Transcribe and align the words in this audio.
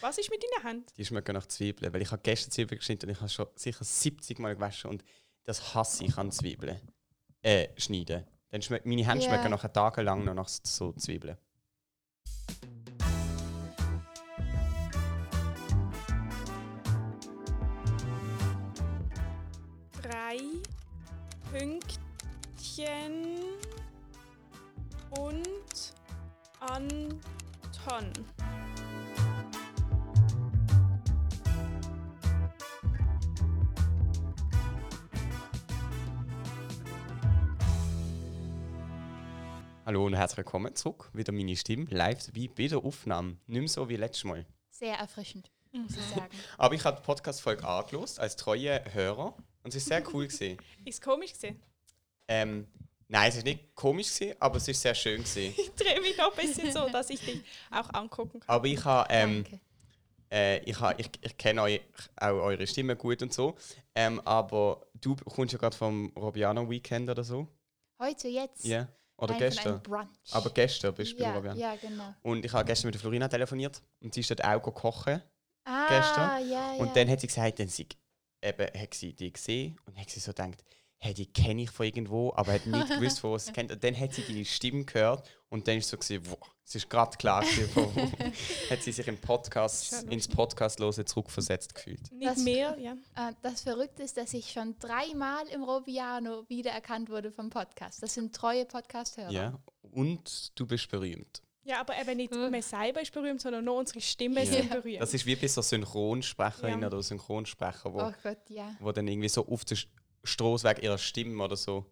Was 0.00 0.18
ist 0.18 0.30
mit 0.30 0.42
deinen 0.42 0.66
Händen? 0.66 0.86
Die 0.96 1.04
schmecken 1.04 1.32
nach 1.34 1.46
Zwiebeln, 1.46 1.92
weil 1.92 2.02
ich 2.02 2.10
habe 2.12 2.22
gestern 2.22 2.52
Zwiebeln 2.52 2.78
geschnitten 2.78 3.06
und 3.06 3.12
ich 3.12 3.20
habe 3.20 3.28
schon 3.30 3.46
sicher 3.56 3.84
70 3.84 4.38
Mal 4.38 4.54
gewaschen 4.54 4.90
und 4.90 5.04
das 5.44 5.74
hasse 5.74 6.04
ich 6.04 6.16
an 6.16 6.30
Zwiebeln. 6.30 6.80
Äh, 7.42 7.68
schneiden. 7.76 8.24
Dann 8.50 8.62
schmeck, 8.62 8.86
meine 8.86 9.06
Hände 9.06 9.24
Ja. 9.24 9.30
schmecken 9.30 9.50
nachher 9.50 9.72
tagelang 9.72 10.24
noch 10.24 10.34
nach 10.34 10.48
so 10.48 10.92
Zwiebeln. 10.92 11.36
Drei 20.02 20.38
Pünktchen 21.50 23.38
und 25.10 25.94
Anton. 26.60 28.12
Hallo 39.88 40.04
und 40.04 40.12
herzlich 40.12 40.36
willkommen 40.36 40.74
zurück. 40.74 41.08
Wieder 41.14 41.32
meine 41.32 41.56
Stimme, 41.56 41.86
live 41.88 42.26
dabei 42.26 42.50
bei 42.54 42.66
der 42.66 42.76
Aufnahme. 42.76 43.38
Nicht 43.46 43.58
mehr 43.58 43.68
so 43.68 43.88
wie 43.88 43.96
letztes 43.96 44.24
Mal. 44.24 44.44
Sehr 44.68 44.94
erfrischend, 44.94 45.50
muss 45.72 45.92
ich 45.96 46.14
sagen. 46.14 46.28
Aber 46.58 46.74
ich 46.74 46.84
habe 46.84 46.98
die 46.98 47.06
Podcast-Folge 47.06 47.66
angelost 47.66 48.20
als 48.20 48.36
treue 48.36 48.84
Hörer 48.92 49.34
und 49.62 49.70
es 49.70 49.76
ist 49.76 49.86
sehr 49.86 50.06
cool 50.12 50.26
gewesen. 50.26 50.58
Ist 50.84 51.00
komisch 51.00 51.32
gesehen. 51.32 51.58
Ähm, 52.28 52.66
nein, 53.08 53.30
es 53.30 53.36
ist 53.36 53.44
nicht 53.46 53.74
komisch 53.74 54.14
gewesen, 54.14 54.36
aber 54.38 54.58
es 54.58 54.68
ist 54.68 54.82
sehr 54.82 54.94
schön 54.94 55.22
gewesen. 55.22 55.54
Ich 55.58 55.70
drehe 55.70 56.02
mich 56.02 56.18
noch 56.18 56.36
ein 56.36 56.46
bisschen 56.46 56.70
so, 56.70 56.86
dass 56.90 57.08
ich 57.08 57.24
dich 57.24 57.42
auch 57.70 57.88
angucken 57.94 58.40
kann. 58.40 58.56
Aber 58.56 58.66
ich 58.66 58.84
habe, 58.84 59.08
ähm, 59.10 59.46
äh, 60.30 60.58
ich, 60.64 60.76
ich, 60.98 61.10
ich 61.22 61.38
kenne 61.38 61.62
euch 61.62 61.80
auch 62.16 62.42
eure 62.42 62.66
Stimme 62.66 62.94
gut 62.94 63.22
und 63.22 63.32
so. 63.32 63.56
Ähm, 63.94 64.20
aber 64.26 64.86
du 65.00 65.16
kommst 65.16 65.54
ja 65.54 65.58
gerade 65.58 65.74
vom 65.74 66.12
Robiano 66.14 66.68
Weekend 66.68 67.08
oder 67.08 67.24
so. 67.24 67.48
Heute, 67.98 68.28
jetzt. 68.28 68.66
Ja. 68.66 68.86
Oder 69.18 69.32
Nein, 69.32 69.40
gestern. 69.40 69.82
Aber 70.30 70.50
gestern 70.50 70.94
bist 70.94 71.18
du 71.18 71.22
ja, 71.22 71.30
bei 71.30 71.36
Robiano. 71.36 71.58
ja, 71.60 71.74
genau. 71.76 72.14
Und 72.22 72.44
ich 72.44 72.52
habe 72.52 72.64
gestern 72.64 72.86
mit 72.88 72.94
der 72.94 73.00
Florina 73.00 73.28
telefoniert 73.28 73.82
und 74.00 74.14
sie 74.14 74.20
ist 74.20 74.30
dort 74.30 74.44
auch 74.44 74.60
kochen. 74.72 75.20
Ah, 75.64 75.86
Gestern. 75.88 76.48
ja, 76.48 76.72
ja. 76.72 76.72
Und 76.78 76.96
dann 76.96 77.08
hat 77.10 77.20
sie 77.20 77.26
gesagt, 77.26 77.58
dann 77.58 77.68
sie 77.68 77.86
eben, 78.42 78.80
hat 78.80 78.94
sie 78.94 79.12
die 79.12 79.32
gesehen 79.32 79.78
und 79.86 79.98
hat 79.98 80.08
sie 80.08 80.20
so 80.20 80.30
gedacht, 80.32 80.64
hey, 81.00 81.14
die 81.14 81.26
kenne 81.26 81.62
ich 81.62 81.70
von 81.70 81.86
irgendwo, 81.86 82.32
aber 82.34 82.52
hat 82.54 82.66
nicht 82.66 82.88
gewusst, 83.00 83.22
wo 83.22 83.36
sie 83.38 83.52
kennt. 83.52 83.70
Und 83.72 83.82
dann 83.84 83.98
hat 83.98 84.12
sie 84.14 84.22
deine 84.22 84.44
Stimme 84.44 84.84
gehört 84.84 85.28
und 85.48 85.66
dann 85.68 85.78
ist 85.78 85.88
so 85.88 85.96
gewesen, 85.96 86.22
wow, 86.30 86.38
es 86.64 86.74
ist 86.74 86.90
gerade 86.90 87.16
klar 87.16 87.42
gewesen, 87.42 87.68
von 87.70 87.94
wo. 87.94 88.00
hat 88.70 88.82
sie 88.82 88.92
sich 88.92 89.06
im 89.08 89.16
Podcast, 89.18 90.02
ins 90.10 90.26
Podcast 90.28 90.80
losen 90.80 91.06
zurückversetzt 91.06 91.74
gefühlt. 91.74 92.10
Nicht 92.12 92.28
Das- 92.30 92.38
mehr, 92.38 92.76
ja. 92.78 92.92
Äh, 93.16 93.32
das 93.42 93.62
Verrückte 93.62 94.02
ist, 94.02 94.16
dass 94.16 94.34
ich 94.34 94.50
schon 94.50 94.76
dreimal 94.78 95.46
im 95.48 95.62
Robiano 95.62 96.44
wiedererkannt 96.48 97.08
wurde 97.10 97.30
vom 97.30 97.48
Podcast. 97.48 98.02
Das 98.02 98.14
sind 98.14 98.34
treue 98.34 98.64
Podcast-Hörer. 98.66 99.30
Ja. 99.30 99.58
Und 99.90 100.58
du 100.58 100.66
bist 100.66 100.90
berühmt. 100.90 101.42
Ja, 101.62 101.80
aber 101.80 101.98
eben 102.00 102.16
nicht 102.16 102.34
Hm. 102.34 102.50
mehr 102.50 102.62
selber 102.62 103.02
ist 103.02 103.12
berühmt, 103.12 103.40
sondern 103.42 103.64
nur 103.64 103.76
unsere 103.78 104.00
Stimme 104.00 104.42
Ja. 104.42 104.52
sind 104.52 104.70
berühmt. 104.70 105.00
Das 105.02 105.12
ist 105.14 105.26
wie 105.26 105.36
bei 105.36 105.46
so 105.48 105.60
Synchronsprecherinnen 105.60 106.80
Ja. 106.82 106.86
oder 106.88 107.02
Synchronsprecher, 107.02 107.92
wo, 107.92 108.00
Oh 108.02 108.12
Gott, 108.22 108.38
ja. 108.48 108.74
wo 108.80 108.90
dann 108.92 109.06
irgendwie 109.06 109.28
so 109.28 109.46
auf 109.46 109.64
der 109.66 109.76
Straße 110.24 110.68
wegen 110.68 110.82
ihrer 110.82 110.98
Stimme 110.98 111.42
oder 111.42 111.56
so 111.56 111.84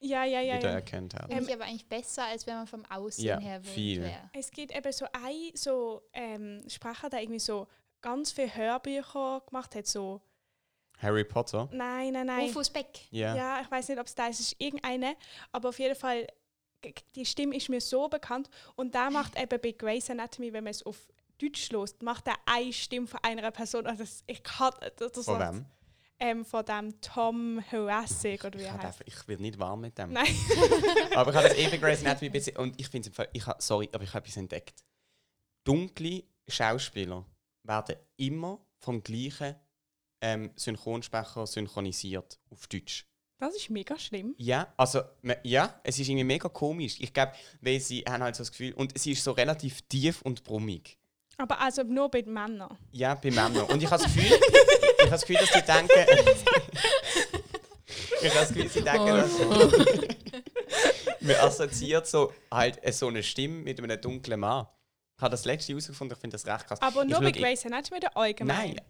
ja, 0.00 0.24
ja, 0.24 0.40
ja. 0.40 0.54
ja. 0.54 0.58
wiedererkannt 0.58 1.14
haben. 1.14 1.32
Finde 1.32 1.48
ich 1.50 1.54
aber 1.54 1.64
eigentlich 1.64 1.88
besser, 1.88 2.24
als 2.24 2.46
wenn 2.46 2.56
man 2.56 2.66
vom 2.66 2.84
Aussehen 2.86 3.26
Ja, 3.26 3.38
her 3.38 3.64
will. 3.64 3.72
viel. 3.72 4.02
wär. 4.02 4.30
Es 4.32 4.50
gibt 4.50 4.74
eben 4.74 4.92
so 4.92 5.06
ein 5.12 5.50
so, 5.54 6.02
ähm, 6.12 6.62
Sprecher, 6.68 7.08
der 7.08 7.22
irgendwie 7.22 7.40
so 7.40 7.66
ganz 8.00 8.32
viele 8.32 8.54
Hörbücher 8.54 9.42
gemacht 9.46 9.74
hat. 9.74 9.86
So, 9.86 10.20
Harry 10.98 11.24
Potter? 11.24 11.68
nein, 11.72 12.12
nein, 12.12 12.26
nein. 12.26 12.46
Rufus 12.46 12.70
Beck. 12.70 13.00
Ja. 13.10 13.34
Ja, 13.34 13.60
ich 13.62 13.70
weiß 13.70 13.88
nicht, 13.88 13.98
ob 13.98 14.06
es 14.06 14.14
da 14.14 14.28
ist. 14.28 14.40
Es 14.40 14.52
ist 14.52 14.60
irgendeine, 14.60 15.16
aber 15.52 15.70
auf 15.70 15.78
jeden 15.78 15.96
Fall, 15.96 16.26
die 17.14 17.26
Stimme 17.26 17.56
ist 17.56 17.68
mir 17.68 17.80
so 17.80 18.08
bekannt. 18.08 18.48
Und 18.76 18.94
da 18.94 19.10
macht 19.10 19.40
eben 19.40 19.60
bei 19.60 19.72
Grey's 19.72 20.10
Anatomy, 20.10 20.52
wenn 20.52 20.64
man 20.64 20.70
es 20.70 20.84
auf 20.84 21.08
Deutsch 21.38 21.70
lost, 21.70 22.02
macht 22.02 22.26
er 22.28 22.36
eine 22.46 22.72
Stimme 22.72 23.06
von 23.06 23.20
einer 23.22 23.50
Person. 23.50 23.86
Also 23.86 24.04
das, 24.04 24.24
ich 24.26 24.42
kann 24.42 24.72
das, 24.96 25.12
das 25.12 25.24
Von 25.24 25.40
wem? 25.40 25.66
Ähm, 26.18 26.44
von 26.44 26.64
dem 26.64 26.98
Tom 27.00 27.62
Horacic 27.70 28.44
oder 28.44 28.58
wie 28.58 28.62
Ich, 28.62 28.68
er 28.68 28.82
heißt. 28.82 29.02
ich 29.04 29.28
werde 29.28 29.42
nicht 29.42 29.58
warm 29.58 29.82
mit 29.82 29.98
dem. 29.98 30.12
Nein. 30.12 30.26
aber 31.14 31.30
ich 31.30 31.36
habe 31.36 31.48
das 31.48 31.54
eben 31.58 31.80
Grey's 31.80 32.00
Anatomy 32.00 32.30
bisschen, 32.30 32.56
und 32.56 32.80
ich 32.80 32.88
finde 32.88 33.10
es 33.10 33.28
ich 33.32 33.46
hab, 33.46 33.60
sorry, 33.60 33.88
aber 33.92 34.02
ich 34.02 34.14
habe 34.14 34.24
etwas 34.24 34.36
entdeckt. 34.38 34.82
Dunkle 35.64 36.24
Schauspieler 36.48 37.26
werden 37.64 37.96
immer 38.16 38.64
vom 38.78 39.02
gleichen 39.02 39.56
ähm, 40.22 40.52
Synchronsprecher 40.56 41.46
synchronisiert 41.46 42.38
auf 42.50 42.66
Deutsch. 42.68 43.06
Das 43.38 43.54
ist 43.54 43.68
mega 43.68 43.98
schlimm. 43.98 44.34
Ja, 44.38 44.72
also 44.78 45.02
ja, 45.42 45.78
es 45.84 45.98
ist 45.98 46.08
irgendwie 46.08 46.24
mega 46.24 46.48
komisch. 46.48 46.96
Ich 47.00 47.12
glaube, 47.12 47.32
weil 47.60 47.80
sie 47.80 48.02
haben 48.08 48.22
halt 48.22 48.34
so 48.34 48.40
das 48.40 48.50
Gefühl 48.50 48.72
und 48.72 48.98
sie 48.98 49.12
ist 49.12 49.22
so 49.22 49.32
relativ 49.32 49.82
tief 49.82 50.22
und 50.22 50.42
brummig. 50.42 50.98
Aber 51.38 51.60
also 51.60 51.82
nur 51.82 52.10
bei 52.10 52.22
Männern. 52.22 52.78
Ja, 52.92 53.14
bei 53.14 53.30
Männern. 53.30 53.66
Und 53.66 53.82
ich 53.82 53.90
habe 53.90 54.02
das 54.02 54.14
Gefühl, 54.14 54.32
ich 54.32 55.00
habe 55.02 55.10
das 55.10 55.26
Gefühl, 55.26 55.36
dass 55.36 55.52
sie 55.52 55.62
denken. 55.62 55.92
ich 58.22 58.30
habe 58.30 58.40
das 58.40 58.48
Gefühl, 58.48 58.68
sie 58.68 58.82
denken, 58.82 59.06
dass 59.06 59.30
man 61.20 61.36
assoziiert 61.36 62.06
so 62.06 62.32
halt 62.50 62.82
äh, 62.82 62.92
so 62.92 63.08
eine 63.08 63.22
Stimme 63.22 63.62
mit 63.62 63.82
einem 63.82 64.00
dunklen 64.00 64.40
Mann. 64.40 64.66
Ich 65.16 65.22
habe 65.22 65.30
das 65.30 65.44
letzte 65.44 65.72
herausgefunden, 65.72 66.16
ich 66.16 66.20
finde 66.20 66.34
das 66.34 66.46
recht 66.46 66.66
krass. 66.66 66.80
Aber 66.82 67.02
Ich 67.02 67.10
nur 67.10 67.20
bei 67.20 67.32
Grey's 67.32 67.64
Anatomy 67.64 67.98
oder 67.98 68.16
allgemein? 68.16 68.74
Nein. 68.74 68.80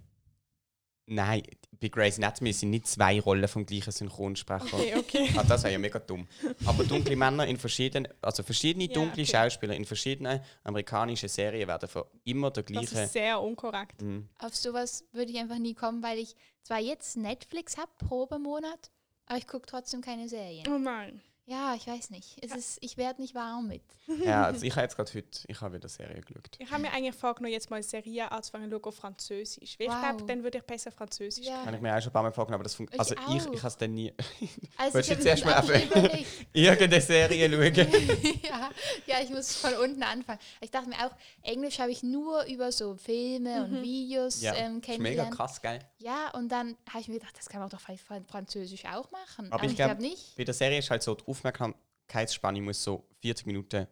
Nein, 1.09 1.43
bei 1.81 1.89
Grey's 1.89 2.17
Anatomy 2.19 2.53
sind 2.53 2.71
nicht 2.71 2.89
zwei 2.89 3.21
Rollen 3.21 3.47
vom 3.47 3.65
gleichen 3.65 3.93
Synchronsprecher. 3.93 4.77
Okay, 4.77 4.97
okay. 4.97 5.31
Ah, 5.37 5.45
das 5.45 5.63
wäre 5.63 5.75
ja 5.75 5.79
mega 5.79 6.01
dumm. 6.01 6.27
Aber 6.65 6.83
dunkle 6.85 7.15
Männer 7.15 7.47
in 7.47 7.57
verschiedenen, 7.59 8.09
also 8.21 8.43
verschiedene 8.43 8.87
Ja, 8.87 8.95
dunkle 8.95 9.23
okay. 9.23 9.27
Schauspieler 9.27 9.75
in 9.75 9.85
verschiedenen 9.85 10.41
amerikanischen 10.65 11.29
Serien 11.29 11.69
werden 11.69 11.89
für 11.89 12.11
immer 12.25 12.51
der 12.51 12.65
Das 12.65 12.73
gleiche. 12.73 13.03
ist 13.05 13.13
sehr 13.13 13.41
unkorrekt. 13.41 14.03
Mhm. 14.03 14.29
Auf 14.41 14.57
sowas 14.57 15.05
würde 15.13 15.31
ich 15.31 15.39
einfach 15.39 15.59
nie 15.59 15.75
kommen, 15.75 16.03
weil 16.03 16.19
ich 16.19 16.35
zwar 16.63 16.81
jetzt 16.81 17.17
Netflix 17.17 17.77
habe, 17.77 17.91
Probemonat, 17.99 18.91
aber 19.27 19.39
ich 19.39 19.47
gucke 19.47 19.67
trotzdem 19.67 20.01
keine 20.01 20.29
Serien. 20.29 20.67
Oh 20.69 20.79
nein. 20.79 21.21
Ja, 21.49 21.75
ich 21.77 21.87
weiß 21.87 22.11
nicht. 22.11 22.39
Es 22.45 22.51
ist, 22.57 22.79
ich 22.81 22.97
werde 22.97 23.21
nicht 23.23 23.33
warm 23.35 23.69
mit. 23.69 23.83
Ja, 24.25 24.45
also 24.47 24.65
ich 24.67 24.73
habe 24.73 24.83
jetzt 24.83 24.97
gerade 24.97 25.13
heute, 25.15 25.29
ich 25.47 25.61
habe 25.61 25.77
wieder 25.77 25.89
Serie 25.89 26.21
geschaut. 26.21 26.51
Ich 26.59 26.69
habe 26.69 26.83
mir 26.83 26.93
eigentlich 26.93 27.15
vorgenommen, 27.15 27.53
jetzt 27.53 27.71
mal 27.71 27.81
Serie 27.85 28.33
anzufangen, 28.33 28.69
schauen 28.69 28.83
auf 28.83 28.97
Französisch. 28.97 29.79
Weil 29.79 29.87
ich 29.87 29.93
Wow. 29.93 30.01
glaube, 30.01 30.25
dann 30.25 30.43
würde 30.43 30.59
ich 30.59 30.65
besser 30.65 30.91
Französisch 30.91 31.47
Ja. 31.47 31.65
Habe 31.65 31.77
ich 31.77 31.83
mir 31.83 31.95
auch 31.97 32.01
schon 32.01 32.11
ein 32.11 32.13
paar 32.15 32.23
Mal 32.25 32.33
vorgenommen, 32.33 32.57
aber 32.57 32.65
das 32.65 32.73
Ich 32.73 32.77
funktioniert. 32.79 33.01
Also 33.01 33.15
ich, 33.37 33.47
auch. 33.49 33.53
ich 33.53 33.59
habe 33.61 33.69
es 33.69 33.77
dann 33.77 33.95
nie. 33.95 34.13
Also 34.77 34.95
Willst 34.95 35.09
du 35.11 35.15
ich 35.15 35.25
jetzt 35.25 35.45
hab 35.45 35.53
erst 35.53 35.69
mir 35.69 35.75
mal 35.77 35.91
wirklich 35.91 35.91
überlegt. 35.91 36.47
Irgendeine 36.53 37.01
Serie 37.01 37.49
schauen. 37.75 38.43
ja, 38.43 38.71
ja, 39.07 39.23
ich 39.23 39.31
muss 39.31 39.55
von 39.57 39.75
unten 39.75 40.03
anfangen. 40.03 40.41
Ich 40.61 40.71
dachte 40.73 40.89
mir 40.89 40.97
auch, 41.07 41.13
Englisch 41.43 41.79
habe 41.79 41.93
ich 41.93 42.03
nur 42.03 42.45
über 42.47 42.73
so 42.73 42.97
Filme 42.97 43.65
und 43.65 43.83
Videos 43.83 44.43
Ja, 44.43 44.53
ähm, 44.55 44.79
ist 44.81 44.89
mega 44.89 44.97
kennengelernt. 44.97 45.35
krass, 45.37 45.63
geil. 45.63 45.79
Ja, 45.99 46.31
und 46.35 46.51
dann 46.51 46.77
habe 46.91 47.01
ich 47.01 47.09
mir 47.09 47.21
gedacht, 47.21 47.39
das 47.39 47.49
kann 47.49 47.61
man 47.61 47.71
doch 47.71 47.81
vielleicht 47.81 48.03
Fran- 48.05 48.25
Französisch 48.27 48.85
auch 48.85 49.11
machen. 49.13 49.47
Aber 49.47 49.55
Aber, 49.55 49.65
ich 49.65 49.71
ich 49.71 49.77
glaub- 49.77 49.91
glaube 49.91 50.03
nicht. 50.03 50.37
Bei 50.37 50.43
der 50.45 50.55
Serie 50.55 50.79
ist 50.81 50.91
halt 50.91 51.03
so, 51.05 51.15
die 51.15 51.25
Aufmerksamkeitsspanne 51.37 52.61
muss 52.61 52.83
so 52.83 53.07
40 53.21 53.47
Minuten 53.47 53.87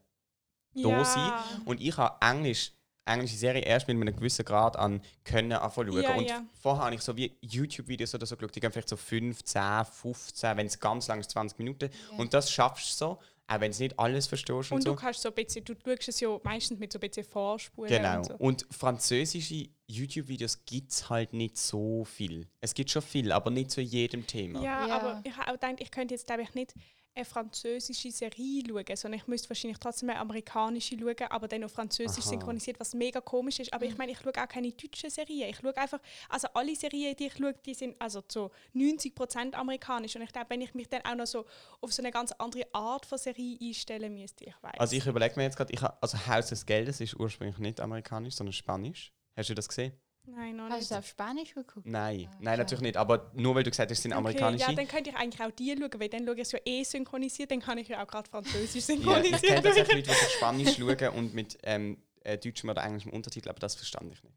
da 0.74 0.88
ja. 0.88 1.04
sein. 1.04 1.32
Und 1.64 1.80
ich 1.80 1.96
habe 1.96 2.16
Englisch, 2.24 2.72
englische 3.04 3.36
Serie 3.36 3.62
erst 3.62 3.86
mit 3.86 3.96
einem 4.00 4.14
gewissen 4.16 4.44
Grad 4.44 4.76
an 4.76 5.00
Können 5.24 5.52
anfangen 5.52 5.92
Ja, 6.02 6.14
Und 6.14 6.28
ja. 6.28 6.42
vorher 6.60 6.84
habe 6.86 6.94
ich 6.94 7.02
so 7.02 7.16
wie 7.16 7.36
YouTube-Videos 7.40 8.14
oder 8.14 8.26
so 8.26 8.36
geschaut, 8.36 8.54
die 8.56 8.60
gehen 8.60 8.72
vielleicht 8.72 8.88
so 8.88 8.96
5, 8.96 9.42
10, 9.44 9.84
15, 9.84 10.56
wenn 10.56 10.66
es 10.66 10.78
ganz 10.80 11.06
lang 11.08 11.20
ist, 11.20 11.30
20 11.30 11.58
Minuten. 11.58 11.90
Und 12.16 12.32
das 12.34 12.50
schaffst 12.50 12.90
du 13.00 13.04
so, 13.06 13.18
auch 13.46 13.60
wenn 13.60 13.72
du 13.72 13.78
nicht 13.78 13.98
alles 13.98 14.26
verstehst 14.26 14.70
und, 14.72 14.76
Und 14.76 14.82
so. 14.82 14.90
du 14.94 14.96
kannst 14.96 15.20
so 15.20 15.28
ein 15.28 15.34
bisschen, 15.34 15.64
du 15.66 15.74
schaust 15.84 16.08
es 16.08 16.18
ja 16.20 16.40
meistens 16.42 16.78
mit 16.78 16.90
so 16.92 16.98
ein 16.98 17.00
bisschen 17.00 17.24
Vorspulen 17.24 17.90
Genau. 17.92 18.16
und 18.16 18.24
so. 18.24 18.34
Und 18.36 18.66
französische 18.70 19.68
YouTube-Videos 19.86 20.64
gibt 20.64 20.90
es 20.92 21.10
halt 21.10 21.34
nicht 21.34 21.58
so 21.58 22.04
viel. 22.06 22.48
Es 22.62 22.72
gibt 22.72 22.90
schon 22.90 23.02
viel, 23.02 23.30
aber 23.32 23.50
nicht 23.50 23.70
zu 23.70 23.82
jedem 23.82 24.26
Thema. 24.26 24.62
Ja, 24.62 24.86
Ja. 24.88 24.96
aber 24.98 25.20
ich 25.24 25.36
habe 25.36 25.48
auch 25.50 25.52
gedacht, 25.60 25.74
ich 25.80 25.90
könnte 25.90 26.14
jetzt 26.14 26.26
glaube 26.26 26.40
ich 26.42 26.54
nicht 26.54 26.72
eine 27.14 27.24
französische 27.24 28.10
Serie 28.10 28.62
schauen, 28.66 28.96
sondern 28.96 29.20
ich 29.20 29.26
müsste 29.26 29.48
wahrscheinlich 29.48 29.78
trotzdem 29.78 30.10
eine 30.10 30.18
amerikanische 30.18 30.98
schauen, 30.98 31.30
aber 31.30 31.48
dann 31.48 31.64
auf 31.64 31.72
Französisch 31.72 32.24
Aha. 32.24 32.30
synchronisiert, 32.30 32.80
was 32.80 32.94
mega 32.94 33.20
komisch 33.20 33.60
ist. 33.60 33.72
Aber 33.72 33.84
ich 33.84 33.96
meine, 33.96 34.12
ich 34.12 34.18
schaue 34.18 34.32
auch 34.36 34.48
keine 34.48 34.72
deutschen 34.72 35.10
Serien. 35.10 35.50
Ich 35.50 35.58
schaue 35.58 35.76
einfach, 35.76 36.00
also 36.28 36.48
alle 36.54 36.74
Serien, 36.74 37.14
die 37.16 37.26
ich 37.26 37.36
schaue, 37.36 37.54
die 37.64 37.74
sind 37.74 38.00
also 38.00 38.20
zu 38.22 38.50
90% 38.74 39.54
amerikanisch. 39.54 40.16
Und 40.16 40.22
ich 40.22 40.32
glaube, 40.32 40.50
wenn 40.50 40.60
ich 40.60 40.74
mich 40.74 40.88
dann 40.88 41.02
auch 41.02 41.14
noch 41.14 41.26
so 41.26 41.44
auf 41.80 41.92
so 41.92 42.02
eine 42.02 42.10
ganz 42.10 42.32
andere 42.32 42.66
Art 42.72 43.06
von 43.06 43.18
Serie 43.18 43.58
einstellen 43.60 44.14
müsste, 44.14 44.44
ich 44.44 44.54
weiß. 44.60 44.78
Also 44.78 44.96
ich 44.96 45.06
überlege 45.06 45.36
mir 45.36 45.44
jetzt 45.44 45.56
gerade, 45.56 45.96
also 46.00 46.26
Haus 46.26 46.48
des 46.48 46.66
Geldes 46.66 47.00
ist 47.00 47.14
ursprünglich 47.14 47.58
nicht 47.58 47.80
amerikanisch, 47.80 48.34
sondern 48.34 48.52
spanisch. 48.52 49.12
Hast 49.36 49.50
du 49.50 49.54
das 49.54 49.68
gesehen? 49.68 49.92
Nein, 50.26 50.56
noch 50.56 50.68
Hast 50.68 50.80
nicht. 50.80 50.90
du 50.90 50.94
es 50.94 50.98
auf 51.00 51.06
Spanisch 51.06 51.54
geguckt? 51.54 51.86
Nein, 51.86 52.28
Ah, 52.30 52.36
nein, 52.40 52.58
natürlich 52.58 52.82
nicht. 52.82 52.96
Aber 52.96 53.30
nur 53.34 53.54
weil 53.54 53.62
du 53.62 53.70
gesagt 53.70 53.90
hast, 53.90 53.98
es 53.98 54.02
sind 54.02 54.12
Okay, 54.12 54.18
amerikanische. 54.20 54.70
ja, 54.70 54.72
dann 54.72 54.88
könnte 54.88 55.10
ich 55.10 55.16
eigentlich 55.16 55.42
auch 55.42 55.50
die 55.50 55.76
schauen, 55.78 55.90
weil 56.00 56.08
dann 56.08 56.24
schaue 56.24 56.34
ich 56.34 56.40
es 56.40 56.52
ja 56.52 56.58
eh 56.64 56.82
synchronisiert, 56.82 57.50
dann 57.50 57.60
kann 57.60 57.78
ich 57.78 57.88
ja 57.88 58.02
auch 58.02 58.06
gerade 58.08 58.28
Französisch 58.30 58.84
Ja, 58.88 59.18
ich 59.22 59.26
synchronisieren. 59.26 59.40
kenne 59.42 59.62
tatsächlich 59.62 60.06
Leute, 60.06 60.10
die 60.10 60.14
so 60.24 60.26
Spanisch 60.30 60.76
schauen 60.76 61.08
und 61.18 61.34
mit 61.34 61.58
ähm, 61.62 61.98
äh, 62.22 62.38
deutschem 62.38 62.70
oder 62.70 62.82
englischem 62.84 63.12
Untertitel, 63.12 63.50
aber 63.50 63.58
das 63.60 63.74
verstand 63.74 64.12
ich 64.12 64.22
nicht. 64.22 64.34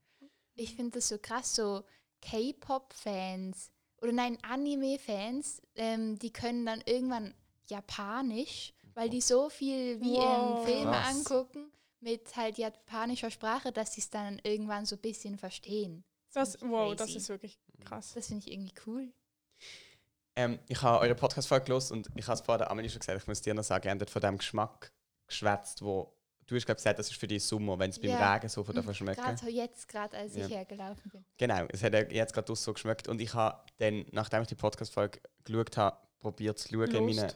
ich 0.55 0.75
finde 0.75 0.91
das 0.93 1.07
so 1.07 1.17
krass, 1.19 1.55
so 1.55 1.83
K-Pop-Fans 2.21 3.71
oder 4.01 4.11
nein, 4.11 4.37
Anime-Fans, 4.43 5.61
ähm, 5.75 6.19
die 6.19 6.31
können 6.33 6.65
dann 6.65 6.81
irgendwann 6.85 7.33
Japanisch, 7.67 8.73
weil 8.93 9.09
die 9.09 9.21
so 9.21 9.49
viel 9.49 10.01
wie 10.01 10.17
Wow. 10.17 10.21
ähm, 10.21 10.57
Filme 10.57 10.91
Krass. 10.91 11.19
angucken 11.19 11.71
mit 12.07 12.35
halt 12.37 12.57
japanischer 12.57 13.29
Sprache, 13.29 13.71
dass 13.71 13.93
sie 13.93 14.01
es 14.01 14.09
dann 14.09 14.39
irgendwann 14.43 14.85
so 14.85 14.95
ein 14.95 15.01
bisschen 15.01 15.37
verstehen. 15.37 16.03
Das, 16.33 16.55
ich 16.55 16.61
wow, 16.61 16.95
das 16.95 17.07
crazy. 17.07 17.17
ist 17.17 17.29
wirklich 17.29 17.59
krass. 17.83 18.13
Das 18.13 18.27
finde 18.27 18.45
ich 18.45 18.53
irgendwie 18.53 18.73
cool. 18.85 19.11
Ähm, 20.35 20.59
ich 20.67 20.81
habe 20.81 20.99
eure 20.99 21.15
Podcast-Folge 21.15 21.65
gelesen 21.65 21.93
und 21.97 22.09
ich 22.15 22.25
habe 22.27 22.35
es 22.35 22.41
vorher 22.41 22.59
der 22.59 22.71
Amelie 22.71 22.89
schon 22.89 22.99
gesagt, 22.99 23.19
ich 23.21 23.27
muss 23.27 23.41
dir 23.41 23.53
noch 23.53 23.63
sagen, 23.63 23.87
ihr 23.87 23.91
habt 23.99 24.09
von 24.09 24.21
dem 24.21 24.37
Geschmack 24.37 24.93
geschwätzt, 25.25 25.81
wo 25.81 26.13
du 26.45 26.55
hast 26.55 26.65
glaub, 26.65 26.77
gesagt, 26.77 26.99
das 26.99 27.09
ist 27.09 27.19
für 27.19 27.27
die 27.27 27.39
Sommer, 27.39 27.77
wenn 27.79 27.89
es 27.89 27.99
beim 27.99 28.11
Ja. 28.11 28.35
Regen 28.35 28.47
so 28.47 28.63
von 28.63 28.73
davon 28.75 28.93
schmecken. 28.93 29.21
Gerade 29.21 29.49
jetzt, 29.49 29.87
gerade 29.87 30.15
als 30.15 30.35
ich 30.35 30.43
Ja. 30.43 30.57
hergelaufen 30.57 31.11
bin. 31.11 31.25
Genau, 31.37 31.65
es 31.69 31.83
hat 31.83 31.93
ja 31.93 32.01
jetzt 32.03 32.33
gerade 32.33 32.55
so 32.55 32.71
geschmeckt 32.71 33.07
und 33.07 33.19
ich 33.19 33.33
habe 33.33 33.63
dann, 33.79 34.05
nachdem 34.11 34.43
ich 34.43 34.47
die 34.47 34.55
Podcast-Folge 34.55 35.19
geschaut 35.43 35.75
habe, 35.75 35.97
probiert 36.19 36.59
zu 36.59 36.69
schauen 36.69 36.83
in 36.83 36.89
Gelost. 37.07 37.19
meinen 37.19 37.33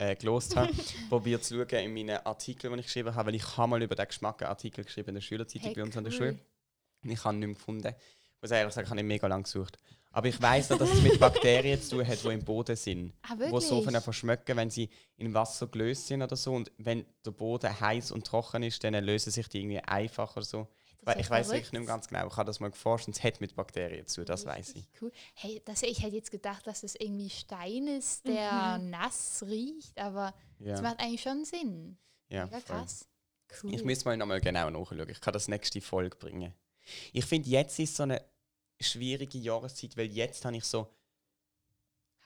äh, 0.00 0.16
gelost 0.16 0.56
habe, 0.56 0.72
probiert 1.08 1.44
zu 1.44 1.54
schauen 1.54 1.84
in 1.84 1.92
meinen 1.92 2.24
Artikeln, 2.24 2.72
die 2.72 2.80
ich 2.80 2.86
geschrieben 2.86 3.14
habe, 3.14 3.28
weil 3.28 3.34
ich 3.34 3.56
habe 3.56 3.68
mal 3.68 3.82
über 3.82 3.94
den 3.94 4.06
Geschmack 4.06 4.42
einen 4.42 4.48
Artikel 4.48 4.84
geschrieben 4.84 5.10
in 5.10 5.14
der 5.16 5.20
Schülerzeitung 5.20 5.66
Hey, 5.66 5.74
bei 5.74 5.82
uns 5.82 5.96
an 5.96 6.04
der. 6.04 6.10
Schule 6.10 6.38
und 7.02 7.10
ich 7.10 7.24
habe 7.24 7.36
ihn 7.36 7.40
nicht 7.40 7.48
mehr 7.48 7.54
gefunden. 7.54 7.94
Ich 8.36 8.42
muss 8.42 8.50
ehrlich 8.50 8.72
sagen, 8.72 8.86
ich 8.86 8.90
habe 8.90 9.00
ihn 9.00 9.06
mega 9.06 9.26
lange 9.26 9.42
gesucht. 9.42 9.78
Aber 10.12 10.26
ich 10.26 10.40
weiß 10.40 10.70
noch, 10.70 10.78
dass 10.78 10.90
es 10.90 11.02
mit 11.02 11.20
Bakterien 11.20 11.80
zu 11.80 11.96
tun 11.96 12.08
hat, 12.08 12.24
die 12.24 12.28
im 12.28 12.44
Boden 12.44 12.74
sind. 12.74 13.12
Ah, 13.22 13.36
die 13.36 13.60
so 13.60 13.80
von 13.82 13.94
verschmecken, 13.94 14.56
wenn 14.56 14.70
sie 14.70 14.88
in 15.16 15.32
Wasser 15.34 15.68
gelöst 15.68 16.08
sind 16.08 16.22
oder 16.22 16.34
so. 16.34 16.54
Und 16.54 16.72
wenn 16.78 17.04
der 17.24 17.30
Boden 17.30 17.78
heiß 17.78 18.10
und 18.10 18.26
trocken 18.26 18.62
ist, 18.64 18.82
dann 18.82 18.94
lösen 19.04 19.30
sich 19.30 19.48
die 19.48 19.60
irgendwie 19.60 19.78
einfach 19.80 20.34
oder 20.36 20.44
so. 20.44 20.66
Das 21.02 21.16
ich 21.16 21.30
weiß 21.30 21.48
wirklich 21.48 21.72
nicht 21.72 21.80
mehr 21.80 21.86
ganz 21.88 22.08
genau. 22.08 22.26
Ich 22.26 22.36
habe 22.36 22.46
das 22.46 22.60
mal 22.60 22.70
geforscht 22.70 23.06
und 23.06 23.16
es 23.16 23.22
hat 23.22 23.40
mit 23.40 23.54
Bakterien 23.54 24.06
zu, 24.06 24.24
das 24.24 24.44
weiß 24.44 24.74
ich. 24.74 24.86
Cool. 25.00 25.10
Hey, 25.34 25.62
das, 25.64 25.82
ich 25.82 26.02
hätte 26.02 26.16
jetzt 26.16 26.30
gedacht, 26.30 26.66
dass 26.66 26.82
das 26.82 26.94
irgendwie 26.94 27.30
Stein 27.30 27.86
ist, 27.86 28.26
der 28.26 28.78
nass 28.78 29.42
riecht, 29.46 29.98
aber 29.98 30.34
das 30.58 30.80
Ja, 30.80 30.82
macht 30.82 31.00
eigentlich 31.00 31.22
schon 31.22 31.44
Sinn. 31.44 31.96
ja 32.28 32.44
Mega 32.46 32.60
krass. 32.60 33.06
Cool. 33.62 33.74
Ich 33.74 33.84
müsste 33.84 34.04
mal 34.04 34.16
nochmal 34.16 34.40
genau 34.40 34.70
nachschauen. 34.70 35.08
Ich 35.08 35.20
kann 35.20 35.32
das 35.32 35.48
nächste 35.48 35.80
Folge 35.80 36.16
bringen. 36.16 36.54
Ich 37.12 37.24
finde, 37.24 37.48
jetzt 37.48 37.78
ist 37.78 37.96
so 37.96 38.04
eine 38.04 38.22
schwierige 38.80 39.38
Jahreszeit, 39.38 39.96
weil 39.96 40.06
jetzt 40.12 40.44
habe 40.44 40.56
ich 40.56 40.64
so. 40.64 40.88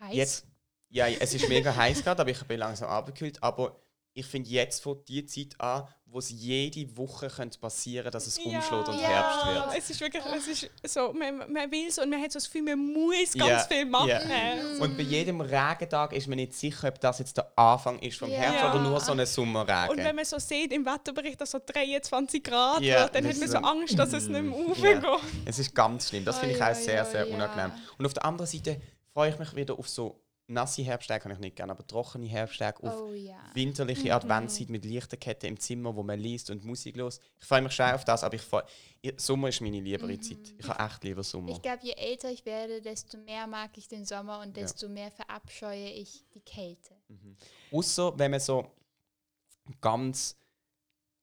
Heiß. 0.00 0.14
Jetzt, 0.14 0.46
ja, 0.90 1.08
es 1.08 1.32
ist 1.34 1.48
mega 1.48 1.74
heiß 1.74 2.02
gerade, 2.02 2.20
aber 2.20 2.30
ich 2.30 2.42
bin 2.42 2.58
langsam 2.58 2.88
abgekühlt. 2.90 3.42
Aber 3.42 3.83
ich 4.16 4.26
finde, 4.26 4.48
jetzt 4.50 4.82
fängt 4.82 5.08
die 5.08 5.26
Zeit 5.26 5.60
an, 5.60 5.88
wo 6.06 6.20
es 6.20 6.30
jede 6.30 6.96
Woche 6.96 7.26
könnte 7.28 7.58
passieren 7.58 8.08
dass 8.12 8.28
es 8.28 8.38
umschlägt 8.38 8.86
und 8.88 9.00
Ja. 9.00 9.08
Herbst 9.08 9.46
wird. 9.46 9.78
Es 9.82 9.90
ist 9.90 10.00
wirklich, 10.00 10.22
es 10.24 10.46
ist 10.46 10.70
so, 10.94 11.12
man, 11.12 11.38
man 11.52 11.68
will 11.72 11.90
so 11.90 12.02
und 12.02 12.10
man 12.10 12.22
hat 12.22 12.30
so 12.30 12.36
das 12.38 12.44
Gefühl, 12.46 12.62
man 12.62 12.78
muss 12.78 13.32
ganz 13.32 13.48
Ja, 13.50 13.58
viel 13.58 13.84
machen. 13.84 14.08
ja. 14.08 14.22
Und 14.80 14.96
bei 14.96 15.02
jedem 15.02 15.40
Regentag 15.40 16.12
ist 16.12 16.28
man 16.28 16.36
nicht 16.36 16.52
sicher, 16.54 16.86
ob 16.86 17.00
das 17.00 17.18
jetzt 17.18 17.36
der 17.36 17.50
Anfang 17.58 17.98
ist 17.98 18.16
vom 18.16 18.30
Ja. 18.30 18.36
Herbst 18.38 18.64
oder 18.76 18.78
nur 18.84 19.00
so 19.00 19.06
ein 19.06 19.12
Und 19.12 19.18
wenn 19.18 19.26
Sommerregen. 19.26 20.14
man 20.16 20.24
so 20.24 20.38
sieht 20.38 20.72
im 20.72 20.86
Wetterbericht, 20.86 21.40
dass 21.40 21.50
so 21.50 21.58
23 21.64 22.44
Grad 22.44 22.80
Ja, 22.82 23.00
wird, 23.00 23.14
dann 23.16 23.24
das 23.24 23.32
hat 23.34 23.40
man 23.40 23.48
so 23.50 23.58
Angst, 23.58 23.98
dass 23.98 24.12
es 24.12 24.28
nicht 24.28 24.42
mehr 24.42 24.56
Ja. 24.92 25.00
raufgeht. 25.00 25.30
Es 25.46 25.58
ist 25.58 25.74
ganz 25.74 26.08
schlimm. 26.10 26.24
Das 26.24 26.38
finde 26.38 26.54
ich 26.54 26.62
auch 26.62 26.74
sehr, 26.76 27.04
sehr 27.04 27.26
ja. 27.26 27.34
unangenehm. 27.34 27.72
Und 27.98 28.06
auf 28.06 28.14
der 28.14 28.24
anderen 28.24 28.46
Seite 28.48 28.80
freue 29.12 29.30
ich 29.30 29.38
mich 29.40 29.56
wieder 29.56 29.76
auf 29.76 29.88
so 29.88 30.20
nasse 30.46 30.82
Herbsttage, 30.82 31.22
kann 31.22 31.32
ich 31.32 31.38
nicht 31.38 31.56
gerne, 31.56 31.72
aber 31.72 31.86
trockene 31.86 32.26
Herbsttage, 32.26 32.82
auf 32.82 33.00
Oh 33.00 33.12
ja. 33.14 33.38
winterliche 33.54 34.14
Adventszeit 34.14 34.68
mit 34.68 34.84
Lichterkette 34.84 35.46
im 35.46 35.58
Zimmer, 35.58 35.96
wo 35.96 36.02
man 36.02 36.20
liest 36.20 36.50
und 36.50 36.64
Musik 36.64 36.96
los. 36.96 37.18
Ich 37.40 37.46
freue 37.46 37.62
mich 37.62 37.72
schon 37.72 37.86
auf 37.90 38.04
das, 38.04 38.22
aber 38.24 38.34
ich 38.34 38.42
freu, 38.42 38.62
ich- 39.00 39.14
Sommer 39.18 39.48
ist 39.48 39.60
meine 39.62 39.80
liebere 39.80 40.18
Zeit. 40.20 40.54
Ich 40.58 40.68
habe 40.68 40.84
echt 40.84 41.02
lieber 41.04 41.22
Sommer. 41.22 41.52
Ich 41.52 41.62
glaube, 41.62 41.82
je 41.82 41.92
älter 41.92 42.30
ich 42.30 42.44
werde, 42.44 42.82
desto 42.82 43.16
mehr 43.18 43.46
mag 43.46 43.70
ich 43.78 43.88
den 43.88 44.04
Sommer 44.04 44.40
und 44.40 44.54
desto 44.56 44.88
mehr 44.88 45.10
verabscheue 45.10 45.88
ich 45.90 46.24
die 46.34 46.40
Kälte. 46.42 46.94
Außer 47.72 48.18
wenn 48.18 48.30
man 48.32 48.40
so 48.40 48.70
ganz 49.80 50.36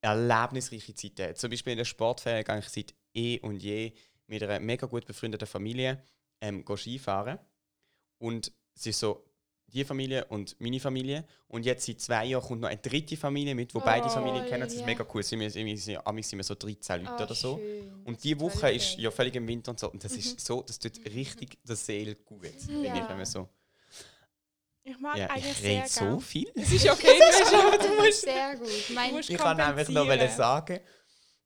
erlebnisreiche 0.01 0.95
Zeiten 0.95 1.29
hat. 1.29 1.38
Zum 1.38 1.50
Beispiel 1.51 1.71
in 1.73 1.77
der 1.77 1.85
Sportferien 1.85 2.44
gehe 2.44 2.59
ich 2.59 2.69
seit 2.69 2.95
eh 3.13 3.39
und 3.41 3.62
je 3.62 3.94
mit 4.27 4.41
einer 4.41 4.59
mega 4.59 4.88
gut 4.88 5.06
befreundeten 5.06 5.47
Familie 5.47 6.01
ähm, 6.41 6.65
Skifahren. 6.75 7.38
Und 8.18 8.51
es 8.75 8.85
ist 8.85 9.00
so 9.00 9.23
die 9.68 9.85
Familie 9.85 10.25
und 10.25 10.56
meine 10.59 10.79
Familie. 10.81 11.25
Und 11.47 11.65
jetzt 11.65 11.85
seit 11.85 12.01
zwei 12.01 12.25
Jahren 12.25 12.44
kommt 12.44 12.62
noch 12.62 12.68
eine 12.69 12.79
dritte 12.81 13.15
Familie 13.15 13.56
mit, 13.56 13.73
wo 13.73 13.79
beide 13.79 14.06
Oh, 14.06 14.09
Familien 14.09 14.45
kennen. 14.45 14.63
Das 14.63 14.73
ist 14.73 14.81
ja. 14.81 14.85
mega 14.85 15.06
cool. 15.13 15.23
Sind 15.23 15.39
wir, 15.39 15.50
sind 15.50 15.65
wir, 15.65 15.77
sind, 15.77 15.97
wir 16.38 16.44
so 16.44 16.56
13 16.56 17.03
Leute 17.06 17.15
Oh, 17.18 17.23
oder 17.23 17.35
so. 17.35 17.57
schön. 17.57 17.89
Das 17.89 18.07
Und 18.07 18.23
die 18.23 18.35
toll, 18.35 18.41
Woche 18.51 18.71
ist 18.71 18.97
ja 18.97 19.09
völlig 19.12 19.35
im 19.35 19.47
Winter 19.47 19.71
und 19.71 19.79
so. 19.79 19.89
Und 19.89 20.03
das 20.03 20.12
ist 20.13 20.39
so, 20.41 20.62
das 20.62 20.77
tut 20.77 21.00
richtig 21.06 21.57
der 21.63 21.75
Seele 21.77 22.15
gut, 22.15 22.45
finde 22.47 22.81
ich, 22.81 22.94
Ja. 22.95 23.07
wenn 23.09 23.15
man 23.18 23.25
so. 23.25 23.47
Ich 24.83 24.97
mag 25.00 25.15
Ja, 25.18 25.27
eigentlich 25.27 25.51
ich 25.59 25.63
rede 25.63 25.88
so 25.88 26.00
gern. 26.06 26.21
viel. 26.21 26.51
Es 26.56 26.71
ist 26.71 26.89
okay, 26.89 27.18
du 27.18 27.23
hast 27.23 27.53
aber 27.53 27.77
du 27.77 28.03
musst, 28.03 28.21
Sehr 28.21 28.56
gut. 28.57 28.69
Mein, 28.94 29.19
Ich 29.19 29.38
kann 29.38 29.59
einfach 29.59 29.89
noch 29.89 30.29
sagen, 30.35 30.79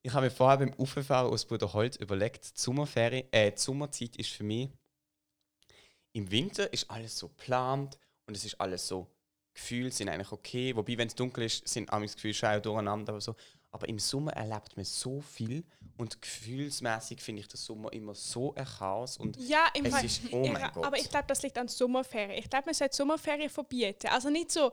ich 0.02 0.14
habe 0.14 0.26
mir 0.26 0.32
vorher 0.32 0.58
beim 0.58 0.74
Auffahren 0.76 1.32
aus 1.32 1.46
Bruderholz 1.46 1.98
überlegt, 1.98 2.46
die 2.58 2.62
Sommerferien, 2.62 3.28
äh, 3.32 3.52
die 3.52 3.60
Sommerzeit 3.60 4.16
ist 4.16 4.30
für 4.32 4.44
mich, 4.44 4.70
im 6.16 6.32
Winter 6.32 6.72
ist 6.72 6.90
alles 6.90 7.18
so 7.18 7.28
geplant 7.28 7.98
und 8.26 8.36
es 8.38 8.46
ist 8.46 8.60
alles 8.60 8.88
so, 8.88 9.08
Gefühle 9.54 9.92
sind 9.92 10.10
eigentlich 10.10 10.32
okay, 10.32 10.76
wobei, 10.76 10.98
wenn 10.98 11.08
es 11.08 11.16
dunkel 11.16 11.44
ist, 11.44 11.68
sind 11.68 11.92
auch 11.92 12.02
das 12.02 12.16
Gefühl 12.16 12.34
schon 12.34 12.62
durcheinander 12.62 13.12
aber 13.14 13.22
so. 13.22 13.36
Aber 13.72 13.88
im 13.90 14.00
Sommer 14.00 14.32
erlebt 14.32 14.78
man 14.78 14.86
so 14.86 15.20
viel 15.22 15.66
und 15.98 16.22
gefühlsmäßig 16.22 17.22
finde 17.22 17.42
ich 17.42 17.48
den 17.50 17.58
Sommer 17.58 17.92
immer 17.92 18.16
so 18.16 18.56
ein 18.56 18.66
Chaos 18.66 19.18
und 19.18 19.38
Ja, 19.38 19.68
im 19.74 19.86
es 19.86 19.92
Fall. 19.94 20.06
ist, 20.06 20.22
oh 20.32 20.48
mein 20.48 20.62
Ja, 20.62 20.70
Gott. 20.70 20.86
Aber 20.86 20.98
ich 20.98 21.10
glaube, 21.10 21.26
das 21.28 21.42
liegt 21.42 21.58
an 21.58 21.68
Sommerferien. 21.68 22.32
Ich 22.40 22.50
glaube, 22.50 22.68
man 22.68 22.74
sollte 22.74 22.96
Sommerferien 22.96 23.50
verbieten. 23.50 24.08
Also 24.08 24.30
nicht 24.30 24.52
so, 24.52 24.72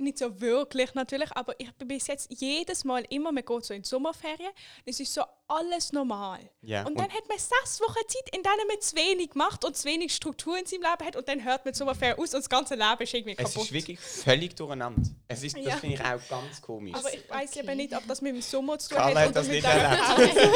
nicht 0.00 0.18
so 0.18 0.40
wirklich 0.40 0.94
natürlich, 0.94 1.30
aber 1.36 1.54
ich 1.58 1.72
bin 1.74 1.88
bis 1.88 2.06
jetzt 2.06 2.30
jedes 2.40 2.84
Mal 2.84 3.04
immer, 3.10 3.32
man 3.32 3.44
geht 3.44 3.64
so 3.64 3.74
in 3.74 3.82
die 3.82 3.88
Sommerferien, 3.88 4.50
es 4.84 5.00
ist 5.00 5.12
so 5.14 5.22
alles 5.48 5.92
normal. 5.92 6.38
Ja, 6.62 6.84
und 6.86 6.96
dann 6.98 7.06
und- 7.06 7.12
hat 7.14 7.28
man 7.28 7.38
sechs 7.38 7.80
Wochen 7.80 7.98
Zeit, 8.06 8.34
in 8.34 8.42
denen 8.42 8.66
man 8.68 8.80
zu 8.80 8.94
wenig 8.96 9.34
macht 9.34 9.64
und 9.64 9.76
zu 9.76 9.84
wenig 9.86 10.14
Struktur 10.14 10.56
in 10.58 10.66
seinem 10.66 10.82
Leben 10.82 11.06
hat 11.06 11.16
und 11.16 11.26
dann 11.28 11.42
hört 11.44 11.64
man 11.64 11.72
die 11.72 11.78
Sommerferien 11.78 12.18
aus 12.18 12.32
und 12.34 12.40
das 12.40 12.48
ganze 12.48 12.74
Leben 12.74 13.00
ist 13.00 13.14
irgendwie 13.14 13.34
es 13.36 13.44
kaputt. 13.52 13.64
ist 13.64 13.72
wirklich 13.72 13.98
völlig 14.00 14.54
durcheinander. 14.56 15.02
Es 15.28 15.42
ist, 15.42 15.56
Ja. 15.56 15.70
Das 15.70 15.80
finde 15.80 15.96
ich 15.96 16.00
auch 16.02 16.28
ganz 16.28 16.62
komisch. 16.62 16.94
aber 16.94 17.12
ich 17.12 17.28
weiß 17.28 17.50
Okay. 17.50 17.60
eben 17.60 17.76
nicht, 17.76 17.96
ob 17.96 18.06
das 18.06 18.20
mit 18.20 18.34
dem 18.34 18.42
Sommer 18.42 18.78
zu 18.78 18.88
tun 18.90 18.98
Carla 18.98 19.20
hat 19.20 19.28
hat 19.28 19.36
das 19.36 19.46
mit 19.48 19.56
nicht 19.56 19.66
erlebt. 19.66 20.52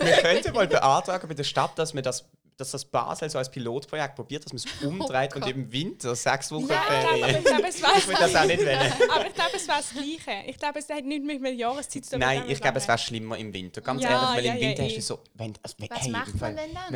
Wir 0.00 0.12
könnten 0.18 0.52
mal 0.54 0.66
beantragen 0.68 1.28
bei 1.28 1.34
der 1.34 1.44
Stadt, 1.44 1.78
dass 1.78 1.94
wir 1.94 2.02
das, 2.02 2.24
dass 2.56 2.70
das 2.72 2.84
Basel 2.84 3.28
so 3.30 3.38
als 3.38 3.50
Pilotprojekt 3.50 4.14
probiert, 4.14 4.44
dass 4.44 4.52
man 4.52 4.62
es 4.64 4.82
umdreht 4.86 5.34
und 5.34 5.42
Gott. 5.42 5.50
im 5.50 5.70
Winter 5.72 6.14
sechs 6.14 6.50
Wochen 6.52 6.68
Ja, 6.68 6.82
ich 6.82 6.88
glaube, 6.88 7.18
Ferien. 7.18 7.38
ich 7.38 7.44
glaube, 7.44 7.68
es 7.68 7.76
Ich 7.76 7.82
das 8.18 8.34
auch 8.34 8.44
nicht 8.44 8.60
wollen. 8.60 8.92
aber 9.10 9.26
ich 9.26 9.34
glaube, 9.34 9.50
es 9.56 9.68
wäre 9.68 9.78
das 9.78 9.90
Gleiche. 9.90 10.42
Ich 10.48 10.58
glaube, 10.58 10.78
es 10.78 10.88
hat 10.88 11.04
nicht 11.04 11.24
mit 11.24 11.42
der 11.44 11.54
Jahreszeit 11.54 12.04
zu 12.04 12.10
tun. 12.12 12.20
Nein, 12.20 12.44
ich 12.48 12.60
glaube, 12.60 12.78
es 12.78 12.88
wäre 12.88 12.98
schlimmer 12.98 13.36
im 13.38 13.52
Winter. 13.52 13.80
Ganz 13.80 14.02
Ja, 14.02 14.10
ehrlich, 14.10 14.36
weil 14.36 14.44
ja, 14.46 14.52
im 14.54 14.60
ja, 14.62 14.68
Winter 14.68 14.82
eh. 14.82 14.86
hast 14.86 14.96
du 14.96 15.00
so, 15.02 15.20
wenn, 15.34 15.54
also, 15.62 15.76
hey, 15.80 16.12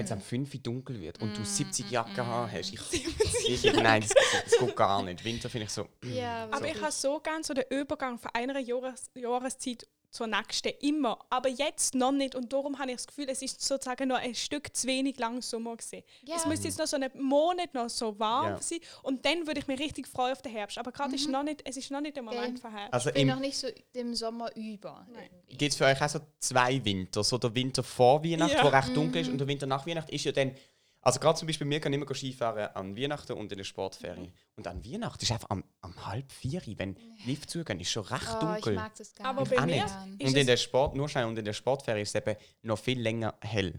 es 0.04 0.12
am 0.12 0.20
5 0.20 0.54
Uhr 0.54 0.60
dunkel 0.60 1.00
wird 1.00 1.20
und 1.20 1.36
du 1.36 1.40
Mm, 1.40 1.44
70 1.44 1.90
Jacken 1.90 2.26
Haare 2.26 2.50
hast, 2.52 2.72
ich, 2.72 2.80
ich, 3.48 3.72
nein, 3.72 4.02
das, 4.02 4.12
das 4.44 4.58
geht 4.58 4.76
gar 4.76 5.02
nicht. 5.02 5.24
Winter 5.24 5.48
finde 5.48 5.66
ich 5.66 5.72
so, 5.72 5.88
ja, 6.04 6.48
Aber 6.50 6.66
ich 6.66 6.80
habe 6.80 6.92
so 6.92 7.18
gern 7.20 7.42
so 7.42 7.54
den 7.54 7.64
Übergang 7.70 8.18
von 8.18 8.30
einer 8.34 8.58
Jahres 8.58 9.10
Jahreszeit 9.14 9.86
zur 10.10 10.26
nächsten 10.26 10.68
immer. 10.80 11.18
Aber 11.30 11.48
jetzt 11.48 11.94
noch 11.94 12.12
nicht. 12.12 12.34
Und 12.34 12.52
darum 12.52 12.78
habe 12.78 12.90
ich 12.90 12.96
das 12.96 13.06
Gefühl, 13.06 13.26
es 13.28 13.42
ist 13.42 13.60
sozusagen 13.60 14.08
noch 14.08 14.16
ein 14.18 14.34
Stück 14.34 14.74
zu 14.74 14.86
wenig 14.86 15.18
lang 15.18 15.42
Sommer 15.42 15.76
gewesen. 15.76 16.02
Ja. 16.24 16.36
Es 16.36 16.46
müsste 16.46 16.68
jetzt 16.68 16.78
noch 16.78 16.86
so 16.86 16.96
einen 16.96 17.10
Monat 17.20 17.74
noch 17.74 17.88
so 17.90 18.18
warm 18.18 18.50
Ja. 18.54 18.60
sein. 18.62 18.78
Und 19.02 19.24
dann 19.24 19.46
würde 19.46 19.60
ich 19.60 19.66
mich 19.66 19.78
richtig 19.80 20.06
freuen 20.08 20.32
auf 20.32 20.42
den 20.42 20.52
Herbst. 20.52 20.78
Aber 20.78 20.92
gerade 20.92 21.14
ist 21.14 21.28
noch 21.28 21.42
nicht, 21.42 21.62
es 21.66 21.76
ist 21.76 21.90
noch 21.90 22.00
nicht 22.00 22.16
der 22.16 22.22
Moment 22.22 22.54
Gell. 22.54 22.56
von 22.58 22.72
Herbst. 22.72 22.94
also 22.94 23.08
ich 23.10 23.14
bin 23.14 23.22
im, 23.22 23.28
noch 23.34 23.40
nicht 23.40 23.56
so 23.56 23.68
dem 23.94 24.14
Sommer 24.14 24.54
über. 24.56 25.06
Gibt 25.48 25.72
es 25.72 25.76
für 25.76 25.84
euch 25.84 26.00
auch 26.00 26.08
so 26.08 26.20
zwei 26.38 26.84
Winter? 26.84 27.22
So 27.24 27.38
der 27.38 27.54
Winter 27.54 27.82
vor 27.82 28.24
Weihnachten, 28.24 28.56
Ja. 28.56 28.64
wo 28.64 28.68
recht 28.68 28.96
dunkel 28.96 29.22
ist, 29.22 29.28
und 29.28 29.38
der 29.38 29.46
Winter 29.48 29.66
nach 29.66 29.86
Weihnachten 29.86 30.14
ist 30.14 30.24
ja 30.24 30.32
dann. 30.32 30.54
Also 31.06 31.20
gerade 31.20 31.38
zum 31.38 31.46
Beispiel, 31.46 31.70
wir 31.70 31.78
gehen 31.78 31.92
immer 31.92 32.12
Skifahren 32.12 32.66
an 32.74 32.96
Weihnachten 32.96 33.32
und 33.34 33.52
in 33.52 33.58
der 33.58 33.64
Sportferien. 33.64 34.32
Und 34.56 34.66
an 34.66 34.84
Weihnachten 34.84 35.22
ist 35.22 35.30
einfach 35.30 35.48
am, 35.50 35.62
am 35.80 36.04
halb 36.04 36.32
vier, 36.32 36.60
wenn 36.78 36.96
Lift 37.24 37.48
zugehen, 37.48 37.78
ist 37.78 37.90
schon 37.92 38.02
recht 38.06 38.26
Oh, 38.28 38.34
ich 38.34 38.40
dunkel. 38.64 38.74
mag 38.74 38.92
das 38.96 39.14
gar 39.14 39.28
Aber 39.28 39.42
nicht. 39.42 39.54
bei 39.54 39.66
mir 39.66 39.84
und 39.84 40.20
es- 40.20 40.34
in 40.34 40.46
der 40.48 40.56
Sport, 40.56 40.96
nur 40.96 41.08
schnell, 41.08 41.26
und 41.26 41.38
in 41.38 41.44
der 41.44 41.52
Sportferie 41.52 42.00
ist 42.02 42.12
es 42.12 42.20
eben 42.20 42.36
noch 42.62 42.78
viel 42.80 43.00
länger 43.00 43.34
hell. 43.40 43.78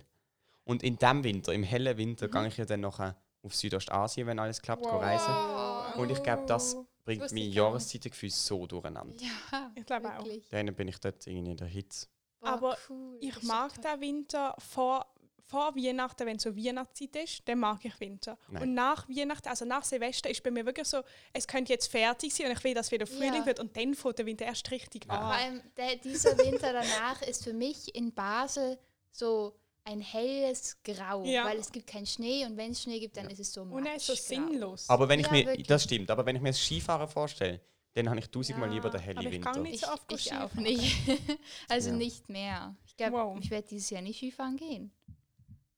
Und 0.64 0.84
in 0.84 0.98
dem 0.98 1.22
Winter, 1.26 1.54
im 1.54 1.64
hellen 1.64 1.98
Winter, 1.98 2.30
gehe 2.30 2.48
ich 2.48 2.56
ja 2.56 2.64
dann 2.64 2.80
noch 2.80 2.98
auf 3.00 3.54
Südostasien, 3.56 4.26
wenn 4.26 4.40
alles 4.40 4.62
klappt, 4.62 4.84
go 4.84 4.94
Wow. 4.94 5.02
reisen. 5.02 6.00
Und 6.02 6.10
ich 6.10 6.24
glaube, 6.24 6.46
das 6.48 6.78
bringt 7.04 7.24
wusste 7.24 7.36
mein 7.36 7.44
ich. 7.50 7.56
Jahreszeitgefühl 7.56 8.30
so 8.32 8.66
durcheinander. 8.68 9.14
Ja, 9.22 9.72
Ich 9.76 9.86
glaube 9.86 10.18
auch. 10.18 10.26
Dann 10.52 10.74
bin 10.74 10.88
ich 10.88 10.98
dort 11.00 11.28
irgendwie 11.28 11.52
in 11.52 11.58
der 11.58 11.68
Hitze. 11.68 12.08
Boah, 12.40 12.50
Aber 12.50 12.78
cool, 12.90 13.18
Ich 13.20 13.34
das 13.34 13.44
mag 13.44 13.82
den 13.82 14.00
Winter 14.00 14.56
vor, 14.60 15.06
vor 15.50 15.76
Weihnachten, 15.76 16.26
wenn 16.28 16.38
so 16.40 16.56
Weihnachtszeit 16.56 17.16
ist, 17.16 17.42
dann 17.48 17.60
mag 17.60 17.84
ich 17.86 18.00
Winter. 18.00 18.38
Nein. 18.50 18.64
Und 18.64 18.74
nach 18.74 19.08
Weihnachten, 19.08 19.48
also 19.48 19.66
nach 19.66 19.84
Silvester, 19.84 20.30
ist 20.30 20.44
bei 20.44 20.52
mir 20.52 20.66
wirklich 20.66 20.88
so, 20.88 21.02
es 21.34 21.48
könnte 21.48 21.72
jetzt 21.74 21.88
fertig 21.88 22.34
sein 22.34 22.48
und 22.48 22.58
ich 22.58 22.64
will, 22.64 22.74
dass 22.74 22.92
wieder 22.92 23.08
Frühling 23.08 23.34
Ja. 23.36 23.46
wird 23.46 23.60
und 23.60 23.76
dann 23.78 23.96
fängt 23.96 24.20
der 24.20 24.26
Winter 24.26 24.46
erst 24.46 24.70
richtig 24.72 25.06
Ja. 25.06 25.16
Vor 25.16 25.24
an. 25.26 25.32
allem 25.32 25.62
der, 25.78 25.96
dieser 25.96 26.38
Winter 26.38 26.74
danach 26.74 27.22
ist 27.22 27.44
für 27.44 27.54
mich 27.54 27.96
in 27.96 28.14
Basel 28.14 28.78
so 29.12 29.56
ein 29.86 30.02
helles 30.02 30.78
Grau, 30.84 31.24
Ja. 31.24 31.46
weil 31.46 31.58
es 31.60 31.72
gibt 31.72 31.88
keinen 31.88 32.06
Schnee 32.06 32.46
und 32.46 32.58
wenn 32.58 32.72
es 32.72 32.82
Schnee 32.84 33.00
gibt, 33.00 33.16
dann 33.16 33.30
ist 33.30 33.40
es 33.40 33.54
so 33.54 33.62
Und 33.62 33.86
er 33.86 33.96
ist 33.96 34.06
so 34.06 34.14
matschgrau. 34.14 34.36
sinnlos. 34.50 34.90
Aber 34.90 35.08
wenn 35.08 35.22
ich 35.22 35.28
Ja, 35.28 35.32
mir, 35.32 35.46
wirklich. 35.46 35.66
das 35.68 35.84
stimmt, 35.86 36.12
aber 36.12 36.26
wenn 36.26 36.36
ich 36.36 36.42
mir 36.42 36.50
das 36.50 36.60
Skifahren 36.60 37.08
vorstelle, 37.08 37.62
dann 37.94 38.10
habe 38.10 38.20
ich 38.20 38.30
tausendmal 38.30 38.68
Ja, 38.68 38.76
lieber 38.76 38.90
den 38.90 39.00
helle 39.00 39.20
aber 39.20 39.28
ich 39.30 39.34
Winter. 39.36 39.52
kann 39.54 39.62
nicht 39.64 39.76
Ich, 39.76 39.82
so 39.82 39.88
oft 39.94 40.12
ich 40.12 40.22
Skifahren. 40.26 40.44
auch 40.50 40.54
nicht. 40.56 40.98
also 41.70 41.90
Ja. 41.92 41.96
nicht 41.96 42.28
mehr. 42.30 42.76
Ich 42.86 42.98
glaube, 42.98 43.14
Wow. 43.14 43.38
ich 43.42 43.50
werde 43.50 43.66
dieses 43.70 43.90
Jahr 43.90 44.02
nicht 44.02 44.18
Skifahren 44.18 44.58
gehen. 44.58 44.92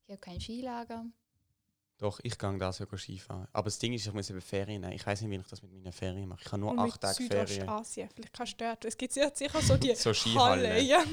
Ich 0.10 0.14
habe 0.14 0.22
kein 0.22 0.42
Skilager. 0.42 1.06
Doch, 2.00 2.20
ich 2.24 2.36
gehe 2.36 2.58
da 2.58 2.74
sogar 2.74 2.98
Skifahren. 2.98 3.48
Aber 3.54 3.66
das 3.66 3.78
Ding 3.78 3.94
ist, 3.94 4.08
ich 4.08 4.14
muss 4.14 4.28
eben 4.32 4.42
Ferien 4.42 4.82
nehmen. 4.82 4.94
Ich 4.94 5.06
weiß 5.06 5.22
nicht, 5.22 5.30
wie 5.30 5.36
ich 5.36 5.48
das 5.48 5.62
mit 5.62 5.72
meinen 5.72 5.92
Ferien 5.92 6.28
mache. 6.28 6.40
Ich 6.44 6.48
habe 6.52 6.58
nur 6.62 6.72
Und 6.72 6.80
acht 6.80 7.00
Tage 7.00 7.24
Ferien. 7.28 7.46
Südostasien. 7.46 8.10
Vielleicht 8.16 8.34
kannst 8.34 8.54
du 8.54 8.66
dort. 8.66 8.86
Es 8.86 8.98
gibt 8.98 9.16
ja 9.16 9.30
sicher 9.36 9.62
so 9.62 9.78
die 9.78 9.94
So 9.94 10.12
Skihalle. 10.14 10.70
Halle. 10.70 10.82
Ja. 10.82 11.04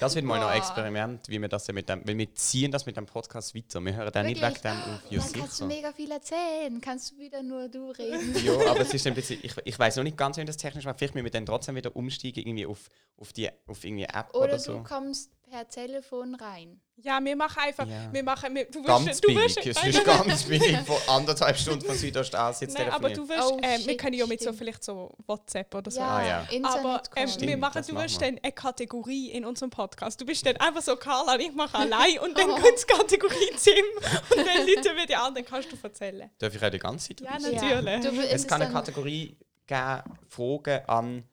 Das 0.00 0.14
wird 0.14 0.24
mal 0.24 0.40
noch 0.40 0.46
ein. 0.46 0.58
Experiment, 0.58 1.28
wie 1.28 1.42
wir 1.42 1.48
das 1.48 1.68
mit 1.68 1.88
dem, 1.90 2.06
weil 2.08 2.16
wir 2.16 2.34
ziehen 2.34 2.70
das 2.70 2.86
mit 2.86 2.96
dem 2.96 3.04
Podcast 3.04 3.54
weiter. 3.54 3.84
Wir 3.84 3.94
hören 3.96 4.12
dann 4.12 4.24
nicht 4.26 4.40
weg 4.40 4.62
Wirklich? 4.62 4.62
dem 4.62 4.94
auf. 4.94 5.10
Ja, 5.10 5.20
Dann 5.20 5.32
kannst 5.42 5.60
du 5.60 5.66
mega 5.66 5.92
viel 5.92 6.10
erzählen. 6.10 6.80
Kannst 6.80 7.10
du 7.12 7.18
wieder 7.18 7.42
nur 7.42 7.68
du 7.68 7.90
reden. 7.90 8.34
Ja, 8.42 8.70
aber 8.70 8.80
es 8.80 8.94
ist 8.94 9.06
ein 9.06 9.14
bisschen, 9.14 9.40
ich, 9.42 9.54
ich 9.62 9.78
weiß 9.78 9.96
noch 9.96 10.04
nicht 10.04 10.16
ganz, 10.16 10.38
wie 10.38 10.44
das 10.46 10.56
technisch 10.56 10.86
macht. 10.86 10.98
Vielleicht 10.98 11.14
müssen 11.14 11.24
wir 11.24 11.32
dann 11.32 11.44
trotzdem 11.44 11.74
wieder 11.74 11.94
umsteigen 11.94 12.44
irgendwie 12.46 12.64
auf, 12.64 12.88
auf 13.18 13.32
die 13.34 13.50
auf 13.66 13.84
irgendwie 13.84 14.04
App 14.04 14.28
oder, 14.32 14.44
Oder 14.44 14.52
du 14.56 14.62
so. 14.62 14.82
kommst 14.84 15.32
per 15.50 15.68
Telefon 15.68 16.34
rein. 16.34 16.80
ja, 16.96 17.18
wir 17.22 17.36
machen 17.36 17.58
einfach. 17.60 17.86
Ja. 17.86 18.12
Wir 18.12 18.22
machen, 18.22 18.54
wir, 18.54 18.64
du 18.70 18.82
Ganz 18.82 19.06
wirst, 19.06 19.24
du 19.24 19.28
billig. 19.28 19.56
wirst, 19.56 19.66
Es 19.66 19.76
nein, 19.76 19.90
ist 19.90 20.06
nein, 20.06 20.26
ganz 20.26 20.42
billig, 20.48 20.78
vor 20.86 21.00
anderthalb 21.08 21.56
Stunden 21.56 21.84
von 21.86 21.96
Südostasien 21.96 22.70
zu 22.70 22.76
Nein, 22.78 22.90
aber 22.90 23.10
du 23.10 23.28
wirst, 23.28 23.42
Oh, 23.52 23.58
äh, 23.62 23.78
wir 23.78 23.90
shit, 23.90 23.98
können 23.98 24.14
ja 24.14 24.26
mit 24.26 24.40
so 24.40 24.46
stimmt. 24.46 24.58
vielleicht 24.58 24.84
so 24.84 25.14
WhatsApp 25.26 25.74
oder 25.74 25.90
so. 25.90 26.00
Ah, 26.00 26.22
ja. 26.26 26.40
Internet 26.50 26.64
Aber 26.66 26.94
ähm, 26.94 26.94
kommt. 26.94 27.16
wir 27.16 27.28
Stimmt, 27.28 27.60
machen, 27.60 27.82
du 27.86 27.92
machen 27.94 28.04
wirst 28.04 28.20
wir. 28.20 28.26
dann 28.28 28.38
eine 28.42 28.52
Kategorie 28.52 29.30
in 29.30 29.44
unserem 29.44 29.70
Podcast. 29.70 30.20
Du 30.20 30.26
bist 30.26 30.44
dann 30.44 30.56
einfach 30.56 30.82
so 30.82 30.96
Carla 30.96 31.34
und 31.34 31.40
ich 31.40 31.52
mache 31.54 31.76
allein 31.78 32.18
und 32.20 32.36
dann 32.36 32.50
Oh. 32.50 32.54
kommt 32.56 32.78
die 32.88 32.92
Kategorie 32.92 33.50
Tim 33.62 33.84
und 34.30 34.46
dann 34.46 34.66
Leute 34.66 34.96
wir 34.96 35.06
die 35.06 35.14
an, 35.16 35.34
dann 35.34 35.44
kannst 35.44 35.70
du 35.72 35.76
erzählen. 35.82 36.30
Darf 36.38 36.54
ich 36.54 36.62
auch 36.64 36.70
die 36.70 36.78
ganze 36.78 37.14
Zeit 37.14 37.20
Ja, 37.20 37.38
natürlich. 37.38 38.00
Du, 38.04 38.20
Es 38.22 38.32
ist 38.42 38.48
kann 38.48 38.60
eine 38.62 38.72
Kategorie 38.72 39.36
geben, 39.66 40.02
Fragen 40.28 40.82
an 40.88 41.24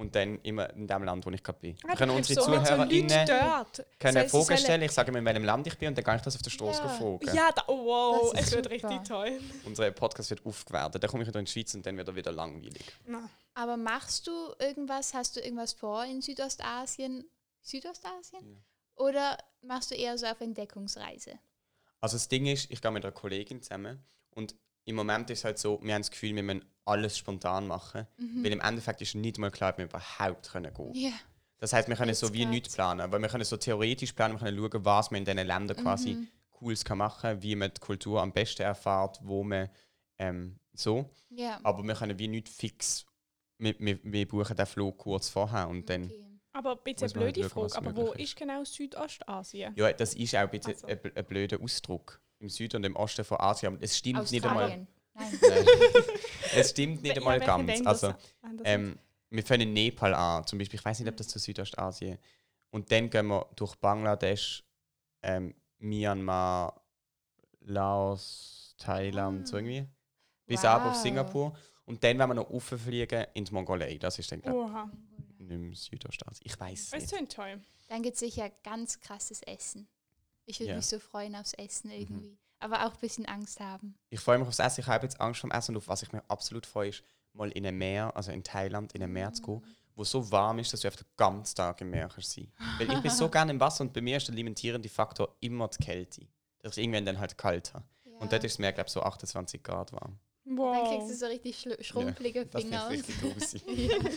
und 0.00 0.14
dann 0.14 0.40
immer 0.42 0.70
in 0.70 0.86
dem 0.86 1.02
Land, 1.04 1.26
wo 1.26 1.30
ich 1.30 1.42
gerade 1.42 1.58
bin. 1.60 1.76
Ah, 1.86 1.94
können 1.94 2.12
unsere 2.12 2.40
so 2.40 2.46
so 2.46 2.56
ZuhörerInnen 2.56 3.26
dort. 3.26 3.84
können 3.98 4.28
Fragen 4.28 4.56
stellen. 4.56 4.82
Ich 4.82 4.92
sage 4.92 5.12
mir, 5.12 5.18
in 5.18 5.24
welchem 5.26 5.44
Land 5.44 5.66
ich 5.66 5.76
bin 5.78 5.88
und 5.88 5.98
dann 5.98 6.04
kann 6.04 6.16
ich 6.16 6.22
das 6.22 6.34
auf 6.36 6.42
der 6.42 6.50
Straße 6.50 6.82
Ja. 6.82 6.88
fragen. 6.88 7.36
Ja, 7.36 7.50
da, 7.54 7.64
oh, 7.66 7.84
wow, 7.84 8.32
es 8.34 8.50
wird 8.52 8.64
super. 8.64 8.74
richtig 8.90 9.08
toll. 9.08 9.40
Unser 9.66 9.90
Podcast 9.90 10.30
wird 10.30 10.44
aufgewertet. 10.46 11.02
Dann 11.02 11.10
komme 11.10 11.22
ich 11.22 11.28
wieder 11.28 11.38
in 11.38 11.44
die 11.44 11.52
Schweiz 11.52 11.74
und 11.74 11.84
dann 11.84 11.96
wird 11.98 12.08
er 12.08 12.16
wieder 12.16 12.32
langweilig. 12.32 12.82
Na. 13.06 13.28
Aber 13.54 13.76
machst 13.76 14.26
du 14.26 14.54
irgendwas, 14.58 15.12
hast 15.12 15.36
du 15.36 15.40
irgendwas 15.40 15.74
vor 15.74 16.04
in 16.04 16.22
Südostasien? 16.22 17.28
Südostasien? 17.62 18.64
Oder 18.96 19.36
machst 19.62 19.90
du 19.90 19.94
eher 19.94 20.16
so 20.16 20.26
auf 20.26 20.40
Entdeckungsreise? 20.40 21.38
Also 22.00 22.16
das 22.16 22.28
Ding 22.28 22.46
ist, 22.46 22.70
ich 22.70 22.80
gehe 22.80 22.90
mit 22.90 23.04
einer 23.04 23.12
Kollegin 23.12 23.60
zusammen 23.62 24.02
und 24.30 24.54
im 24.90 24.96
Moment 24.96 25.30
ist 25.30 25.40
es 25.40 25.44
halt 25.44 25.58
so, 25.58 25.80
wir 25.82 25.94
haben 25.94 26.02
das 26.02 26.10
Gefühl, 26.10 26.34
wir 26.36 26.42
müssen 26.42 26.64
alles 26.84 27.16
spontan 27.16 27.66
machen, 27.66 28.06
weil 28.42 28.52
im 28.52 28.60
Endeffekt 28.60 29.00
ist 29.00 29.14
nicht 29.14 29.38
mal 29.38 29.50
klar, 29.50 29.70
ob 29.70 29.78
wir 29.78 29.84
überhaupt 29.86 30.50
können 30.50 30.72
gehen 30.74 30.94
Ja. 30.94 31.12
Das 31.58 31.72
heißt, 31.72 31.88
wir 31.88 31.96
können 31.96 32.08
Jetzt 32.08 32.20
so 32.20 32.32
wie 32.32 32.46
nichts 32.46 32.74
planen, 32.74 33.12
weil 33.12 33.20
wir 33.20 33.28
können 33.28 33.44
so 33.44 33.56
theoretisch 33.56 34.12
planen, 34.12 34.34
wir 34.34 34.38
können 34.38 34.56
schauen, 34.58 34.84
was 34.84 35.10
man 35.10 35.18
in 35.18 35.24
diesen 35.24 35.46
Ländern 35.46 35.76
quasi 35.76 36.14
Mhm. 36.14 36.28
Cooles 36.50 36.84
kann 36.84 36.98
machen, 36.98 37.42
wie 37.42 37.54
man 37.56 37.70
die 37.72 37.80
Kultur 37.80 38.20
am 38.20 38.32
besten 38.32 38.62
erfährt, 38.62 39.18
wo 39.22 39.42
man 39.44 39.68
ähm, 40.18 40.58
so. 40.74 41.08
Ja. 41.30 41.60
Aber 41.62 41.82
wir 41.82 41.94
können 41.94 42.18
wie 42.18 42.28
nicht 42.28 42.48
fix, 42.48 43.06
wir, 43.58 43.74
wir, 43.78 43.98
wir 44.02 44.26
buchen 44.28 44.56
den 44.56 44.66
Flug 44.66 44.98
kurz 44.98 45.28
vorher 45.28 45.68
und 45.68 45.88
dann, 45.88 46.04
Okay. 46.04 46.26
Aber 46.52 46.76
bitte 46.76 47.04
eine 47.04 47.12
blöde 47.12 47.42
halt 47.42 47.52
schauen, 47.52 47.64
was 47.64 47.72
Frage, 47.74 47.86
aber 47.88 47.96
wo 47.96 48.12
ist 48.14 48.34
genau 48.36 48.64
Südostasien? 48.64 49.72
ja, 49.76 49.92
das 49.92 50.14
ist 50.14 50.34
auch 50.34 50.40
ein 50.40 50.50
bisschen 50.50 50.72
Also. 50.74 50.86
ein, 50.88 50.98
ein 51.14 51.24
blöder 51.24 51.60
Ausdruck 51.62 52.20
im 52.40 52.48
Süden 52.48 52.76
und 52.78 52.84
im 52.84 52.96
Osten 52.96 53.24
von 53.24 53.38
Asien, 53.40 53.78
es 53.80 53.96
stimmt 53.96 54.30
nicht 54.32 54.44
einmal. 54.44 54.64
Australien. 54.64 54.88
Nein. 55.14 55.38
Nein. 55.42 55.64
es 56.56 56.70
stimmt 56.70 57.02
nicht 57.02 57.16
einmal 57.16 57.38
ganz. 57.40 57.66
Länder 57.66 57.88
Also, 57.90 58.14
ähm, 58.64 58.98
wir 59.30 59.44
fangen 59.44 59.62
in 59.62 59.72
Nepal 59.74 60.14
an, 60.14 60.46
zum 60.46 60.58
Beispiel. 60.58 60.78
Ich 60.78 60.84
weiß 60.84 60.98
nicht, 61.00 61.08
ob 61.08 61.16
das 61.16 61.28
zu 61.28 61.38
Südostasien 61.38 62.18
Und 62.70 62.90
dann 62.92 63.10
gehen 63.10 63.26
wir 63.26 63.46
durch 63.56 63.74
Bangladesch, 63.76 64.64
ähm, 65.22 65.54
Myanmar, 65.78 66.80
Laos, 67.60 68.74
Thailand, 68.78 69.46
so 69.48 69.56
Ah. 69.56 69.58
irgendwie. 69.60 69.86
Bis 70.46 70.64
ab 70.64 70.84
auf 70.86 70.94
Wow. 70.94 71.02
Singapur. 71.02 71.56
Und 71.84 72.02
dann 72.04 72.18
werden 72.18 72.30
wir 72.30 72.34
noch 72.34 72.50
rauffliegen 72.50 73.26
in 73.34 73.44
die 73.44 73.52
Mongolei. 73.52 73.98
Das 73.98 74.18
ist 74.18 74.30
dann, 74.32 74.40
glaube 74.40 74.58
Oha. 74.60 74.90
ich, 75.38 75.38
nicht 75.40 75.50
im 75.50 75.74
Südostasien. 75.74 76.42
Ich 76.44 76.58
weiß 76.58 76.78
es 76.80 76.86
Es 76.92 76.92
nicht. 76.92 77.08
sind 77.10 77.32
toll. 77.32 77.60
Dann 77.88 78.02
gibt 78.02 78.14
es 78.14 78.20
sicher 78.20 78.50
ganz 78.62 79.00
krasses 79.00 79.42
Essen. 79.42 79.88
Ich 80.46 80.60
würde 80.60 80.70
Ja. 80.70 80.76
mich 80.76 80.86
so 80.86 80.98
freuen 80.98 81.36
aufs 81.36 81.54
Essen 81.54 81.88
Mhm. 81.88 81.96
irgendwie. 81.96 82.38
Aber 82.58 82.86
auch 82.86 82.92
ein 82.94 83.00
bisschen 83.00 83.24
Angst 83.26 83.60
haben. 83.60 83.94
Ich 84.10 84.20
freue 84.20 84.38
mich 84.38 84.46
aufs 84.48 84.58
Essen. 84.58 84.80
Ich 84.82 84.86
habe 84.86 85.06
jetzt 85.06 85.20
Angst 85.20 85.40
vom 85.40 85.50
Essen. 85.50 85.72
Und 85.72 85.78
auf 85.78 85.88
was 85.88 86.02
ich 86.02 86.12
mich 86.12 86.22
absolut 86.28 86.66
freue, 86.66 86.90
ist, 86.90 87.02
mal 87.32 87.50
in 87.52 87.64
ein 87.64 87.76
Meer, 87.78 88.14
also 88.16 88.32
in 88.32 88.42
Thailand, 88.44 88.92
in 88.92 89.02
ein 89.02 89.12
Meer 89.12 89.32
zu 89.32 89.42
gehen, 89.42 89.64
wo 89.94 90.04
so 90.04 90.30
warm 90.30 90.58
ist, 90.58 90.72
dass 90.72 90.80
du 90.80 90.88
einfach 90.88 91.02
den 91.02 91.08
ganzen 91.16 91.54
Tag 91.56 91.80
im 91.80 91.90
Meer 91.90 92.08
kannst 92.08 92.32
sein. 92.32 92.52
Weil 92.78 92.92
ich 92.92 93.00
bin 93.00 93.10
so 93.10 93.28
gerne 93.30 93.52
im 93.52 93.60
Wasser 93.60 93.82
und 93.82 93.92
bei 93.92 94.00
mir 94.00 94.16
ist 94.18 94.28
der 94.28 94.34
limitierende 94.34 94.88
Faktor 94.88 95.34
immer 95.40 95.68
die 95.68 95.78
Kälte. 95.82 96.26
Dass 96.58 96.76
ich 96.76 96.82
irgendwann 96.84 97.06
dann 97.06 97.18
halt 97.18 97.38
kalt 97.38 97.72
habe. 97.72 97.84
Und 98.18 98.30
dort 98.32 98.44
ist 98.44 98.52
es 98.52 98.58
mir, 98.58 98.72
glaube 98.72 98.88
ich, 98.88 98.92
so 98.92 99.02
28 99.02 99.62
Grad 99.62 99.92
warm. 99.92 100.18
Dann 100.44 100.56
Wow. 100.58 100.88
kriegst 100.88 101.08
du 101.10 101.14
so 101.14 101.26
richtig 101.26 101.66
schrumpelige 101.80 102.44
Das 102.46 102.62
Finger. 102.62 102.90
ich 102.90 102.98
richtig 103.08 103.22
ja. 104.04 104.10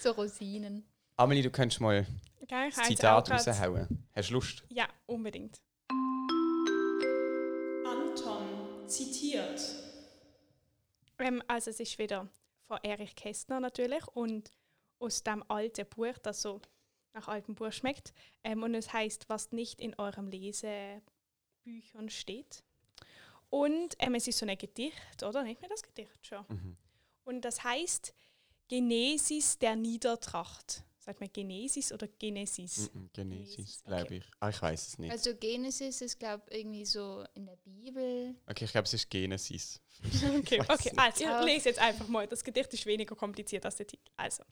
So 0.00 0.12
Rosinen. 0.12 0.86
Amelie, 1.16 1.42
du 1.42 1.50
könntest 1.50 1.80
mal 1.82 2.06
Geil, 2.48 2.68
das 2.70 2.76
jetzt 2.78 2.86
Zitat 2.86 3.30
raushauen. 3.30 4.08
Hast 4.14 4.30
du 4.30 4.34
Lust? 4.34 4.62
Ja, 4.70 4.88
unbedingt. 5.06 5.60
Zitiert. 8.90 9.60
Ähm, 11.18 11.42
also 11.46 11.70
es 11.70 11.80
ist 11.80 11.98
wieder 11.98 12.28
von 12.66 12.78
Erich 12.82 13.14
Kästner 13.14 13.60
natürlich 13.60 14.06
und 14.08 14.52
aus 14.98 15.22
dem 15.22 15.44
alten 15.48 15.86
Buch, 15.88 16.18
das 16.22 16.42
so 16.42 16.60
nach 17.12 17.28
altem 17.28 17.54
Buch 17.54 17.72
schmeckt. 17.72 18.12
Ähm, 18.44 18.62
und 18.62 18.74
es 18.74 18.92
heißt, 18.92 19.28
was 19.28 19.52
nicht 19.52 19.80
in 19.80 19.98
eurem 19.98 20.28
Lesebüchern 20.28 22.08
steht. 22.08 22.62
Und 23.48 23.96
ähm, 23.98 24.14
es 24.14 24.28
ist 24.28 24.38
so 24.38 24.46
ein 24.46 24.56
Gedicht, 24.56 25.22
oder? 25.22 25.42
Nicht 25.42 25.60
mehr 25.60 25.70
das 25.70 25.82
Gedicht 25.82 26.24
schon. 26.24 26.44
Mhm. 26.48 26.76
Und 27.24 27.44
das 27.44 27.64
heißt 27.64 28.14
Genesis 28.68 29.58
der 29.58 29.74
Niedertracht. 29.74 30.84
Sagt 31.00 31.18
man 31.18 31.32
Genesis 31.32 31.92
oder 31.92 32.06
Genesis? 32.06 32.90
Mhm, 32.92 33.08
Genesis, 33.14 33.56
Genesis, 33.56 33.82
glaube 33.84 34.02
okay. 34.02 34.16
ich. 34.18 34.30
Ah, 34.38 34.50
ich 34.50 34.60
weiß 34.60 34.86
es 34.86 34.98
nicht. 34.98 35.10
Also 35.10 35.34
Genesis 35.34 36.02
ist, 36.02 36.18
glaube 36.18 36.42
ich, 36.50 36.58
irgendwie 36.58 36.84
so 36.84 37.24
in 37.32 37.46
der 37.46 37.56
Bibel. 37.56 38.34
Okay, 38.46 38.66
ich 38.66 38.70
glaube, 38.70 38.84
es 38.84 38.92
ist 38.92 39.08
Genesis. 39.08 39.80
Okay, 40.38 40.60
okay. 40.68 40.92
Also, 40.96 41.24
ich 41.24 41.44
lese 41.46 41.70
jetzt 41.70 41.78
einfach 41.78 42.06
mal. 42.06 42.26
Das 42.26 42.44
Gedicht 42.44 42.74
ist 42.74 42.84
weniger 42.84 43.16
kompliziert 43.16 43.64
als 43.64 43.76
der 43.76 43.86
Titel. 43.86 44.10
Also, 44.18 44.44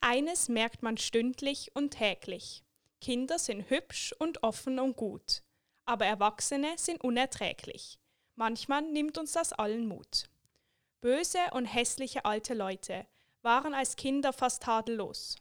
eines 0.00 0.48
merkt 0.48 0.82
man 0.82 0.96
stündlich 0.96 1.70
und 1.74 1.90
täglich. 1.90 2.64
Kinder 3.02 3.38
sind 3.38 3.68
hübsch 3.68 4.14
und 4.18 4.42
offen 4.42 4.78
und 4.78 4.96
gut, 4.96 5.42
aber 5.84 6.06
Erwachsene 6.06 6.72
sind 6.76 7.02
unerträglich. 7.02 7.98
Manchmal 8.34 8.80
nimmt 8.80 9.18
uns 9.18 9.32
das 9.32 9.52
allen 9.52 9.86
Mut. 9.86 10.30
Böse 11.02 11.38
und 11.52 11.66
hässliche 11.66 12.24
alte 12.24 12.54
Leute 12.54 13.06
waren 13.42 13.74
als 13.74 13.96
Kinder 13.96 14.32
fast 14.32 14.62
tadellos. 14.62 15.36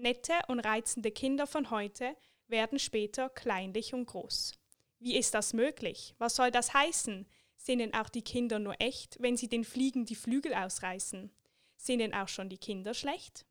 Nette 0.00 0.34
und 0.48 0.60
reizende 0.60 1.10
Kinder 1.10 1.46
von 1.46 1.70
heute 1.70 2.16
werden 2.48 2.78
später 2.78 3.28
kleinlich 3.28 3.94
und 3.94 4.06
groß. 4.06 4.52
Wie 4.98 5.16
ist 5.16 5.34
das 5.34 5.52
möglich? 5.52 6.14
Was 6.18 6.36
soll 6.36 6.50
das 6.50 6.74
heißen? 6.74 7.26
Sind 7.56 7.94
auch 7.94 8.08
die 8.08 8.22
Kinder 8.22 8.58
nur 8.58 8.80
echt, 8.80 9.20
wenn 9.20 9.36
sie 9.36 9.48
den 9.48 9.64
Fliegen 9.64 10.04
die 10.04 10.14
Flügel 10.14 10.54
ausreißen? 10.54 11.30
Sind 11.76 12.14
auch 12.14 12.28
schon 12.28 12.48
die 12.48 12.58
Kinder 12.58 12.94
schlecht? 12.94 13.46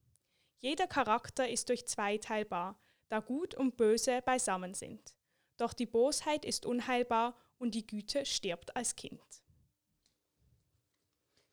Jeder 0.59 0.87
Charakter 0.87 1.47
ist 1.47 1.69
durch 1.69 1.87
zwei 1.87 2.17
teilbar, 2.17 2.77
da 3.07 3.19
Gut 3.19 3.55
und 3.55 3.77
Böse 3.77 4.21
beisammen 4.21 4.73
sind. 4.73 5.15
Doch 5.57 5.73
die 5.73 5.85
Bosheit 5.85 6.45
ist 6.45 6.65
unheilbar 6.65 7.35
und 7.57 7.75
die 7.75 7.85
Güte 7.85 8.25
stirbt 8.25 8.75
als 8.75 8.95
Kind. 8.95 9.21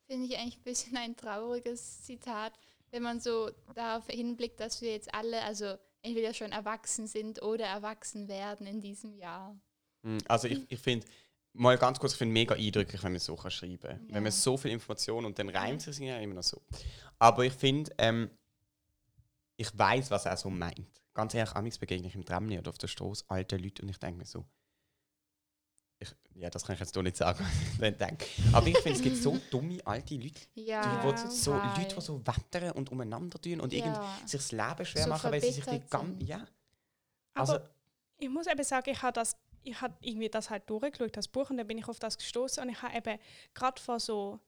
Finde 0.06 0.26
ich 0.26 0.38
eigentlich 0.38 0.58
ein 0.58 0.62
bisschen 0.62 0.96
ein 0.96 1.16
trauriges 1.16 2.04
Zitat, 2.04 2.58
wenn 2.90 3.02
man 3.02 3.20
so 3.20 3.50
darauf 3.74 4.06
hinblickt, 4.06 4.60
dass 4.60 4.80
wir 4.80 4.92
jetzt 4.92 5.12
alle, 5.14 5.42
also 5.42 5.76
entweder 6.02 6.32
schon 6.34 6.52
erwachsen 6.52 7.06
sind 7.06 7.42
oder 7.42 7.66
erwachsen 7.66 8.28
werden 8.28 8.66
in 8.66 8.80
diesem 8.80 9.14
Jahr. 9.14 9.56
Mm, 10.02 10.18
Also 10.28 10.48
ich, 10.48 10.64
ich 10.68 10.78
finde, 10.78 11.06
mal 11.52 11.76
ganz 11.78 11.98
kurz, 11.98 12.12
ich 12.12 12.18
finde 12.18 12.32
mega 12.32 12.54
eindrücklich, 12.54 13.02
wenn 13.02 13.12
man 13.12 13.20
so 13.20 13.36
kann 13.36 13.50
schreiben 13.50 13.80
kann. 13.80 14.06
Ja. 14.08 14.14
Wenn 14.14 14.22
man 14.22 14.32
so 14.32 14.56
viel 14.56 14.70
Information 14.70 15.24
und 15.24 15.38
dann 15.38 15.48
reimt 15.48 15.86
es 15.86 15.96
sich 15.96 16.06
ja 16.06 16.18
immer 16.18 16.34
noch 16.34 16.42
so. 16.42 16.62
Aber 17.18 17.44
ich 17.44 17.52
finde, 17.52 17.90
ähm, 17.98 18.30
ich 19.56 19.76
weiß, 19.76 20.10
was 20.10 20.26
er 20.26 20.36
so 20.36 20.50
meint. 20.50 21.02
Ganz 21.14 21.34
ehrlich, 21.34 21.54
amigs 21.54 21.78
begegne 21.78 22.08
ich 22.08 22.14
im 22.14 22.24
Tramli 22.24 22.58
oder 22.58 22.68
auf 22.70 22.78
der 22.78 22.88
Straße 22.88 23.24
alte 23.28 23.56
Leute 23.56 23.82
und 23.82 23.88
ich 23.88 23.98
denke 23.98 24.18
mir 24.18 24.26
so, 24.26 24.44
ich, 25.98 26.14
ja, 26.34 26.50
das 26.50 26.64
kann 26.64 26.74
ich 26.74 26.80
jetzt 26.80 26.96
doch 26.96 27.02
nicht 27.02 27.16
sagen, 27.16 27.44
dann 27.80 27.96
denke. 27.96 28.26
Aber 28.52 28.66
ich 28.66 28.78
finde, 28.78 28.98
es 28.98 29.02
gibt 29.02 29.16
so 29.16 29.38
dumme 29.50 29.78
alte 29.84 30.14
Leute, 30.14 30.40
Ja, 30.54 30.82
die, 31.12 31.30
so. 31.30 31.54
Leute, 31.54 31.94
die 31.94 32.00
so 32.00 32.20
wettern 32.26 32.72
und 32.72 32.90
umeinander 32.90 33.40
tun 33.40 33.60
und 33.60 33.72
irgend 33.72 33.96
Ja. 33.96 34.18
sich 34.26 34.40
das 34.40 34.52
Leben 34.52 34.84
schwer 34.86 35.04
So 35.04 35.08
machen, 35.08 35.32
weil 35.32 35.40
sie 35.40 35.52
sich 35.52 35.64
die 35.64 35.80
ganze... 35.88 36.24
Ja, 36.24 36.46
Aber 37.34 37.52
also... 37.52 37.64
ich 38.18 38.28
muss 38.28 38.46
eben 38.46 38.62
sagen, 38.64 38.90
ich 38.90 39.02
habe 39.02 39.12
das 39.12 39.36
ich 39.66 39.80
habe 39.80 39.94
irgendwie 40.00 40.28
das 40.28 40.48
halt 40.48 40.68
durchgeschaut, 40.70 41.16
das 41.16 41.26
Buch, 41.26 41.50
und 41.50 41.56
dann 41.56 41.66
bin 41.66 41.78
ich 41.78 41.88
auf 41.88 41.98
das 41.98 42.16
gestoßen 42.16 42.62
und 42.62 42.68
ich 42.68 42.80
habe 42.82 42.96
eben 42.96 43.18
gerade 43.52 43.82
vor 43.82 43.98
so 43.98 44.38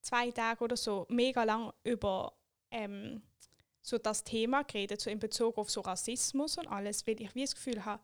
zwei 0.00 0.30
Tagen 0.32 0.64
oder 0.64 0.76
so 0.76 1.06
mega 1.08 1.44
lang 1.44 1.72
über 1.84 2.32
ähm, 2.72 3.22
so 3.80 3.98
das 3.98 4.24
Thema 4.24 4.62
geredet, 4.64 5.00
so 5.00 5.10
in 5.10 5.18
Bezug 5.18 5.58
auf 5.58 5.70
so 5.70 5.80
Rassismus 5.80 6.58
und 6.58 6.66
alles, 6.66 7.06
weil 7.06 7.20
ich 7.20 7.34
wie 7.34 7.42
das 7.42 7.54
Gefühl 7.54 7.84
habe, 7.84 8.02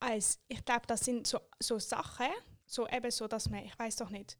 als, 0.00 0.40
ich 0.48 0.64
glaube, 0.64 0.86
das 0.86 1.00
sind 1.00 1.26
so, 1.26 1.40
so 1.60 1.78
Sachen, 1.78 2.26
so 2.66 2.88
eben 2.88 3.10
so, 3.10 3.28
dass 3.28 3.48
man, 3.48 3.64
ich 3.64 3.78
weiß 3.78 3.96
doch 3.96 4.10
nicht, 4.10 4.38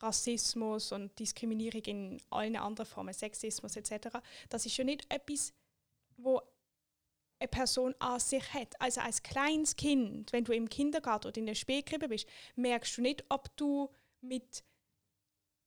Rassismus 0.00 0.92
und 0.92 1.16
Diskriminierung 1.18 1.82
in 1.82 2.22
allen 2.30 2.56
anderen 2.56 2.86
Formen, 2.86 3.14
Sexismus 3.14 3.76
etc., 3.76 4.18
das 4.48 4.66
ist 4.66 4.76
ja 4.76 4.84
nicht 4.84 5.06
etwas, 5.12 5.52
wo 6.16 6.40
eine 7.38 7.48
Person 7.48 7.94
an 7.98 8.20
sich 8.20 8.52
hat. 8.52 8.80
Also 8.80 9.00
als 9.00 9.22
kleines 9.22 9.76
Kind, 9.76 10.32
wenn 10.32 10.44
du 10.44 10.52
im 10.52 10.68
Kindergarten 10.68 11.28
oder 11.28 11.38
in 11.38 11.46
der 11.46 11.54
Spätkrippe 11.54 12.08
bist, 12.08 12.26
merkst 12.56 12.96
du 12.96 13.02
nicht, 13.02 13.24
ob 13.28 13.56
du 13.56 13.90
mit 14.20 14.64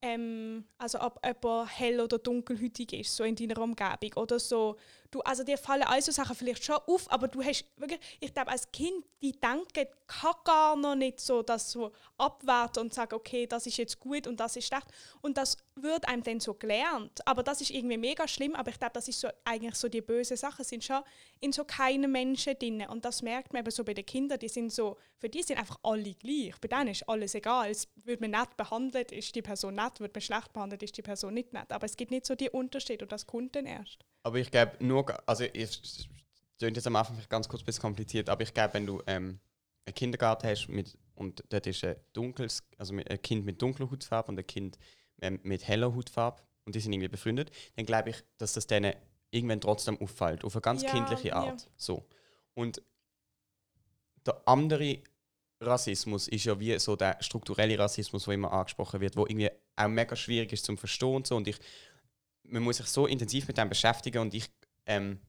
ähm, 0.02 0.66
also 0.78 1.02
ob 1.02 1.20
jemand 1.26 1.80
hell 1.80 2.00
oder 2.00 2.20
dunkelhütig 2.20 2.94
ist, 2.94 3.16
so 3.16 3.24
in 3.24 3.36
deiner 3.36 3.58
Umgebung 3.62 4.14
oder 4.16 4.40
so. 4.40 4.78
Du, 5.16 5.22
also 5.22 5.46
dir 5.46 5.58
fallen 5.58 5.84
all 5.84 6.02
so 6.02 6.12
Sachen 6.12 6.36
vielleicht 6.36 6.66
schon 6.66 6.76
auf, 6.76 7.10
aber 7.10 7.30
du 7.30 7.42
hast 7.42 7.64
wirklich, 7.78 8.02
ich 8.20 8.34
glaube 8.34 8.52
als 8.52 8.70
Kind, 8.74 9.06
die 9.22 9.32
denken 9.32 9.88
kann 10.08 10.34
gar 10.44 10.76
noch 10.76 10.96
nicht 10.96 11.22
so 11.22 11.42
das 11.42 11.72
so 11.72 11.94
abwerten 12.18 12.84
und 12.84 12.94
sagen, 12.94 13.16
okay, 13.16 13.48
das 13.48 13.66
ist 13.66 13.78
jetzt 13.78 13.98
gut 14.02 14.28
und 14.28 14.42
das 14.42 14.58
ist 14.58 14.68
schlecht. 14.68 14.88
Und 15.22 15.38
das 15.38 15.56
wird 15.76 16.06
einem 16.10 16.22
dann 16.22 16.42
so 16.42 16.54
gelernt. 16.54 17.26
Aber 17.26 17.44
das 17.44 17.62
ist 17.62 17.72
irgendwie 17.72 17.98
mega 17.98 18.28
schlimm, 18.28 18.56
aber 18.56 18.72
ich 18.72 18.78
glaube, 18.78 18.92
das 18.94 19.08
ist 19.08 19.22
so 19.22 19.30
eigentlich 19.46 19.76
so 19.76 19.88
die 19.88 20.02
bösen 20.02 20.36
Sachen 20.36 20.66
sind 20.66 20.84
schon 20.84 21.02
in 21.40 21.54
so 21.54 21.64
keinem 21.64 22.12
Menschen 22.12 22.60
drin. 22.60 22.86
Und 22.90 23.06
das 23.06 23.22
merkt 23.22 23.54
man 23.54 23.62
eben 23.62 23.72
so 23.72 23.86
bei 23.86 23.94
den 23.94 24.06
Kindern, 24.06 24.38
die 24.38 24.50
sind 24.50 24.74
so, 24.74 24.98
für 25.18 25.30
die 25.30 25.44
sind 25.44 25.58
einfach 25.58 25.80
alle 25.82 26.14
gleich, 26.14 26.56
bei 26.60 26.68
denen 26.68 26.90
ist 26.90 27.08
alles 27.08 27.36
egal, 27.36 27.72
es 27.72 27.88
wird 28.04 28.20
man 28.20 28.32
nett 28.32 28.58
behandelt, 28.58 29.14
ist 29.14 29.34
die 29.34 29.42
Person 29.42 29.76
nett, 29.76 30.02
wird 30.02 30.14
man 30.14 30.22
schlecht 30.22 30.52
behandelt, 30.52 30.84
ist 30.84 30.98
die 30.98 31.02
Person 31.02 31.34
nicht 31.34 31.54
nett, 31.54 31.72
aber 31.72 31.86
es 31.86 31.96
gibt 31.96 32.12
nicht 32.12 32.26
so 32.26 32.36
die 32.36 32.50
Unterschiede 32.50 33.06
und 33.06 33.14
das 33.14 33.26
kommt 33.26 33.56
dann 33.56 33.66
erst. 33.66 34.04
Aber 34.26 34.40
ich 34.40 34.50
glaube, 34.50 34.72
nur, 34.80 35.05
also 35.26 35.44
es 35.44 36.08
klingt 36.58 36.78
jetzt 36.78 36.88
am 36.88 36.96
Anfang 36.96 37.18
ganz 37.30 37.48
kurz 37.48 37.62
ein 37.62 37.66
bisschen 37.66 37.82
kompliziert, 37.82 38.30
aber 38.30 38.44
ich 38.44 38.54
glaube, 38.54 38.74
wenn 38.76 38.86
du 38.86 39.02
ähm, 39.08 39.40
einen 39.86 39.96
Kindergarten 39.96 40.48
hast 40.48 40.68
mit, 40.68 40.98
und 41.16 41.44
dort 41.50 41.68
ist 41.68 41.84
ein 41.84 41.96
dunkles, 42.14 42.64
also 42.78 42.96
ein 42.96 43.22
Kind 43.22 43.46
mit 43.46 43.62
dunkler 43.62 43.90
Hautfarbe 43.90 44.30
und 44.30 44.40
ein 44.40 44.48
Kind 44.48 44.78
ähm, 45.22 45.40
mit 45.44 45.68
heller 45.68 45.94
Hautfarbe 45.96 46.42
und 46.66 46.76
die 46.76 46.80
sind 46.80 46.94
irgendwie 46.94 47.10
befreundet, 47.10 47.52
dann 47.76 47.86
glaube 47.86 48.10
ich, 48.10 48.24
dass 48.38 48.54
das 48.54 48.68
denen 48.68 48.94
irgendwann 49.32 49.62
trotzdem 49.62 50.00
auffällt, 50.02 50.44
auf 50.44 50.56
eine 50.56 50.62
ganz 50.62 50.84
Ja, 50.84 50.92
kindliche 50.92 51.36
Art. 51.36 51.62
ja. 51.62 51.68
So. 51.78 52.06
Und 52.54 52.82
der 54.26 54.42
andere 54.48 55.00
Rassismus 55.62 56.28
ist 56.28 56.46
ja 56.46 56.60
wie 56.60 56.78
so 56.80 56.96
der 56.96 57.18
strukturelle 57.22 57.78
Rassismus, 57.78 58.26
der 58.26 58.34
immer 58.34 58.52
angesprochen 58.52 59.02
wird, 59.02 59.16
wo 59.16 59.26
irgendwie 59.26 59.50
auch 59.76 59.88
mega 59.88 60.16
schwierig 60.16 60.52
ist 60.54 60.66
zum 60.66 60.78
Verstehen 60.78 61.16
und 61.16 61.28
so. 61.28 61.36
Und 61.36 61.48
ich, 61.48 61.58
man 62.44 62.64
muss 62.64 62.78
sich 62.78 62.88
so 62.88 63.08
intensiv 63.08 63.48
mit 63.48 63.58
dem 63.58 63.70
beschäftigen 63.70 64.20
und 64.20 64.34
ich 64.34 64.50
ähm, 64.86 65.20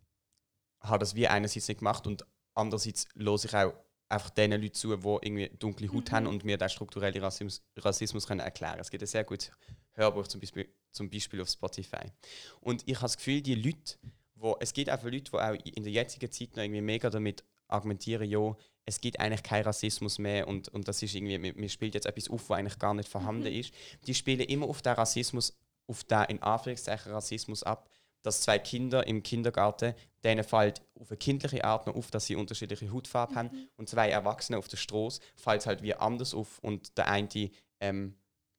habe 0.81 0.99
das 0.99 1.15
wie 1.15 1.29
einerseits 1.29 1.69
nicht 1.69 1.79
gemacht 1.79 2.07
und 2.07 2.27
andererseits 2.55 3.07
höre 3.17 3.45
ich 3.45 3.55
auch 3.55 3.75
einfach 4.09 4.31
den 4.31 4.53
Leuten 4.53 4.75
zu, 4.75 4.97
die 4.97 5.27
irgendwie 5.27 5.51
dunkle 5.59 5.89
Haut 5.93 6.11
Mhm. 6.11 6.15
haben 6.15 6.27
und 6.27 6.45
mir 6.45 6.57
den 6.59 6.69
strukturellen 6.69 7.21
Rassismus, 7.23 7.63
Rassismus 7.77 8.27
können 8.27 8.41
erklären 8.41 8.79
Es 8.79 8.91
gibt 8.91 9.03
ein 9.03 9.07
sehr 9.07 9.25
gutes 9.25 9.51
Hörbuch 9.93 10.29
zum 10.29 10.41
Beispiel, 10.41 10.69
zum 10.93 11.11
Beispiel 11.11 11.41
auf 11.41 11.49
Spotify. 11.49 12.13
Und 12.61 12.83
ich 12.87 12.97
habe 12.97 13.05
das 13.07 13.17
Gefühl, 13.17 13.41
die 13.43 13.55
Leute, 13.55 13.99
wo, 14.35 14.57
es 14.61 14.73
gibt 14.73 14.91
einfach 14.91 15.11
Leute, 15.11 15.31
die 15.31 15.37
auch 15.37 15.55
in 15.55 15.83
der 15.83 15.93
jetzigen 15.93 16.31
Zeit 16.31 16.57
noch 16.57 16.63
irgendwie 16.63 16.83
mega 16.83 17.11
damit 17.11 17.43
argumentieren, 17.69 18.29
ja, 18.31 18.57
es 18.85 19.01
gibt 19.01 19.19
eigentlich 19.19 19.43
keinen 19.43 19.65
Rassismus 19.65 20.19
mehr 20.19 20.47
und, 20.47 20.69
und 20.69 20.87
das 20.87 21.03
ist 21.03 21.15
irgendwie, 21.15 21.39
mir, 21.39 21.69
spielt 21.69 21.95
jetzt 21.95 22.07
etwas 22.07 22.31
auf, 22.31 22.49
was 22.49 22.59
eigentlich 22.59 22.79
gar 22.79 22.95
nicht 22.95 23.09
vorhanden 23.09 23.47
ist. 23.47 23.75
Die 24.07 24.15
spielen 24.15 24.41
immer 24.41 24.67
auf 24.67 24.83
den 24.83 24.93
Rassismus, 24.93 25.59
auf 25.89 26.05
den 26.05 26.23
in 26.27 26.43
Anführungszeichen 26.43 27.11
Rassismus 27.11 27.65
ab, 27.65 27.91
dass 28.23 28.41
zwei 28.41 28.59
Kinder 28.59 29.07
im 29.07 29.23
Kindergarten, 29.23 29.95
denen 30.25 30.45
fällt 30.45 30.83
auf 30.95 31.11
eine 31.11 31.19
kindliche 31.19 31.65
Art 31.65 31.87
noch 31.87 31.95
auf, 31.95 32.11
dass 32.11 32.27
sie 32.27 32.37
unterschiedliche 32.37 32.93
Hautfarbe 32.93 33.35
haben 33.35 33.69
und 33.77 33.89
zwei 33.89 34.11
Erwachsene 34.11 34.59
auf 34.59 34.69
der 34.69 34.77
Straße 34.77 35.21
fällt 35.37 35.61
es 35.61 35.67
halt 35.67 35.83
wie 35.83 35.95
anders 35.95 36.35
auf 36.35 36.59
und 36.61 36.97
der 36.99 37.09
eine, 37.09 37.51
ähm, 37.81 38.17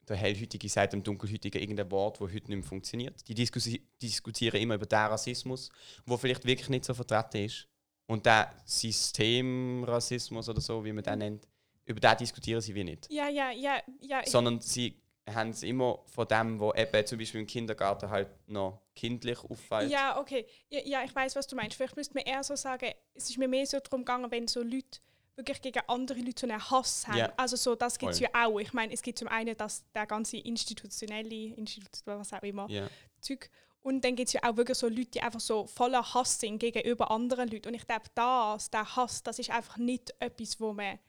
der 0.07 0.15
Hellhütige 0.15 0.69
sagt 0.69 0.93
dem 0.93 1.03
Dunkelhütigen 1.03 1.61
irgendein 1.61 1.91
Wort, 1.91 2.21
das 2.21 2.27
heute 2.27 2.35
nicht 2.35 2.49
mehr 2.49 2.63
funktioniert. 2.63 3.27
Die 3.27 3.33
diskussi 3.33 3.85
diskutieren 4.01 4.61
immer 4.61 4.75
über 4.75 4.85
den 4.85 4.97
Rassismus, 4.97 5.69
wo 6.05 6.15
vielleicht 6.15 6.45
wirklich 6.45 6.69
nicht 6.69 6.85
so 6.85 6.93
vertreten 6.93 7.45
ist. 7.45 7.67
Und 8.05 8.25
der 8.25 8.53
Systemrassismus 8.63 10.47
oder 10.47 10.61
so, 10.61 10.83
wie 10.85 10.93
man 10.93 11.03
den 11.03 11.19
nennt, 11.19 11.47
über 11.85 11.99
den 11.99 12.17
diskutieren 12.17 12.61
sie 12.61 12.73
wie 12.73 12.85
nicht. 12.85 13.11
Ja, 13.11 13.27
ja, 13.27 13.51
ja, 13.51 13.81
ja. 14.01 14.21
Sondern 14.25 14.61
sie 14.61 15.01
haben 15.29 15.49
es 15.49 15.63
immer 15.63 15.99
von 16.05 16.27
dem, 16.27 16.59
wo 16.59 16.73
eben 16.73 17.05
zum 17.05 17.17
Beispiel 17.17 17.41
im 17.41 17.47
Kindergarten 17.47 18.09
halt 18.09 18.29
noch 18.47 18.81
kindlich 18.97 19.39
auffällt. 19.39 19.91
Ja, 19.91 20.19
okay. 20.19 20.45
Ja, 20.69 20.79
ja 20.83 21.03
ich 21.03 21.15
weiß, 21.15 21.35
was 21.35 21.47
du 21.47 21.55
meinst. 21.55 21.77
Vielleicht 21.77 21.95
müsste 21.95 22.15
man 22.15 22.23
eher 22.23 22.43
so 22.43 22.55
sagen, 22.55 22.91
es 23.13 23.29
ist 23.29 23.37
mir 23.37 23.47
mehr 23.47 23.65
so 23.65 23.79
darum 23.79 24.01
gegangen, 24.01 24.29
wenn 24.31 24.47
so 24.47 24.61
Leute 24.61 24.99
wirklich 25.35 25.61
gegen 25.61 25.81
andere 25.87 26.19
Leute 26.19 26.41
so 26.41 26.47
einen 26.47 26.71
Hass 26.71 27.07
haben. 27.07 27.17
Ja. 27.17 27.33
Also 27.37 27.55
so, 27.55 27.75
das 27.75 27.99
gibt 27.99 28.13
es 28.13 28.19
ja 28.19 28.29
auch. 28.33 28.59
Ich 28.59 28.73
meine, 28.73 28.91
es 28.91 29.01
gibt 29.01 29.19
zum 29.19 29.27
einen 29.27 29.55
das, 29.55 29.85
der 29.93 30.07
ganze 30.07 30.37
institutionelle, 30.37 31.53
Institut, 31.55 32.01
was 32.05 32.33
auch 32.33 32.41
immer, 32.41 32.67
Ja. 32.69 32.89
Zeug. 33.21 33.49
Und 33.81 34.03
dann 34.03 34.15
gibt 34.15 34.27
es 34.27 34.33
ja 34.33 34.41
auch 34.43 34.57
wirklich 34.57 34.77
so 34.77 34.89
Leute, 34.89 35.11
die 35.11 35.21
einfach 35.21 35.39
so 35.39 35.67
voller 35.67 36.13
Hass 36.13 36.39
sind 36.39 36.59
gegenüber 36.59 37.11
anderen 37.11 37.47
Leuten. 37.47 37.69
Und 37.69 37.75
ich 37.75 37.85
glaube, 37.85 38.05
das, 38.15 38.69
der 38.69 38.95
Hass, 38.95 39.23
das 39.23 39.39
ist 39.39 39.51
einfach 39.51 39.77
nicht 39.77 40.13
etwas, 40.19 40.59
wo 40.59 40.73
man 40.73 40.99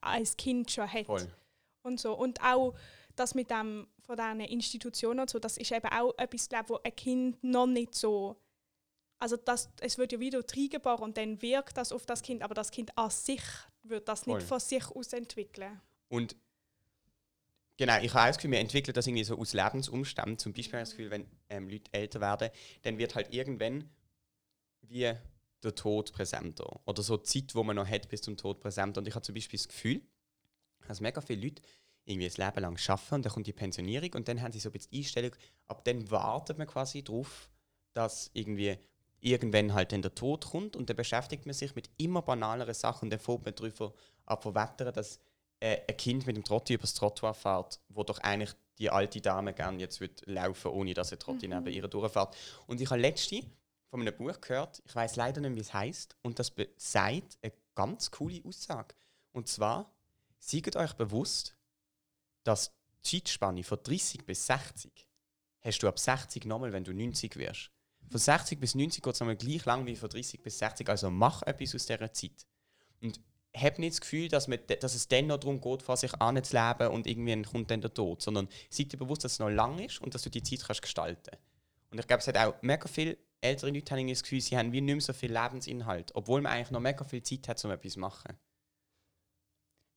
als 0.00 0.36
Kind 0.36 0.70
schon 0.70 0.92
hat. 0.92 1.06
Voll. 1.06 1.26
Und 1.82 2.00
so. 2.00 2.14
Und 2.14 2.42
auch 2.42 2.74
das 3.16 3.34
mit 3.34 3.50
dem 3.50 3.86
von 4.08 4.16
diesen 4.16 4.40
Institutionen 4.40 5.20
und 5.20 5.30
so, 5.30 5.38
das 5.38 5.58
ist 5.58 5.70
eben 5.70 5.86
auch 5.86 6.14
etwas, 6.16 6.48
glaub, 6.48 6.70
wo 6.70 6.80
ein 6.82 6.96
Kind 6.96 7.44
noch 7.44 7.66
nicht 7.66 7.94
so. 7.94 8.36
Also 9.18 9.36
das, 9.36 9.68
es 9.80 9.98
wird 9.98 10.12
ja 10.12 10.20
wieder 10.20 10.40
reingeboren 10.40 11.04
und 11.04 11.16
dann 11.18 11.42
wirkt 11.42 11.76
das 11.76 11.92
auf 11.92 12.06
das 12.06 12.22
Kind, 12.22 12.42
aber 12.42 12.54
das 12.54 12.70
Kind 12.70 12.96
an 12.96 13.10
sich 13.10 13.42
wird 13.82 14.08
das 14.08 14.24
Voll. 14.24 14.36
nicht 14.36 14.46
von 14.46 14.60
sich 14.60 14.86
aus 14.90 15.12
entwickeln. 15.12 15.78
Und 16.08 16.36
genau, 17.76 17.98
ich 18.00 18.14
habe 18.14 18.22
auch 18.22 18.26
das 18.28 18.38
Gefühl, 18.38 18.52
wir 18.52 18.60
entwickeln 18.60 18.94
das 18.94 19.06
irgendwie 19.06 19.24
so 19.24 19.36
aus 19.36 19.52
Lebensumständen. 19.52 20.38
Zum 20.38 20.54
Beispiel 20.54 20.78
habe 20.78 20.84
ich 20.84 20.88
das 20.88 20.96
Gefühl, 20.96 21.10
wenn 21.10 21.26
ähm, 21.50 21.68
Leute 21.68 21.92
älter 21.92 22.20
werden, 22.22 22.50
dann 22.82 22.96
wird 22.96 23.14
halt 23.14 23.34
irgendwann 23.34 23.90
wie 24.80 25.12
der 25.62 25.74
Tod 25.74 26.12
präsenter. 26.12 26.80
Oder 26.86 27.02
so 27.02 27.18
die 27.18 27.24
Zeit, 27.24 27.54
wo 27.54 27.62
man 27.62 27.76
noch 27.76 27.86
hat 27.86 28.08
bis 28.08 28.22
zum 28.22 28.38
Tod 28.38 28.60
präsenter. 28.60 29.00
Und 29.00 29.08
ich 29.08 29.14
habe 29.14 29.24
zum 29.24 29.34
Beispiel 29.34 29.58
das 29.58 29.68
Gefühl, 29.68 30.00
dass 30.86 31.02
mega 31.02 31.20
viele 31.20 31.42
Leute 31.42 31.60
irgendwie 32.08 32.26
ein 32.26 32.46
Leben 32.46 32.62
lang 32.62 32.78
arbeiten 32.88 33.14
und 33.14 33.24
dann 33.24 33.32
kommt 33.32 33.46
die 33.46 33.52
Pensionierung 33.52 34.12
und 34.14 34.28
dann 34.28 34.40
haben 34.40 34.52
sie 34.52 34.60
so 34.60 34.68
ein 34.68 34.72
bisschen 34.72 34.90
die 34.90 34.98
Einstellung, 34.98 35.32
ab 35.66 35.84
dann 35.84 36.10
wartet 36.10 36.58
man 36.58 36.66
quasi 36.66 37.02
drauf, 37.02 37.48
dass 37.92 38.30
irgendwie 38.32 38.78
irgendwann 39.20 39.74
halt 39.74 39.92
dann 39.92 40.02
der 40.02 40.14
Tod 40.14 40.46
kommt 40.46 40.76
und 40.76 40.88
dann 40.88 40.96
beschäftigt 40.96 41.46
man 41.46 41.54
sich 41.54 41.74
mit 41.74 41.90
immer 41.98 42.22
banaleren 42.22 42.74
Sachen 42.74 43.06
und 43.06 43.10
dann 43.10 43.18
fängt 43.18 43.44
man 43.44 43.54
darüber 43.54 43.92
ab 44.26 44.42
verwettern, 44.42 44.92
dass 44.92 45.18
äh, 45.60 45.78
ein 45.88 45.96
Kind 45.96 46.26
mit 46.26 46.36
dem 46.36 46.44
Trotti 46.44 46.74
übers 46.74 46.94
Trottoir 46.94 47.34
fährt, 47.34 47.80
wo 47.88 48.04
doch 48.04 48.18
eigentlich 48.20 48.54
die 48.78 48.90
alte 48.90 49.20
Dame 49.20 49.52
gerne 49.52 49.78
jetzt 49.78 50.00
wird 50.00 50.22
laufen, 50.26 50.70
ohne 50.70 50.94
dass 50.94 51.12
ein 51.12 51.18
Trotti 51.18 51.48
neben 51.48 51.66
ihr 51.66 51.88
durchfährt. 51.88 52.36
Und 52.66 52.80
ich 52.80 52.88
habe 52.90 53.00
letzte 53.00 53.42
von 53.90 54.00
einem 54.00 54.16
Buch 54.16 54.40
gehört, 54.40 54.82
ich 54.84 54.94
weiß 54.94 55.16
leider 55.16 55.40
nicht, 55.40 55.56
wie 55.56 55.60
es 55.60 55.74
heißt, 55.74 56.16
und 56.22 56.38
das 56.38 56.52
sagt 56.76 57.38
eine 57.42 57.52
ganz 57.74 58.10
coole 58.10 58.40
Aussage. 58.44 58.94
Und 59.32 59.48
zwar, 59.48 59.90
seid 60.38 60.76
euch 60.76 60.92
bewusst, 60.92 61.56
dass 62.44 62.72
die 63.04 63.22
Zeitspanne 63.22 63.64
von 63.64 63.78
30 63.82 64.26
bis 64.26 64.46
60 64.46 65.08
hast 65.60 65.82
du 65.82 65.88
ab 65.88 65.98
60 65.98 66.44
nochmal, 66.44 66.72
wenn 66.72 66.84
du 66.84 66.92
90 66.92 67.36
wirst. 67.36 67.70
Von 68.08 68.18
60 68.18 68.58
bis 68.58 68.74
90 68.74 69.02
geht 69.02 69.14
es 69.14 69.20
nochmal 69.20 69.36
gleich 69.36 69.64
lang 69.64 69.86
wie 69.86 69.96
von 69.96 70.08
30 70.08 70.42
bis 70.42 70.58
60. 70.58 70.88
Also 70.88 71.10
mach 71.10 71.42
etwas 71.42 71.74
aus 71.74 71.86
dieser 71.86 72.12
Zeit. 72.12 72.46
Und 73.02 73.20
hab 73.54 73.78
nicht 73.78 73.94
das 73.94 74.00
Gefühl, 74.00 74.28
dass, 74.28 74.48
man, 74.48 74.58
dass 74.80 74.94
es 74.94 75.08
dann 75.08 75.26
noch 75.26 75.38
darum 75.38 75.60
geht, 75.60 75.82
vor 75.82 75.96
sich 75.96 76.14
anzuleben 76.14 76.88
und 76.88 77.06
irgendwann 77.06 77.44
kommt 77.44 77.70
dann 77.70 77.80
der 77.80 77.92
Tod, 77.92 78.22
sondern 78.22 78.48
sei 78.70 78.84
dir 78.84 78.98
bewusst, 78.98 79.24
dass 79.24 79.32
es 79.32 79.38
noch 79.38 79.48
lang 79.48 79.78
ist 79.78 80.00
und 80.00 80.14
dass 80.14 80.22
du 80.22 80.30
die 80.30 80.42
Zeit 80.42 80.64
kannst 80.66 80.82
gestalten 80.82 81.36
Und 81.90 81.98
ich 81.98 82.06
glaube, 82.06 82.20
es 82.20 82.28
hat 82.28 82.36
auch 82.36 82.54
mega 82.62 82.86
viele 82.88 83.18
ältere 83.40 83.70
Leute 83.70 83.92
haben 83.92 84.00
irgendwie 84.00 84.14
das 84.14 84.22
Gefühl, 84.22 84.40
sie 84.40 84.56
haben 84.56 84.72
wie 84.72 84.80
nicht 84.80 84.94
mehr 84.94 85.00
so 85.00 85.12
viel 85.12 85.32
Lebensinhalt, 85.32 86.14
obwohl 86.14 86.40
man 86.40 86.52
eigentlich 86.52 86.70
noch 86.70 86.80
mega 86.80 87.04
viel 87.04 87.22
Zeit 87.22 87.48
hat, 87.48 87.64
um 87.64 87.70
etwas 87.70 87.92
zu 87.92 88.00
machen. 88.00 88.36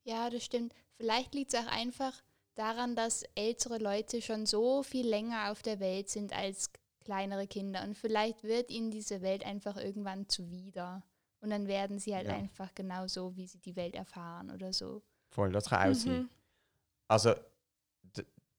Ja, 0.04 0.30
das 0.30 0.46
stimmt. 0.46 0.74
Vielleicht 0.98 1.34
liegt 1.34 1.54
es 1.54 1.60
auch 1.60 1.68
einfach 1.68 2.14
daran, 2.56 2.96
dass 2.96 3.24
ältere 3.36 3.78
Leute 3.78 4.22
schon 4.22 4.46
so 4.46 4.84
viel 4.84 5.08
länger 5.08 5.52
auf 5.52 5.62
der 5.62 5.80
Welt 5.80 6.10
sind 6.10 6.34
als 6.34 6.72
kleinere 7.04 7.48
Kinder. 7.48 7.84
Und 7.84 7.98
vielleicht 7.98 8.44
wird 8.44 8.70
ihnen 8.70 8.92
diese 8.92 9.22
Welt 9.22 9.46
einfach 9.46 9.78
irgendwann 9.78 10.28
zuwider. 10.30 11.04
Und 11.40 11.50
dann 11.50 11.68
werden 11.68 11.98
sie 11.98 12.16
halt 12.16 12.28
Ja. 12.28 12.36
einfach 12.36 12.74
genau 12.76 13.08
so, 13.08 13.36
wie 13.36 13.48
sie 13.48 13.60
die 13.60 13.76
Welt 13.76 13.96
erfahren 13.96 14.52
oder 14.52 14.72
so. 14.74 15.02
Voll, 15.32 15.52
das 15.52 15.70
kann 15.70 15.92
auch 15.92 15.96
sein. 15.96 16.14
Mhm. 16.24 16.30
Also, 17.08 17.34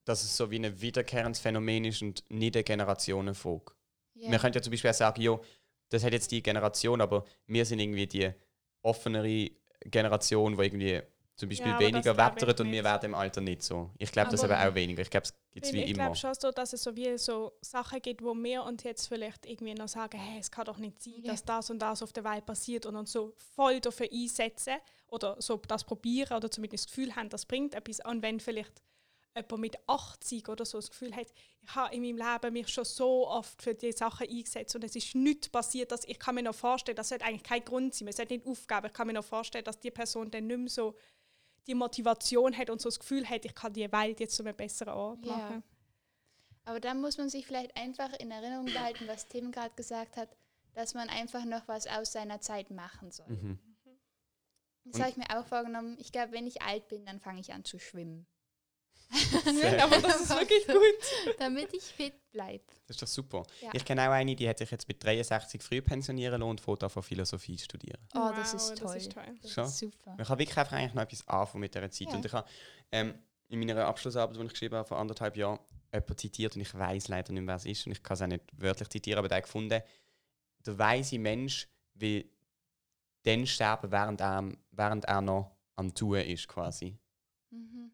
dass 0.05 0.25
es 0.25 0.37
so 0.37 0.51
wie 0.51 0.59
ein 0.59 0.81
wiederkehrendes 0.81 1.41
Phänomen 1.41 1.85
ist 1.85 2.03
und 2.03 2.25
nicht 2.29 2.57
eine 2.57 2.65
Generationenfolge. 2.65 3.73
Ja. 4.15 4.31
Man 4.31 4.41
könnte 4.41 4.59
ja 4.59 4.63
zum 4.63 4.73
Beispiel 4.73 4.91
auch 4.91 4.95
sagen, 4.95 5.23
jo, 5.23 5.41
das 5.91 6.03
hat 6.03 6.13
jetzt 6.13 6.31
die 6.33 6.43
Generation, 6.43 7.01
aber 7.01 7.25
wir 7.47 7.65
sind 7.65 7.79
irgendwie 7.79 8.07
die 8.07 8.33
offenere 8.83 9.51
Generation, 9.85 10.57
die 10.57 10.63
irgendwie 10.65 11.03
zum 11.43 11.49
Beispiel 11.49 11.73
Ja, 11.73 11.79
weniger 11.81 12.13
ich 12.13 12.17
wettert 12.17 12.61
und 12.61 12.71
wir 12.71 12.85
werden 12.85 13.07
im 13.07 13.15
Alter 13.17 13.41
nicht 13.41 13.63
so. 13.65 13.91
Ich 13.99 14.13
glaube 14.13 14.31
das 14.31 14.45
Aber- 14.45 14.57
aber 14.57 14.71
auch 14.71 14.75
weniger. 14.77 15.03
Ich 15.03 15.11
glaube, 15.11 15.25
es 15.25 15.35
gibt 15.51 15.67
es 15.67 15.73
wie 15.73 15.83
ich 15.83 15.91
immer. 15.91 16.05
glaube 16.05 16.17
schon 16.17 16.35
so, 16.35 16.53
dass 16.53 16.73
es 16.73 16.85
so 16.85 16.95
wie 16.95 17.19
so 17.19 17.53
Sachen 17.61 18.01
gibt, 18.01 18.23
wo 18.23 18.33
wir 18.35 18.63
uns 18.63 18.85
jetzt 18.85 19.09
vielleicht 19.09 19.45
irgendwie 19.45 19.75
noch 19.75 19.89
sagen, 19.89 20.19
hey, 20.21 20.39
es 20.39 20.53
kann 20.53 20.67
doch 20.67 20.79
nicht 20.79 21.03
sein, 21.03 21.15
Ja. 21.25 21.33
dass 21.33 21.45
das 21.45 21.69
und 21.71 21.81
das 21.81 22.01
auf 22.01 22.13
der 22.13 22.23
Welt 22.23 22.47
passiert 22.47 22.87
und 22.87 22.95
uns 22.95 23.11
so 23.11 23.35
voll 23.57 23.81
dafür 23.81 24.07
einsetzen 24.13 24.75
oder 25.09 25.35
so 25.43 25.57
das 25.67 25.83
probieren 25.83 26.37
oder 26.37 26.49
zumindest 26.49 26.85
das 26.87 26.95
Gefühl 26.95 27.17
haben, 27.17 27.29
das 27.29 27.45
bringt 27.45 27.75
etwas 27.75 27.99
an, 28.01 28.23
wenn 28.23 28.39
vielleicht 28.39 28.81
jemand 29.35 29.59
mit 29.63 29.77
80 29.89 30.49
oder 30.49 30.65
so 30.65 30.79
das 30.79 30.91
Gefühl 30.91 31.17
hat, 31.17 31.27
ich 31.63 31.75
habe 31.75 31.95
in 31.95 32.03
meinem 32.03 32.19
Leben 32.19 32.53
mich 32.53 32.69
schon 32.69 32.85
so 32.85 33.27
oft 33.27 33.63
für 33.63 33.75
diese 33.75 33.97
Sachen 33.99 34.29
eingesetzt 34.29 34.77
und 34.77 34.85
es 34.85 34.95
ist 34.95 35.15
nichts 35.15 35.49
passiert, 35.49 35.91
dass 35.91 36.05
ich 36.05 36.19
kann 36.19 36.35
mir 36.35 36.43
noch 36.43 36.55
vorstellen, 36.55 36.97
das 36.97 37.09
sollte 37.09 37.25
eigentlich 37.25 37.43
kein 37.43 37.65
Grund 37.65 37.95
sein, 37.95 38.05
man 38.05 38.13
sollte 38.15 38.35
nicht 38.35 38.47
aufgeben, 38.47 38.87
ich 38.87 38.93
kann 38.93 39.07
mir 39.07 39.15
noch 39.15 39.25
vorstellen, 39.25 39.65
dass 39.65 39.81
die 39.81 39.91
Person 39.91 40.31
dann 40.31 40.47
nicht 40.47 40.59
mehr 40.59 40.69
so 40.69 40.95
die 41.67 41.75
Motivation 41.75 42.57
hat 42.57 42.71
und 42.71 42.81
so 42.81 42.89
das 42.89 42.99
Gefühl 42.99 43.29
hat, 43.29 43.45
ich 43.45 43.55
kann 43.55 43.73
die 43.73 43.91
Welt 43.93 44.21
jetzt 44.21 44.37
zu 44.37 44.43
einem 44.43 44.57
besseren 44.57 44.95
Ort 44.95 45.25
Ja. 45.25 45.37
machen. 45.37 45.63
Aber 46.65 46.81
dann 46.81 47.01
muss 47.01 47.19
man 47.19 47.29
sich 47.29 47.47
vielleicht 47.47 47.77
einfach 47.77 48.13
in 48.21 48.31
Erinnerung 48.31 48.67
behalten, 48.67 49.09
was 49.09 49.27
Tim 49.29 49.51
gerade 49.51 49.75
gesagt 49.75 50.17
hat, 50.17 50.29
dass 50.75 50.95
man 50.95 51.09
einfach 51.09 51.45
noch 51.45 51.67
was 51.69 51.87
aus 51.87 52.13
seiner 52.13 52.41
Zeit 52.41 52.71
machen 52.71 53.11
soll. 53.11 53.29
Mhm. 53.29 53.59
Das 54.85 55.01
habe 55.01 55.11
ich 55.11 55.17
mir 55.17 55.31
auch 55.39 55.47
vorgenommen. 55.47 55.97
Ich 56.01 56.11
glaube, 56.11 56.33
wenn 56.33 56.47
ich 56.47 56.63
alt 56.63 56.89
bin, 56.89 57.05
dann 57.05 57.21
fange 57.21 57.41
ich 57.41 57.53
an 57.53 57.65
zu 57.65 57.79
schwimmen. 57.79 58.27
Aber 59.83 59.99
das 59.99 60.23
ist 60.23 60.31
wirklich 60.31 60.67
gut. 60.67 60.79
Damit 61.39 61.73
ich 61.75 61.83
fit 61.83 62.15
bleibe. 62.31 62.65
Das 62.87 62.97
ist 62.97 63.03
doch 63.03 63.07
super. 63.07 63.43
Ja. 63.61 63.71
Ich 63.75 63.85
kenne 63.85 64.09
auch 64.09 64.13
eine, 64.13 64.35
die 64.35 64.49
hat 64.49 64.59
sich 64.59 64.71
jetzt 64.71 64.89
mit 64.89 65.03
63 65.05 65.63
früh 65.63 65.83
pensionieren 65.83 66.41
lassen 66.41 66.51
und 66.51 66.61
fährt 66.61 66.91
von 66.91 67.03
Philosophie 67.03 67.59
studieren. 67.59 67.99
Oh, 68.15 68.31
das 68.35 68.53
Wow, 68.53 68.55
ist 68.55 68.79
toll. 68.79 68.87
Das 68.87 68.97
ist 68.97 69.13
toll. 69.13 69.25
Das 69.43 69.69
ist 69.69 69.79
super. 69.79 70.15
Man 70.17 70.27
kann 70.27 70.39
wirklich 70.39 70.59
einfach 70.59 70.77
eigentlich 70.77 70.95
noch 70.95 71.03
etwas 71.03 71.29
anfangen 71.29 71.61
mit 71.61 71.75
dieser 71.75 71.91
Zeit. 71.91 72.09
Ja. 72.09 72.15
Und 72.15 72.25
ich 72.25 72.33
habe 72.33 72.49
ähm, 72.91 73.15
in 73.49 73.59
meiner 73.59 73.87
Abschlussarbeit, 73.87 74.37
die 74.37 74.43
ich 74.45 74.53
geschrieben 74.53 74.77
habe, 74.77 74.89
vor 74.89 74.99
anderthalb 74.99 75.37
Jahren, 75.37 75.59
jemanden 75.93 76.17
zitiert 76.17 76.57
und 76.57 76.63
ich 76.63 76.75
weiß 76.75 77.09
leider 77.09 77.33
nicht 77.33 77.43
mehr, 77.43 77.49
wer 77.53 77.57
es 77.57 77.67
ist 77.67 77.87
und 77.87 77.93
ich 77.93 78.03
kann 78.03 78.15
es 78.15 78.23
auch 78.23 78.27
nicht 78.27 78.45
wörtlich 78.57 78.89
zitieren, 78.89 79.19
aber 79.19 79.29
der 79.29 79.39
hat 79.39 79.45
gefunden, 79.45 79.83
der 80.65 80.79
weise 80.79 81.19
Mensch 81.19 81.69
will 81.95 82.31
dann 83.25 83.47
sterben, 83.47 83.91
während 83.91 84.21
er, 84.21 84.51
während 84.71 85.05
er 85.05 85.21
noch 85.21 85.55
am 85.77 85.95
Tun 85.95 86.19
ist 86.21 86.49
quasi. 86.49 86.97
Mhm. 87.51 87.93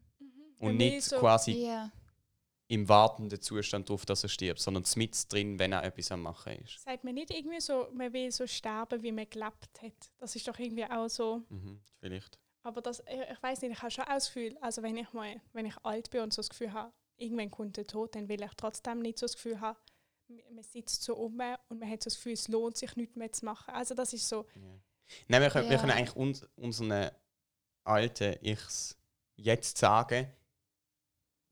Und 0.59 0.77
nicht 0.77 1.03
so- 1.03 1.17
quasi 1.19 1.51
Ja. 1.51 1.91
im 2.67 2.87
wartenden 2.87 3.41
Zustand 3.41 3.89
darauf, 3.89 4.05
dass 4.05 4.23
er 4.23 4.29
stirbt, 4.29 4.59
sondern 4.59 4.83
mit 4.95 5.31
drin, 5.33 5.57
wenn 5.57 5.71
er 5.71 5.83
etwas 5.83 6.11
am 6.11 6.21
Machen 6.21 6.53
ist. 6.63 6.81
Sagt 6.83 7.03
man 7.03 7.15
nicht 7.15 7.31
irgendwie 7.31 7.59
so, 7.59 7.87
man 7.93 8.13
will 8.13 8.31
so 8.31 8.45
sterben, 8.45 9.01
wie 9.01 9.11
man 9.11 9.27
gelebt 9.29 9.81
hat. 9.81 10.11
Das 10.19 10.35
ist 10.35 10.47
doch 10.47 10.57
irgendwie 10.59 10.85
auch 10.85 11.07
so. 11.09 11.41
Mhm, 11.49 11.79
vielleicht. 11.99 12.37
Aber 12.61 12.81
das, 12.81 12.99
ich, 12.99 13.31
ich 13.31 13.41
weiß 13.41 13.61
nicht, 13.61 13.71
ich 13.71 13.81
habe 13.81 13.89
schon 13.91 14.03
auch 14.03 14.09
das 14.09 14.27
Gefühl, 14.27 14.57
also 14.61 14.83
wenn 14.83 14.97
ich 14.97 15.11
mal, 15.13 15.41
wenn 15.53 15.65
ich 15.65 15.77
alt 15.83 16.09
bin 16.11 16.21
und 16.21 16.33
so 16.33 16.41
das 16.41 16.49
Gefühl 16.49 16.73
habe, 16.73 16.91
irgendwann 17.17 17.49
kommt 17.49 17.77
der 17.77 17.85
Tod, 17.87 18.13
dann 18.15 18.27
will 18.29 18.41
ich 18.43 18.51
trotzdem 18.55 18.99
nicht 18.99 19.17
so 19.17 19.25
das 19.25 19.35
Gefühl 19.35 19.59
haben, 19.61 19.77
man 20.51 20.63
sitzt 20.63 21.01
so 21.03 21.15
um 21.15 21.39
und 21.69 21.79
man 21.79 21.89
hat 21.89 22.03
so 22.03 22.09
das 22.09 22.15
Gefühl, 22.17 22.33
es 22.33 22.47
lohnt 22.49 22.77
sich 22.77 22.95
nichts 22.97 23.15
mehr 23.15 23.31
zu 23.31 23.45
machen. 23.45 23.73
Also 23.73 23.95
das 23.95 24.13
ist 24.13 24.27
so, 24.29 24.45
Ja. 24.55 24.61
Nein, 25.27 25.41
wir 25.41 25.49
können, 25.49 25.67
wir 25.69 25.75
Ja. 25.75 25.79
können 25.81 25.91
eigentlich 25.93 26.15
uns, 26.15 26.45
unseren 26.55 27.09
alten 27.83 28.35
Ichs 28.45 28.95
jetzt 29.35 29.77
sagen, 29.79 30.27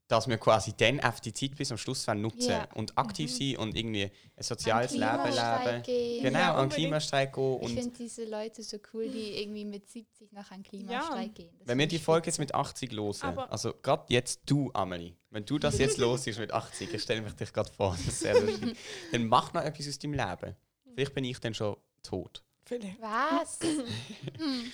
dass 0.08 0.26
wir 0.26 0.38
quasi 0.38 0.72
dann 0.76 1.00
auf 1.00 1.20
die 1.20 1.32
Zeit 1.34 1.54
bis 1.56 1.70
am 1.70 1.76
Schluss 1.78 2.06
nutzen 2.06 2.50
Ja. 2.50 2.68
und 2.74 2.96
aktiv 2.96 3.30
Mhm. 3.30 3.36
sein 3.36 3.56
und 3.58 3.76
irgendwie 3.76 4.04
ein 4.36 4.42
soziales 4.42 4.92
An 4.94 4.98
Leben 5.00 5.10
Klimastreik 5.22 5.66
leben. 5.66 5.82
gehen. 5.82 6.22
Genau, 6.24 6.38
Ja, 6.38 6.54
an. 6.54 6.68
Klimastreik 6.70 7.32
gehen. 7.34 7.58
Ich 7.62 7.74
finde 7.74 7.96
diese 7.98 8.24
Leute 8.24 8.62
so 8.62 8.78
cool, 8.94 9.08
die 9.08 9.42
irgendwie 9.42 9.64
mit 9.66 9.88
70 9.88 10.32
noch 10.32 10.50
an 10.50 10.62
Klimastreik 10.62 11.34
gehen. 11.34 11.50
Das 11.58 11.68
wenn 11.68 11.78
wir 11.78 11.86
die 11.86 11.98
Folge 11.98 12.26
jetzt 12.26 12.38
mit 12.38 12.54
80 12.54 12.90
hören, 12.92 13.14
Aber- 13.20 13.52
also 13.52 13.74
gerade 13.82 14.04
jetzt 14.08 14.40
du, 14.46 14.70
Amelie, 14.72 15.14
wenn 15.30 15.44
du 15.44 15.58
das 15.58 15.78
jetzt 15.78 15.98
los 15.98 16.26
ist 16.26 16.38
mit 16.38 16.52
80, 16.52 16.92
ich 16.94 17.02
stelle 17.02 17.20
mich 17.20 17.34
dich 17.34 17.52
gerade 17.52 17.70
vor, 17.70 17.90
das 17.92 18.06
ist 18.06 18.20
sehr 18.20 18.40
lustig, 18.40 18.76
dann 19.12 19.26
mach 19.28 19.52
noch 19.52 19.62
etwas 19.62 19.86
aus 19.88 19.98
deinem 19.98 20.14
Leben. 20.14 20.56
Vielleicht 20.94 21.14
bin 21.14 21.24
ich 21.24 21.38
dann 21.38 21.52
schon 21.54 21.76
tot. 22.02 22.42
vielleicht. 22.64 23.00
Was? 23.00 23.58
Hm. 24.38 24.72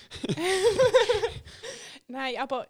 Nein, 2.07 2.35
aber, 2.37 2.67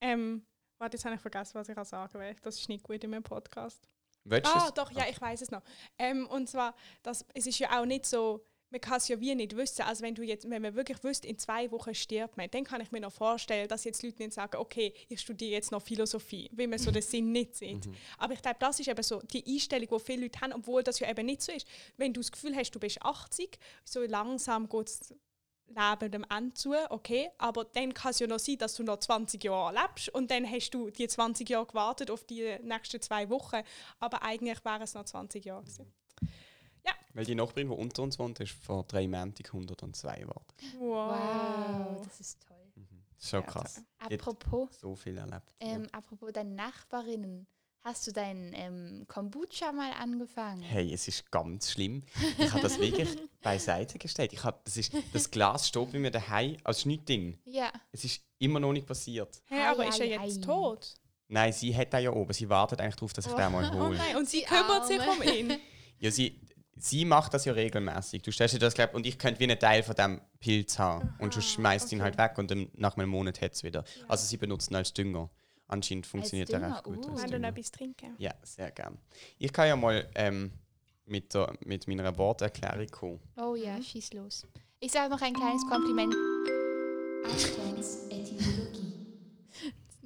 ähm, 0.00 0.42
warte, 0.80 0.96
jetzt 0.96 1.04
habe 1.04 1.14
ich 1.14 1.20
vergessen, 1.20 1.54
was 1.54 1.68
ich 1.68 1.76
auch 1.76 1.84
sagen 1.84 2.18
will. 2.18 2.34
Das 2.42 2.58
ist 2.58 2.68
nicht 2.68 2.82
gut 2.82 3.04
in 3.04 3.10
meinem 3.10 3.22
Podcast. 3.22 3.80
Willst 4.24 4.50
Ah, 4.54 4.66
es? 4.68 4.74
doch, 4.74 4.90
ja, 4.92 5.04
ich 5.08 5.20
weiß 5.20 5.40
es 5.42 5.50
noch. 5.50 5.62
Ähm, 5.98 6.26
und 6.26 6.48
zwar, 6.48 6.74
das, 7.02 7.24
es 7.34 7.46
ist 7.46 7.58
ja 7.58 7.78
auch 7.80 7.86
nicht 7.86 8.04
so, 8.06 8.44
man 8.70 8.80
kann 8.80 8.98
es 8.98 9.08
ja 9.08 9.18
wie 9.18 9.34
nicht 9.34 9.56
wissen. 9.56 9.82
Also 9.82 10.02
wenn 10.04 10.14
du 10.14 10.22
jetzt, 10.22 10.48
wenn 10.48 10.62
man 10.62 10.74
wirklich 10.74 11.02
wüsste, 11.02 11.26
in 11.26 11.38
zwei 11.38 11.70
Wochen 11.72 11.94
stirbt 11.94 12.36
man, 12.36 12.48
dann 12.50 12.64
kann 12.64 12.80
ich 12.80 12.92
mir 12.92 13.00
noch 13.00 13.12
vorstellen, 13.12 13.66
dass 13.66 13.84
jetzt 13.84 14.02
Leute 14.02 14.22
nicht 14.22 14.32
sagen, 14.32 14.56
okay, 14.58 14.94
ich 15.08 15.20
studiere 15.20 15.52
jetzt 15.52 15.72
noch 15.72 15.82
Philosophie, 15.82 16.48
weil 16.52 16.68
man 16.68 16.78
so 16.78 16.90
den 16.90 17.02
Sinn 17.02 17.32
nicht 17.32 17.56
sieht. 17.56 17.86
Mhm. 17.86 17.94
Aber 18.18 18.32
ich 18.34 18.42
glaube, 18.42 18.58
das 18.60 18.78
ist 18.78 18.88
eben 18.88 19.02
so 19.02 19.20
die 19.22 19.44
Einstellung, 19.44 19.88
die 19.90 19.98
viele 20.04 20.22
Leute 20.22 20.40
haben, 20.40 20.52
obwohl 20.52 20.82
das 20.82 21.00
ja 21.00 21.10
eben 21.10 21.26
nicht 21.26 21.42
so 21.42 21.50
ist. 21.52 21.66
Wenn 21.96 22.12
du 22.12 22.20
das 22.20 22.30
Gefühl 22.30 22.54
hast, 22.54 22.70
du 22.70 22.78
bist 22.78 23.02
80, 23.02 23.58
so 23.84 24.02
langsam 24.02 24.68
geht 24.68 24.86
das 24.86 25.14
Leben 25.70 26.10
dem 26.10 26.24
Ende 26.28 26.54
zu, 26.54 26.74
okay, 26.90 27.30
aber 27.38 27.64
dann 27.64 27.94
kann 27.94 28.10
es 28.10 28.18
ja 28.18 28.26
noch 28.26 28.38
sein, 28.38 28.58
dass 28.58 28.74
du 28.74 28.82
noch 28.82 28.98
20 28.98 29.42
Jahre 29.44 29.74
lebst 29.80 30.08
und 30.10 30.30
dann 30.30 30.44
hast 30.50 30.70
du 30.70 30.90
die 30.90 31.06
20 31.08 31.48
Jahre 31.48 31.66
gewartet 31.66 32.10
auf 32.10 32.24
die 32.24 32.56
nächsten 32.62 33.00
zwei 33.00 33.30
Wochen, 33.30 33.62
aber 33.98 34.22
eigentlich 34.22 34.64
wären 34.64 34.82
es 34.82 34.94
noch 34.94 35.04
20 35.04 35.44
Jahre 35.44 35.62
gewesen. 35.62 35.92
Weil 37.12 37.24
die 37.24 37.34
Nachbarin, 37.34 37.68
die 37.68 37.74
unter 37.74 38.04
uns 38.04 38.18
wohnt, 38.20 38.38
ist 38.38 38.52
vor 38.52 38.84
drei 38.84 39.08
Monaten 39.08 39.44
102 39.44 40.20
geworden. 40.20 40.44
Wow, 40.78 42.02
das 42.04 42.20
ist 42.20 42.38
toll. 42.46 42.56
Das 42.76 43.24
ist 43.24 43.30
schon 43.30 43.40
Ja, 43.40 43.46
krass. 43.46 43.82
Apropos, 43.98 44.68
so 44.80 44.94
viel 44.94 45.18
erlebt. 45.18 45.52
ähm, 45.58 45.88
apropos 45.90 46.30
deine 46.32 46.50
Nachbarinnen, 46.50 47.48
hast 47.82 48.06
du 48.06 48.12
deinen 48.12 48.52
ähm, 48.54 49.04
Kombucha 49.08 49.72
mal 49.72 49.92
angefangen? 49.92 50.62
Hey, 50.62 50.92
es 50.92 51.08
ist 51.08 51.30
ganz 51.30 51.70
schlimm. 51.72 52.02
Ich 52.38 52.50
habe 52.50 52.60
das 52.62 52.78
wirklich 52.78 53.08
beiseite 53.42 53.98
gestellt. 53.98 54.32
Ich 54.32 54.44
hab, 54.44 54.64
das, 54.64 54.76
ist, 54.76 54.92
das 55.12 55.30
Glas 55.30 55.68
steht 55.68 55.92
bei 55.92 55.98
mir 55.98 56.10
daheim 56.10 56.56
als 56.64 56.82
Schnittding. 56.82 57.38
Ja. 57.44 57.72
Es 57.92 58.04
ist 58.04 58.22
immer 58.38 58.60
noch 58.60 58.72
nicht 58.72 58.86
passiert. 58.86 59.40
Hey, 59.46 59.60
Hei, 59.60 59.68
aber 59.68 59.88
ist 59.88 60.00
er 60.00 60.06
jetzt 60.06 60.38
hei. 60.38 60.46
tot? 60.46 60.94
Nein, 61.28 61.52
sie 61.52 61.74
hat 61.76 61.92
den 61.92 62.02
ja 62.02 62.12
oben. 62.12 62.32
Sie 62.32 62.48
wartet 62.48 62.80
eigentlich 62.80 62.96
darauf, 62.96 63.12
dass 63.12 63.26
ich 63.26 63.32
den 63.32 63.52
mal 63.52 63.70
Oh 63.72 63.86
hole. 63.86 63.96
nein, 63.96 64.16
und 64.16 64.28
sie 64.28 64.42
kümmert 64.42 64.86
sich 64.86 65.00
um 65.00 65.22
ihn. 65.22 65.58
Ja, 66.02 66.10
sie, 66.10 66.40
sie 66.76 67.04
macht 67.04 67.34
das 67.34 67.44
ja 67.44 67.52
regelmäßig. 67.52 68.22
Du 68.22 68.32
stellst 68.32 68.54
dir 68.54 68.58
das, 68.58 68.72
glaub, 68.72 68.94
und 68.94 69.04
ich 69.06 69.18
könnte 69.18 69.38
wie 69.38 69.44
einen 69.44 69.58
Teil 69.58 69.82
von 69.82 69.94
dem 69.94 70.18
Pilz 70.38 70.78
haben. 70.78 71.14
und 71.18 71.34
du 71.34 71.40
Aha, 71.40 71.46
schmeißt 71.46 71.92
ihn 71.92 72.00
okay. 72.00 72.04
halt 72.16 72.16
weg 72.18 72.38
und 72.38 72.50
dann 72.50 72.70
nach 72.74 72.96
einem 72.96 73.10
Monat 73.10 73.42
hat 73.42 73.52
es 73.52 73.62
wieder. 73.62 73.84
Also 74.08 74.24
sie 74.26 74.38
benutzen 74.38 74.72
ihn 74.72 74.76
als 74.76 74.94
Dünger. 74.94 75.28
Anscheinend 75.70 76.06
funktioniert 76.06 76.50
er 76.50 76.62
recht 76.62 76.82
gut. 76.84 77.06
Uh. 77.06 77.10
als 77.12 77.22
Wenn 77.22 77.30
du 77.30 77.38
noch 77.38 77.48
etwas 77.48 77.70
trinken. 77.70 78.14
Ja, 78.18 78.34
sehr 78.42 78.70
gern. 78.72 78.98
Ich 79.38 79.52
kann 79.52 79.68
ja 79.68 79.76
mal 79.76 80.08
ähm, 80.14 80.50
mit, 81.06 81.32
der, 81.32 81.52
mit 81.64 81.86
meiner 81.86 82.16
Worterklärung 82.18 82.86
kommen. 82.88 83.20
Oh 83.36 83.54
ja, 83.54 83.80
schieß 83.80 84.12
los. 84.14 84.46
Ich 84.80 84.92
sage 84.92 85.10
noch 85.10 85.20
ein 85.22 85.34
kleines 85.34 85.66
Kompliment. 85.68 86.14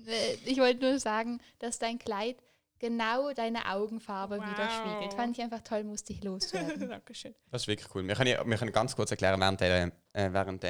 Äh, 0.06 0.34
Ich 0.44 0.58
wollte 0.58 0.84
nur 0.84 0.98
sagen, 0.98 1.40
dass 1.58 1.78
dein 1.78 1.98
Kleid 1.98 2.36
genau 2.78 3.32
deine 3.32 3.70
Augenfarbe 3.70 4.38
Wow. 4.38 4.46
widerspiegelt. 4.50 5.14
Fand 5.14 5.38
ich 5.38 5.42
einfach 5.42 5.62
toll, 5.62 5.84
musste 5.84 6.12
ich 6.12 6.22
loswerden. 6.22 6.88
Dankeschön. 6.90 7.34
Das 7.50 7.62
ist 7.62 7.68
wirklich 7.68 7.88
cool. 7.94 8.06
Wir 8.06 8.14
können, 8.14 8.50
wir 8.50 8.56
können 8.58 8.72
ganz 8.72 8.94
kurz 8.94 9.10
erklären, 9.12 9.40
während 9.40 9.60
diesen 9.60 9.92
äh, 10.12 10.30
während 10.30 10.62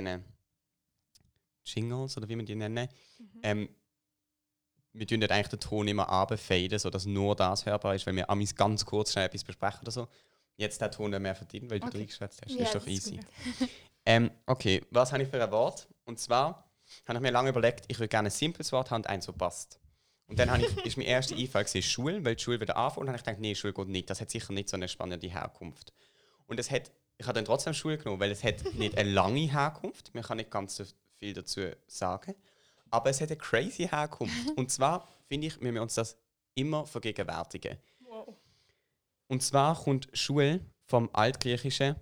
Jingles, 1.65 2.17
oder 2.17 2.29
wie 2.29 2.37
wir 2.37 2.45
die 2.45 2.55
nennen, 2.55 2.89
ähm, 3.43 3.69
wir 4.95 5.07
tun 5.07 5.21
dort 5.21 5.33
eigentlich 5.33 5.49
den 5.49 5.61
Ton 5.61 5.89
immer 5.89 6.09
abfaden, 6.09 6.79
sodass 6.79 7.05
nur 7.05 7.35
das 7.37 7.67
hörbar 7.67 7.95
ist, 7.95 8.07
weil 8.07 8.17
wir 8.17 8.31
amis 8.31 8.55
ganz 8.55 8.87
kurz 8.87 9.13
schnell 9.13 9.27
etwas 9.27 9.45
besprechen 9.45 9.81
oder 9.83 9.91
so. 9.91 10.09
Jetzt 10.57 10.81
den 10.81 10.91
Ton 10.91 11.11
mehr 11.21 11.35
verdienen, 11.35 11.69
weil 11.69 11.81
du 11.81 11.89
Okay. 11.89 11.99
reingeschwätzt 11.99 12.41
hast. 12.43 12.53
Ja, 12.53 12.59
das 12.59 12.69
ist 12.69 12.75
doch 12.75 12.85
das 12.85 12.95
ist 12.95 13.07
easy. 13.13 13.21
ähm, 14.07 14.31
okay, 14.47 14.83
was 14.91 15.13
habe 15.13 15.25
ich 15.25 15.29
für 15.29 15.43
ein 15.43 15.51
Wort? 15.51 15.89
Und 16.05 16.21
zwar 16.21 16.71
habe 17.07 17.19
ich 17.19 17.23
mir 17.23 17.33
lange 17.33 17.49
überlegt, 17.51 17.85
ich 17.89 17.99
würde 17.99 18.09
gerne 18.09 18.29
ein 18.29 18.33
simples 18.33 18.71
Wort 18.71 18.91
haben 18.91 19.03
und 19.03 19.09
eins, 19.09 19.27
das 19.27 19.37
passt. 19.37 19.81
Und 20.27 20.39
dann 20.39 20.51
habe 20.51 20.63
ich, 20.63 20.87
ist 20.87 20.97
mein 20.97 21.07
erster 21.07 21.37
Einfall 21.37 21.65
gewesen, 21.65 21.83
Schule, 21.83 22.25
weil 22.25 22.37
die 22.37 22.43
Schule 22.43 22.61
wieder 22.61 22.77
anfängt. 22.77 23.01
Und 23.01 23.07
dann 23.07 23.15
habe 23.15 23.19
ich 23.19 23.25
gedacht, 23.25 23.41
nee, 23.41 23.55
Schule 23.55 23.73
geht 23.75 23.89
nicht. 23.89 24.09
Das 24.09 24.21
hat 24.21 24.31
sicher 24.31 24.53
nicht 24.53 24.69
so 24.69 24.77
eine 24.77 24.89
spannende 24.89 25.27
Herkunft. 25.27 25.93
Und 26.47 26.59
es 26.61 26.71
hat, 26.71 26.93
ich 27.19 27.27
habe 27.27 27.35
dann 27.35 27.45
trotzdem 27.45 27.75
Schule 27.75 27.99
genommen, 27.99 28.21
weil 28.21 28.31
es 28.31 28.43
hat 28.45 28.63
nicht 28.75 28.97
eine 28.97 29.11
lange 29.11 29.41
Herkunft. 29.41 30.15
Man 30.15 30.23
kann 30.23 30.37
nicht 30.39 30.51
ganz 30.51 30.77
so 30.77 30.85
viel 31.19 31.35
dazu 31.35 31.63
sagen. 31.87 32.35
Aber 32.95 33.11
es 33.11 33.21
hat 33.21 33.29
eine 33.31 33.37
crazy 33.37 33.89
Herkunft. 33.89 34.35
Und 34.57 34.71
zwar 34.71 35.09
finde 35.27 35.49
ich, 35.49 35.61
müssen 35.61 35.75
wir 35.75 35.83
uns 35.83 35.95
das 35.95 36.17
immer 36.55 36.87
vergegenwärtigen. 36.87 37.77
Wow. 38.01 38.37
Und 39.27 39.43
zwar 39.43 39.75
kommt 39.77 40.09
Schule 40.13 40.61
vom 40.85 41.11
Altgriechischen 41.13 41.97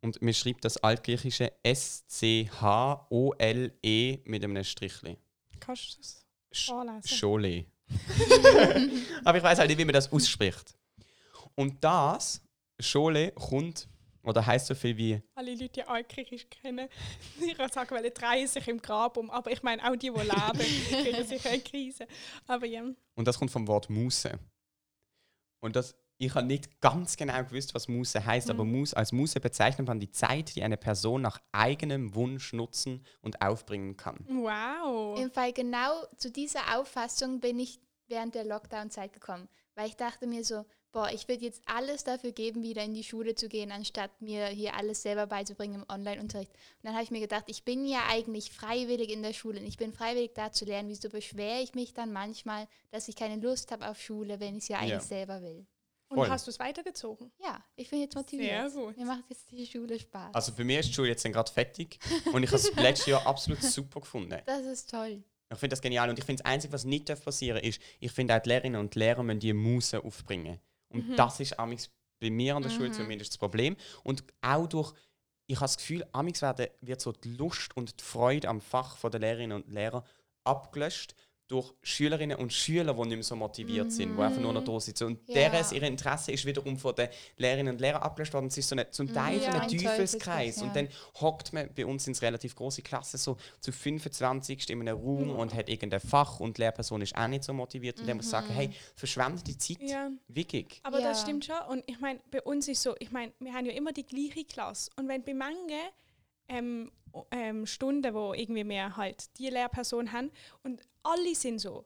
und 0.00 0.22
man 0.22 0.32
schreibt 0.32 0.64
das 0.64 0.78
Altgriechische 0.78 1.52
S-C-H-O-L-E 1.62 2.48
mit 4.24 4.42
einem 4.44 4.64
Strichli. 4.64 5.18
Kannst 5.58 5.92
du 5.92 5.98
das 5.98 6.24
Sch 6.52 6.68
vorlesen? 6.68 7.06
Schole. 7.08 7.66
Aber 9.24 9.36
ich 9.36 9.44
weiß 9.44 9.58
halt 9.58 9.68
nicht, 9.68 9.78
wie 9.78 9.84
man 9.84 9.92
das 9.92 10.10
ausspricht. 10.10 10.74
Und 11.54 11.84
das, 11.84 12.40
Schole, 12.78 13.32
kommt 13.32 13.88
Oder 14.22 14.44
heißt 14.44 14.66
so 14.66 14.74
viel 14.74 14.96
wie 14.96 15.22
Alle 15.34 15.52
Leute, 15.52 15.68
die 15.68 15.82
Altgriechisch 15.82 16.46
kennen, 16.50 16.88
ich 17.40 17.58
würde 17.58 17.72
sagen, 17.72 17.94
weil 17.94 18.10
drehen 18.10 18.46
sich 18.46 18.66
im 18.68 18.80
Grab 18.80 19.16
um. 19.16 19.30
Aber 19.30 19.50
ich 19.50 19.62
meine, 19.62 19.82
auch 19.88 19.96
die, 19.96 20.10
die 20.10 20.20
leben, 20.20 21.02
kriegen 21.02 21.24
sicher 21.26 21.50
eine 21.50 21.60
Krise. 21.60 22.06
Aber 22.46 22.66
ja. 22.66 22.82
Und 23.14 23.28
das 23.28 23.38
kommt 23.38 23.50
vom 23.50 23.66
Wort 23.66 23.88
Muse. 23.88 24.38
Und 25.60 25.76
das, 25.76 25.94
ich 26.18 26.34
habe 26.34 26.46
nicht 26.46 26.80
ganz 26.80 27.16
genau 27.16 27.42
gewusst, 27.44 27.74
was 27.74 27.88
Muse 27.88 28.24
heißt, 28.24 28.50
aber 28.50 28.64
Muse, 28.64 28.96
als 28.96 29.12
Muse 29.12 29.40
bezeichnet 29.40 29.86
man 29.86 30.00
die 30.00 30.10
Zeit, 30.10 30.54
die 30.54 30.62
eine 30.62 30.76
Person 30.76 31.22
nach 31.22 31.40
eigenem 31.52 32.14
Wunsch 32.14 32.52
nutzen 32.52 33.04
und 33.22 33.40
aufbringen 33.40 33.96
kann. 33.96 34.26
Wow. 34.28 35.18
Im 35.18 35.30
Fall 35.30 35.52
genau 35.52 36.04
zu 36.16 36.30
dieser 36.30 36.78
Auffassung 36.78 37.40
bin 37.40 37.58
ich 37.58 37.80
während 38.06 38.34
der 38.34 38.44
Lockdown-Zeit 38.44 39.12
gekommen, 39.12 39.48
weil 39.74 39.88
ich 39.88 39.96
dachte 39.96 40.26
mir 40.26 40.44
so, 40.44 40.64
boah, 40.92 41.10
ich 41.12 41.28
würde 41.28 41.44
jetzt 41.44 41.62
alles 41.66 42.04
dafür 42.04 42.32
geben, 42.32 42.62
wieder 42.62 42.82
in 42.82 42.94
die 42.94 43.04
Schule 43.04 43.34
zu 43.34 43.48
gehen, 43.48 43.70
anstatt 43.72 44.10
mir 44.20 44.46
hier 44.46 44.74
alles 44.76 45.02
selber 45.02 45.26
beizubringen 45.26 45.82
im 45.82 45.86
Online-Unterricht. 45.88 46.50
Und 46.52 46.84
dann 46.84 46.94
habe 46.94 47.04
ich 47.04 47.10
mir 47.10 47.20
gedacht, 47.20 47.44
ich 47.46 47.64
bin 47.64 47.86
ja 47.86 48.00
eigentlich 48.08 48.50
freiwillig 48.52 49.10
in 49.10 49.22
der 49.22 49.32
Schule 49.32 49.60
und 49.60 49.66
ich 49.66 49.76
bin 49.76 49.92
freiwillig 49.92 50.32
da 50.34 50.52
zu 50.52 50.64
lernen. 50.64 50.88
Wieso 50.88 51.08
beschwere 51.08 51.60
ich 51.60 51.74
mich 51.74 51.94
dann 51.94 52.12
manchmal, 52.12 52.66
dass 52.90 53.08
ich 53.08 53.16
keine 53.16 53.40
Lust 53.40 53.70
habe 53.72 53.88
auf 53.88 54.00
Schule, 54.00 54.40
wenn 54.40 54.56
ich 54.56 54.64
es 54.64 54.68
ja 54.68 54.78
eigentlich 54.78 54.90
Ja. 54.92 55.00
selber 55.00 55.42
will? 55.42 55.66
Und 56.08 56.16
voll. 56.16 56.28
hast 56.28 56.48
du 56.48 56.50
es 56.50 56.58
weitergezogen? 56.58 57.30
Ja, 57.40 57.64
ich 57.76 57.88
bin 57.88 58.00
jetzt 58.00 58.16
motiviert. 58.16 58.72
Sehr 58.72 58.82
gut. 58.82 58.96
Mir 58.96 59.06
macht 59.06 59.24
jetzt 59.30 59.48
die 59.52 59.64
Schule 59.64 59.96
Spaß. 59.96 60.34
Also 60.34 60.50
für 60.52 60.64
mich 60.64 60.78
ist 60.78 60.88
die 60.88 60.94
Schule 60.94 61.08
jetzt 61.08 61.22
gerade 61.24 61.52
fertig 61.52 62.00
und 62.32 62.42
ich 62.42 62.48
habe 62.50 62.56
es 62.56 62.72
letztes 62.76 63.06
Jahr 63.06 63.24
absolut 63.26 63.62
super 63.62 64.00
gefunden. 64.00 64.42
das 64.44 64.64
ist 64.66 64.90
toll. 64.90 65.22
Ich 65.52 65.58
finde 65.58 65.70
das 65.74 65.80
genial 65.80 66.08
und 66.10 66.18
ich 66.18 66.24
finde 66.24 66.42
das 66.42 66.50
Einzige, 66.52 66.72
was 66.72 66.84
nicht 66.84 67.06
passieren 67.24 67.56
darf, 67.58 67.64
ist, 67.66 67.80
ich 68.00 68.10
finde 68.12 68.36
auch 68.36 68.40
die 68.40 68.48
Lehrerinnen 68.48 68.80
und 68.80 68.94
Lehrer 68.96 69.22
müssen 69.22 69.40
die 69.40 69.52
Muse 69.52 70.02
aufbringen. 70.04 70.58
Und 70.90 71.16
das 71.16 71.40
ist 71.40 71.58
amigs 71.58 71.90
bei 72.20 72.30
mir 72.30 72.54
an 72.56 72.62
der 72.62 72.70
Schule 72.70 72.92
zumindest 72.92 73.32
das 73.32 73.38
Problem. 73.38 73.76
Und 74.02 74.22
auch 74.42 74.66
durch, 74.66 74.92
ich 75.46 75.56
habe 75.56 75.64
das 75.64 75.78
Gefühl, 75.78 76.04
amigs 76.12 76.42
werden, 76.42 76.66
wird 76.80 77.00
so 77.00 77.12
die 77.12 77.34
Lust 77.34 77.76
und 77.76 77.98
die 78.00 78.04
Freude 78.04 78.48
am 78.48 78.60
Fach 78.60 78.96
von 78.96 79.10
der 79.10 79.20
Lehrerinnen 79.20 79.62
und 79.62 79.72
Lehrer 79.72 80.04
abgelöscht 80.44 81.14
durch 81.50 81.72
Schülerinnen 81.82 82.38
und 82.38 82.52
Schüler, 82.52 82.94
die 82.94 83.00
nicht 83.00 83.10
mehr 83.16 83.22
so 83.24 83.34
motiviert 83.34 83.90
sind, 83.90 84.16
die 84.16 84.22
einfach 84.22 84.40
nur 84.40 84.52
noch 84.52 84.62
da 84.62 84.78
sitzen. 84.78 85.04
Und 85.04 85.28
Ja. 85.28 85.34
deres, 85.34 85.72
ihr 85.72 85.82
Interesse 85.82 86.30
ist 86.30 86.44
wiederum 86.46 86.78
von 86.78 86.94
den 86.94 87.08
Lehrerinnen 87.38 87.74
und 87.74 87.80
Lehrern 87.80 88.02
abgelöscht 88.02 88.32
worden. 88.34 88.46
Es 88.46 88.56
ist 88.56 88.68
so 88.68 88.74
eine, 88.76 88.88
zum 88.90 89.12
Teil 89.12 89.38
Ja, 89.38 89.42
so 89.42 89.50
ein 89.50 89.60
ein 89.62 89.68
Teufelskreis. 89.68 90.60
Ja. 90.60 90.62
Und 90.68 90.76
dann 90.76 90.88
hockt 91.20 91.52
man, 91.52 91.68
bei 91.74 91.84
uns 91.84 92.04
sind 92.04 92.12
es 92.12 92.22
relativ 92.22 92.54
große 92.54 92.82
Klassen, 92.82 93.18
so 93.18 93.36
zu 93.58 93.72
25 93.72 94.70
in 94.70 94.80
einem 94.80 94.96
Raum 94.96 95.30
und 95.30 95.52
hat 95.52 95.68
irgendein 95.68 96.00
Fach 96.00 96.38
und 96.40 96.56
die 96.56 96.62
Lehrperson 96.62 97.02
ist 97.02 97.16
auch 97.16 97.26
nicht 97.26 97.42
so 97.44 97.52
motiviert. 97.52 98.00
Und 98.00 98.06
dann 98.08 98.16
muss 98.16 98.30
sagen, 98.30 98.52
hey, 98.54 98.70
verschwende 98.94 99.42
die 99.42 99.58
Zeit 99.58 99.82
Ja. 99.82 100.10
wirklich. 100.28 100.80
Aber 100.84 101.00
das 101.00 101.22
stimmt 101.22 101.44
schon. 101.44 101.56
Und 101.68 101.82
ich 101.86 101.98
meine, 102.00 102.20
bei 102.30 102.42
uns 102.42 102.68
ist 102.68 102.82
so, 102.82 102.94
ich 103.00 103.10
meine, 103.10 103.32
wir 103.40 103.52
haben 103.52 103.66
ja 103.66 103.72
immer 103.72 103.92
die 103.92 104.06
gleiche 104.06 104.44
Klasse. 104.44 104.90
Und 104.96 105.08
wenn 105.08 105.24
bei 105.24 105.34
manchen 105.34 105.58
ähm, 106.48 106.90
ähm, 107.30 107.66
Stunden, 107.66 108.12
wo 108.14 108.34
irgendwie 108.34 108.64
mehr 108.64 108.96
halt 108.96 109.36
die 109.38 109.48
Lehrperson 109.48 110.12
haben 110.12 110.30
und 110.62 110.80
alle 111.02 111.34
sind 111.34 111.58
so 111.60 111.84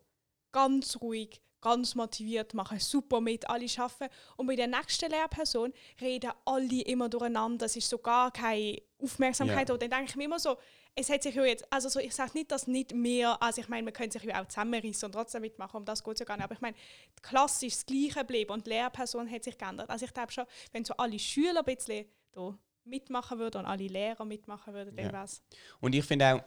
ganz 0.53 0.97
ruhig, 1.01 1.41
ganz 1.61 1.95
motiviert, 1.95 2.53
machen 2.55 2.79
super 2.79 3.21
mit, 3.21 3.49
alle 3.49 3.69
schaffen. 3.69 4.09
Und 4.37 4.47
bei 4.47 4.55
der 4.57 4.67
nächsten 4.67 5.11
Lehrperson 5.11 5.73
reden 6.01 6.31
alle 6.45 6.83
immer 6.83 7.09
durcheinander. 7.09 7.67
Es 7.67 7.77
ist 7.77 7.89
so 7.89 7.99
gar 7.99 8.31
keine 8.31 8.81
Aufmerksamkeit. 9.03 9.69
Ja. 9.69 9.75
Und 9.75 9.83
dann 9.83 9.91
denke 9.91 10.07
ich 10.11 10.17
mir 10.17 10.25
immer 10.25 10.39
so, 10.39 10.57
es 10.95 11.09
hat 11.11 11.23
sich 11.23 11.35
ja 11.35 11.45
jetzt, 11.45 11.67
also 11.73 11.89
so, 11.89 11.99
ich 11.99 12.15
sage 12.15 12.33
nicht, 12.35 12.53
dass 12.53 12.67
nicht 12.69 12.95
mehr, 12.95 13.43
also 13.43 13.61
ich 13.61 13.69
meine, 13.69 13.83
man 13.83 13.93
könnte 13.93 14.19
sich 14.19 14.29
ja 14.29 14.41
auch 14.43 14.47
zusammenreißen 14.47 15.07
und 15.07 15.13
trotzdem 15.13 15.41
mitmachen, 15.41 15.79
um 15.79 15.85
das 15.85 16.05
geht 16.05 16.15
es 16.15 16.21
ja 16.21 16.27
gar 16.27 16.37
nicht. 16.37 16.45
Aber 16.45 16.55
ich 16.55 16.61
meine, 16.61 16.77
die 17.19 17.23
Klasse 17.23 17.67
ist 17.67 17.79
das 17.79 17.87
Gleiche 17.87 18.21
geblieben 18.21 18.53
und 18.53 18.67
die 18.67 18.71
Lehrperson 18.71 19.29
hat 19.29 19.43
sich 19.43 19.59
geändert. 19.59 19.91
Also 19.91 20.05
ich 20.05 20.15
glaube 20.15 20.31
schon, 20.31 20.45
wenn 20.73 20.85
so 20.85 20.95
alle 20.97 21.19
Schüler 21.19 21.67
ein 21.67 21.75
bisschen 21.75 22.07
da 22.33 22.57
mitmachen 22.85 23.39
würden 23.39 23.59
und 23.59 23.67
alle 23.67 23.87
Lehrer 23.87 24.25
mitmachen 24.25 24.73
würden, 24.75 24.95
dann 24.95 25.07
Ja. 25.07 25.13
wäre 25.13 25.25
es 25.25 25.43
Und 25.81 25.95
ich 25.95 26.05
finde 26.05 26.35
auch 26.35 26.41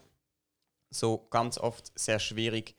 so 0.89 1.27
ganz 1.29 1.57
oft 1.57 1.91
sehr 1.97 2.19
schwierig. 2.19 2.75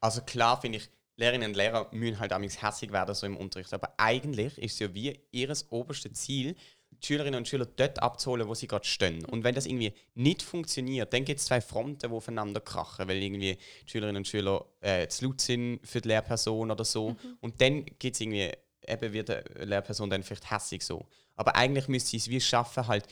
Also 0.00 0.22
klar 0.22 0.60
finde 0.60 0.78
ich, 0.78 0.90
Lehrerinnen 1.16 1.50
und 1.50 1.56
Lehrer 1.56 1.88
müssen 1.92 2.18
halt 2.18 2.32
amigs 2.32 2.62
hässig 2.62 2.92
werden 2.92 3.14
so 3.14 3.26
im 3.26 3.36
Unterricht. 3.36 3.72
Aber 3.74 3.92
eigentlich 3.98 4.56
ist 4.58 4.74
es 4.74 4.78
ja 4.78 4.94
wie 4.94 5.20
ihr 5.30 5.54
oberstes 5.68 6.14
Ziel, 6.14 6.56
die 6.90 7.06
Schülerinnen 7.06 7.38
und 7.38 7.46
Schüler 7.46 7.66
dort 7.66 8.02
abzuholen, 8.02 8.48
wo 8.48 8.54
sie 8.54 8.66
gerade 8.66 8.86
stehen. 8.86 9.24
Und 9.26 9.44
wenn 9.44 9.54
das 9.54 9.66
irgendwie 9.66 9.92
nicht 10.14 10.42
funktioniert, 10.42 11.12
dann 11.12 11.24
gibt 11.24 11.40
es 11.40 11.46
zwei 11.46 11.60
Fronten, 11.60 12.08
die 12.08 12.14
aufeinander 12.14 12.60
krachen, 12.60 13.06
weil 13.06 13.22
irgendwie 13.22 13.56
die 13.84 13.90
Schülerinnen 13.90 14.20
und 14.20 14.28
Schüler 14.28 14.64
äh, 14.80 15.06
zu 15.08 15.26
laut 15.26 15.40
sind 15.40 15.80
für 15.84 16.00
die 16.00 16.08
Lehrperson 16.08 16.70
oder 16.70 16.84
so. 16.84 17.16
Und 17.40 17.60
dann 17.60 17.84
gibt 17.84 18.16
es 18.16 18.20
irgendwie, 18.20 18.50
eben 18.86 19.12
wird 19.12 19.28
die 19.28 19.64
Lehrperson 19.64 20.08
dann 20.08 20.22
vielleicht 20.22 20.50
hässig 20.50 20.82
so. 20.82 21.06
Aber 21.36 21.54
eigentlich 21.54 21.88
müsste 21.88 22.10
sie 22.10 22.16
es 22.16 22.28
wie 22.30 22.40
schaffen, 22.40 22.86
halt 22.86 23.06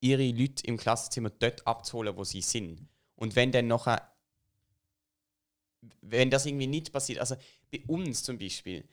ihre 0.00 0.26
Leute 0.30 0.66
im 0.66 0.76
Klassenzimmer 0.76 1.30
dort 1.30 1.66
abzuholen, 1.66 2.16
wo 2.16 2.24
sie 2.24 2.42
sind. 2.42 2.88
Und 3.20 3.36
wenn 3.36 3.52
dann 3.52 3.68
nachher, 3.68 4.10
wenn 6.02 6.30
das 6.30 6.46
irgendwie 6.46 6.66
nicht 6.66 6.92
passiert, 6.92 7.20
also 7.20 7.36
bei 7.70 7.82
uns 7.86 8.22
zum 8.22 8.38
Beispiel, 8.38 8.84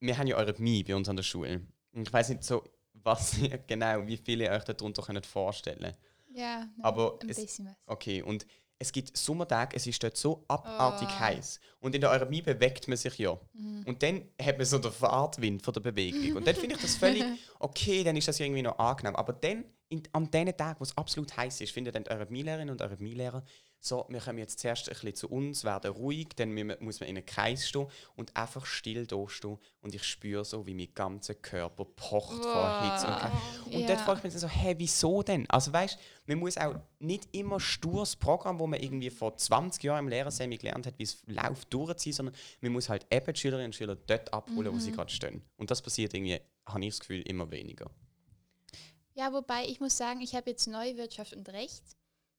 wir 0.00 0.16
haben 0.18 0.26
ja 0.26 0.36
Eurythmie 0.36 0.82
bei 0.84 0.94
uns 0.94 1.08
an 1.08 1.16
der 1.16 1.22
Schule. 1.22 1.60
Und 1.92 2.06
ich 2.08 2.12
weiß 2.12 2.30
nicht 2.30 2.44
so, 2.44 2.64
was 2.94 3.36
ihr 3.38 3.58
genau, 3.58 4.06
wie 4.06 4.16
viele 4.16 4.44
ihr 4.44 4.50
euch 4.52 4.64
darunter 4.64 5.02
könnt 5.02 5.26
vorstellen 5.26 5.94
Ja, 6.32 6.68
Aber 6.82 7.18
ein 7.22 7.28
es- 7.28 7.36
bisschen 7.36 7.66
was. 7.66 7.74
Okay, 7.86 8.22
und 8.22 8.46
es 8.78 8.90
gibt 8.90 9.16
Sommertage, 9.16 9.76
es 9.76 9.86
ist 9.86 10.02
dort 10.02 10.16
so 10.16 10.44
abartig 10.48 11.08
Oh. 11.08 11.18
heiß. 11.20 11.60
Und 11.78 11.94
in 11.94 12.00
der 12.00 12.10
Eurythmie 12.10 12.42
bewegt 12.42 12.88
man 12.88 12.96
sich 12.96 13.16
ja. 13.18 13.38
Mhm. 13.52 13.84
Und 13.86 14.02
dann 14.02 14.28
hat 14.42 14.56
man 14.58 14.66
so 14.66 14.78
den 14.78 14.90
Fahrtwind 14.92 15.62
von 15.62 15.72
der 15.74 15.80
Bewegung. 15.80 16.36
Und 16.36 16.46
dann 16.46 16.56
finde 16.56 16.74
ich 16.74 16.82
das 16.82 16.96
völlig 16.96 17.22
okay, 17.60 18.02
dann 18.02 18.16
ist 18.16 18.26
das 18.28 18.40
irgendwie 18.40 18.62
noch 18.62 18.78
angenehm. 18.78 19.14
Aber 19.14 19.32
dann, 19.32 19.64
in, 19.88 20.02
an 20.12 20.30
den 20.30 20.56
Tagen, 20.56 20.80
wo 20.80 20.84
es 20.84 20.96
absolut 20.96 21.36
heiß 21.36 21.60
ist, 21.60 21.72
finden 21.72 21.92
dann 21.92 22.04
die 22.04 22.10
Eurythmielehrerin 22.10 22.70
und 22.70 22.80
Eurythmielehrer, 22.82 23.44
so, 23.80 24.06
wir 24.08 24.18
kommen 24.20 24.38
jetzt 24.38 24.60
zuerst 24.60 24.88
ein 24.88 24.94
bisschen 24.94 25.14
zu 25.14 25.28
uns, 25.28 25.62
werden 25.62 25.90
ruhig, 25.92 26.28
dann 26.36 26.54
muss 26.80 27.00
man 27.00 27.08
in 27.10 27.18
einen 27.18 27.26
Kreis 27.26 27.68
stehen 27.68 27.86
und 28.16 28.34
einfach 28.34 28.64
still 28.64 29.06
da 29.06 29.28
stehen. 29.28 29.58
Und 29.82 29.94
ich 29.94 30.02
spüre 30.04 30.42
so, 30.42 30.66
wie 30.66 30.72
mein 30.72 30.88
ganzer 30.94 31.34
Körper 31.34 31.84
pocht 31.84 32.46
vor 32.46 32.70
Hitze 32.80 33.06
und. 33.08 33.74
Und 33.74 33.80
Ja. 33.82 33.86
dort 33.88 34.00
frage 34.00 34.18
ich 34.20 34.24
mich 34.24 34.32
dann 34.32 34.40
so, 34.40 34.48
hä, 34.48 34.74
wieso 34.78 35.22
denn? 35.22 35.48
Also 35.50 35.70
weißt, 35.70 35.98
man 36.24 36.38
muss 36.38 36.56
auch 36.56 36.76
nicht 36.98 37.28
immer 37.36 37.60
stures 37.60 38.16
Programm, 38.16 38.58
wo 38.58 38.66
man 38.66 38.80
irgendwie 38.80 39.10
vor 39.10 39.36
20 39.36 39.82
Jahren 39.84 40.04
im 40.04 40.08
Lehrersemi 40.08 40.56
gelernt 40.56 40.86
hat, 40.86 40.98
wie 40.98 41.02
es 41.02 41.22
läuft, 41.26 41.70
durchziehen, 41.74 42.14
sondern 42.14 42.34
man 42.62 42.72
muss 42.72 42.88
halt 42.88 43.06
eben 43.12 43.34
die 43.34 43.38
Schülerinnen 43.38 43.66
und 43.66 43.74
Schüler 43.74 43.96
dort 43.96 44.32
abholen, 44.32 44.72
wo 44.72 44.78
sie 44.78 44.92
Mhm. 44.92 44.94
gerade 44.94 45.12
stehen. 45.12 45.42
Und 45.58 45.70
das 45.70 45.82
passiert 45.82 46.14
irgendwie, 46.14 46.40
habe 46.64 46.80
ich 46.82 46.88
das 46.88 47.00
Gefühl, 47.00 47.20
immer 47.20 47.50
weniger. 47.50 47.90
Ja, 49.14 49.32
wobei 49.32 49.64
ich 49.66 49.80
muss 49.80 49.96
sagen, 49.96 50.20
ich 50.20 50.34
habe 50.34 50.50
jetzt 50.50 50.66
Neue 50.66 50.96
Wirtschaft 50.96 51.34
und 51.34 51.48
Recht 51.50 51.82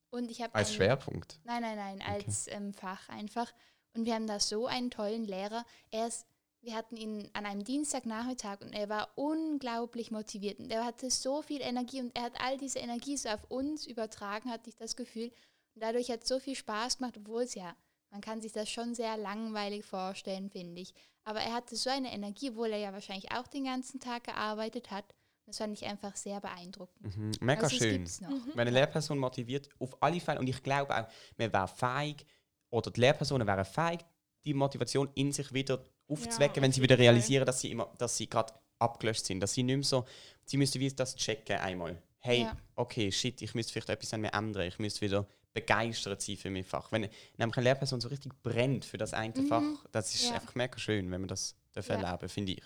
und 0.09 0.29
ich 0.29 0.41
habe 0.41 0.53
Als 0.55 0.69
einen- 0.69 0.75
Schwerpunkt. 0.77 1.39
Nein, 1.43 1.61
nein, 1.61 1.77
nein, 1.77 2.01
als 2.01 2.47
ähm, 2.49 2.73
Fach 2.73 3.07
einfach. 3.09 3.51
Und 3.93 4.05
wir 4.05 4.13
haben 4.13 4.27
da 4.27 4.39
so 4.39 4.67
einen 4.67 4.91
tollen 4.91 5.25
Lehrer. 5.25 5.65
Er 5.91 6.07
ist, 6.07 6.25
wir 6.61 6.75
hatten 6.75 6.97
ihn 6.97 7.29
an 7.33 7.45
einem 7.45 7.63
Dienstagnachmittag 7.63 8.59
und 8.61 8.73
er 8.73 8.89
war 8.89 9.09
unglaublich 9.15 10.11
motiviert. 10.11 10.59
Und 10.59 10.69
er 10.69 10.83
hatte 10.83 11.09
so 11.09 11.41
viel 11.41 11.61
Energie 11.61 12.01
und 12.01 12.13
er 12.15 12.23
hat 12.23 12.41
all 12.41 12.57
diese 12.57 12.79
Energie 12.79 13.15
so 13.15 13.29
auf 13.29 13.43
uns 13.49 13.88
übertragen, 13.88 14.51
hatte 14.51 14.69
ich 14.69 14.75
das 14.75 14.97
Gefühl. 14.97 15.31
Und 15.75 15.81
dadurch 15.83 16.09
hat 16.11 16.23
es 16.23 16.27
so 16.29 16.39
viel 16.39 16.55
Spaß 16.55 16.97
gemacht, 16.97 17.17
obwohl 17.17 17.43
es 17.43 17.55
ja, 17.55 17.73
man 18.09 18.19
kann 18.21 18.41
sich 18.41 18.51
das 18.51 18.69
schon 18.69 18.95
sehr 18.95 19.15
langweilig 19.15 19.85
vorstellen, 19.85 20.49
finde 20.49 20.81
ich. 20.81 20.93
Aber 21.23 21.39
er 21.39 21.53
hatte 21.53 21.75
so 21.77 21.89
eine 21.89 22.11
Energie, 22.13 22.49
obwohl 22.49 22.71
er 22.71 22.77
ja 22.79 22.91
wahrscheinlich 22.93 23.31
auch 23.31 23.47
den 23.47 23.63
ganzen 23.63 23.99
Tag 24.01 24.25
gearbeitet 24.25 24.91
hat. 24.91 25.05
Das 25.45 25.58
fand 25.60 25.73
ich 25.79 25.86
einfach 25.86 26.15
sehr 26.15 26.41
beeindruckend. 26.41 27.15
Mhm. 27.17 27.31
Mega 27.41 27.62
Also, 27.63 27.75
schön. 27.77 27.97
gibt's 27.97 28.19
noch. 28.21 28.29
Wenn 28.53 28.62
eine 28.67 28.71
Lehrperson 28.71 29.17
motiviert, 29.17 29.69
auf 29.79 30.01
alle 30.01 30.19
Fälle, 30.19 30.39
und 30.39 30.47
ich 30.47 30.62
glaube 30.63 30.91
auch, 30.95 31.08
man 31.38 31.53
wäre 31.53 31.67
fähig, 31.67 32.25
oder 32.71 32.89
die 32.91 32.99
Lehrpersonen 33.01 33.45
wären 33.47 33.63
fähig, 33.65 33.99
die 34.43 34.53
Motivation 34.53 35.10
in 35.15 35.31
sich 35.31 35.53
wieder 35.53 35.84
aufzuwecken, 36.08 36.58
Ja, 36.58 36.62
wenn 36.63 36.71
sie 36.71 36.81
wieder 36.81 36.97
realisieren, 36.97 37.45
dass 37.45 37.62
sie 37.62 37.71
immer, 37.71 37.91
dass 37.97 38.17
sie 38.17 38.27
gerade 38.29 38.53
abgelöscht 38.79 39.25
sind. 39.25 39.39
Dass 39.39 39.53
sie 39.53 39.63
nicht 39.63 39.75
mehr 39.75 39.84
so, 39.84 40.05
sie 40.45 40.58
müssten 40.58 40.79
wie 40.79 40.89
das 40.89 41.15
checken 41.15 41.58
einmal. 41.58 42.01
Hey, 42.19 42.41
Ja. 42.41 42.58
okay, 42.75 43.12
shit, 43.12 43.41
ich 43.41 43.53
müsste 43.53 43.71
vielleicht 43.73 43.89
etwas 43.89 44.13
an 44.13 44.21
mir 44.21 44.34
ändern, 44.34 44.67
ich 44.67 44.79
müsste 44.79 45.01
wieder 45.01 45.27
begeistert 45.53 46.21
sein 46.21 46.36
für 46.38 46.49
mein 46.49 46.63
Fach. 46.63 46.91
Wenn 46.91 47.08
nämlich 47.38 47.58
eine 47.58 47.63
Lehrperson 47.63 48.01
so 48.01 48.08
richtig 48.10 48.34
brennt 48.43 48.84
für 48.84 48.97
das 48.97 49.13
eine 49.13 49.34
Fach, 49.47 49.63
das 49.91 50.13
ist 50.13 50.25
Ja. 50.29 50.36
einfach 50.36 50.53
mega 50.55 50.77
schön, 50.77 51.10
wenn 51.12 51.21
man 51.21 51.27
das 51.27 51.55
darf 51.73 51.88
Ja. 51.88 51.95
erleben 52.01 52.27
finde 52.29 52.53
ich. 52.53 52.63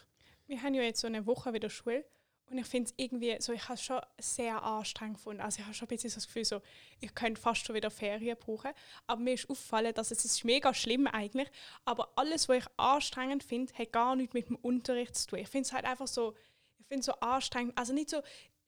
Wir 0.48 0.62
haben 0.63 0.74
ja 0.74 0.82
jetzt 0.82 1.02
so 1.02 1.08
eine 1.08 1.26
Woche 1.28 1.54
wieder 1.54 1.70
Schule 1.70 2.04
und 2.50 2.58
ich 2.58 2.66
finde 2.66 2.90
es 2.90 2.94
irgendwie 2.98 3.36
so, 3.40 3.54
ich 3.54 3.64
habe 3.64 3.76
es 3.76 3.84
schon 3.84 4.02
sehr 4.18 4.62
anstrengend 4.64 5.18
gefunden. 5.18 5.42
Also 5.42 5.60
ich 5.60 5.66
habe 5.66 5.74
schon 5.74 5.88
ein 5.88 5.90
bisschen 5.90 6.10
so 6.10 6.16
das 6.16 6.28
Gefühl, 6.28 6.46
so, 6.46 6.62
ich 7.00 7.14
könnte 7.14 7.40
fast 7.40 7.66
schon 7.66 7.76
wieder 7.76 7.92
Ferien 7.92 8.38
brauchen. 8.38 8.72
Aber 9.06 9.22
mir 9.22 9.36
ist 9.36 9.50
aufgefallen, 9.50 9.94
dass 9.94 10.10
es 10.12 10.26
ist 10.26 10.44
mega 10.44 10.74
schlimm 10.74 11.06
eigentlich, 11.08 11.50
aber 11.86 12.10
alles, 12.16 12.50
was 12.50 12.58
ich 12.58 12.66
anstrengend 12.78 13.44
finde, 13.44 13.74
hat 13.74 13.92
gar 13.92 14.16
nichts 14.16 14.34
mit 14.34 14.50
dem 14.50 14.56
Unterricht 14.56 15.16
zu 15.16 15.28
tun. 15.28 15.40
Ich 15.40 15.48
finde 15.48 15.68
es 15.68 15.74
halt 15.74 15.86
einfach 15.86 16.08
so, 16.08 16.34
ich 16.80 16.88
finde 16.88 17.04
so 17.04 17.14
anstrengend, 17.14 17.78
also 17.78 17.94
nicht 17.94 18.10
so 18.10 18.22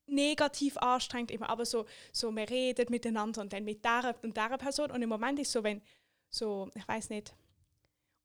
negativ 0.06 0.78
anstrengend 0.78 1.32
immer, 1.32 1.50
aber 1.50 1.66
so, 1.66 1.86
so 2.12 2.32
man 2.32 2.44
redet 2.46 2.90
miteinander 2.90 3.42
und 3.42 3.54
dann 3.54 3.64
mit 3.64 3.84
der 3.84 4.16
und 4.22 4.38
der 4.38 4.58
Person 4.58 4.92
und 4.92 5.02
im 5.02 5.10
Moment 5.10 5.40
ist 5.40 5.52
so, 5.52 5.64
wenn 5.64 5.82
so, 6.30 6.70
ich 6.76 6.88
weiß 6.88 7.10
nicht, 7.10 7.34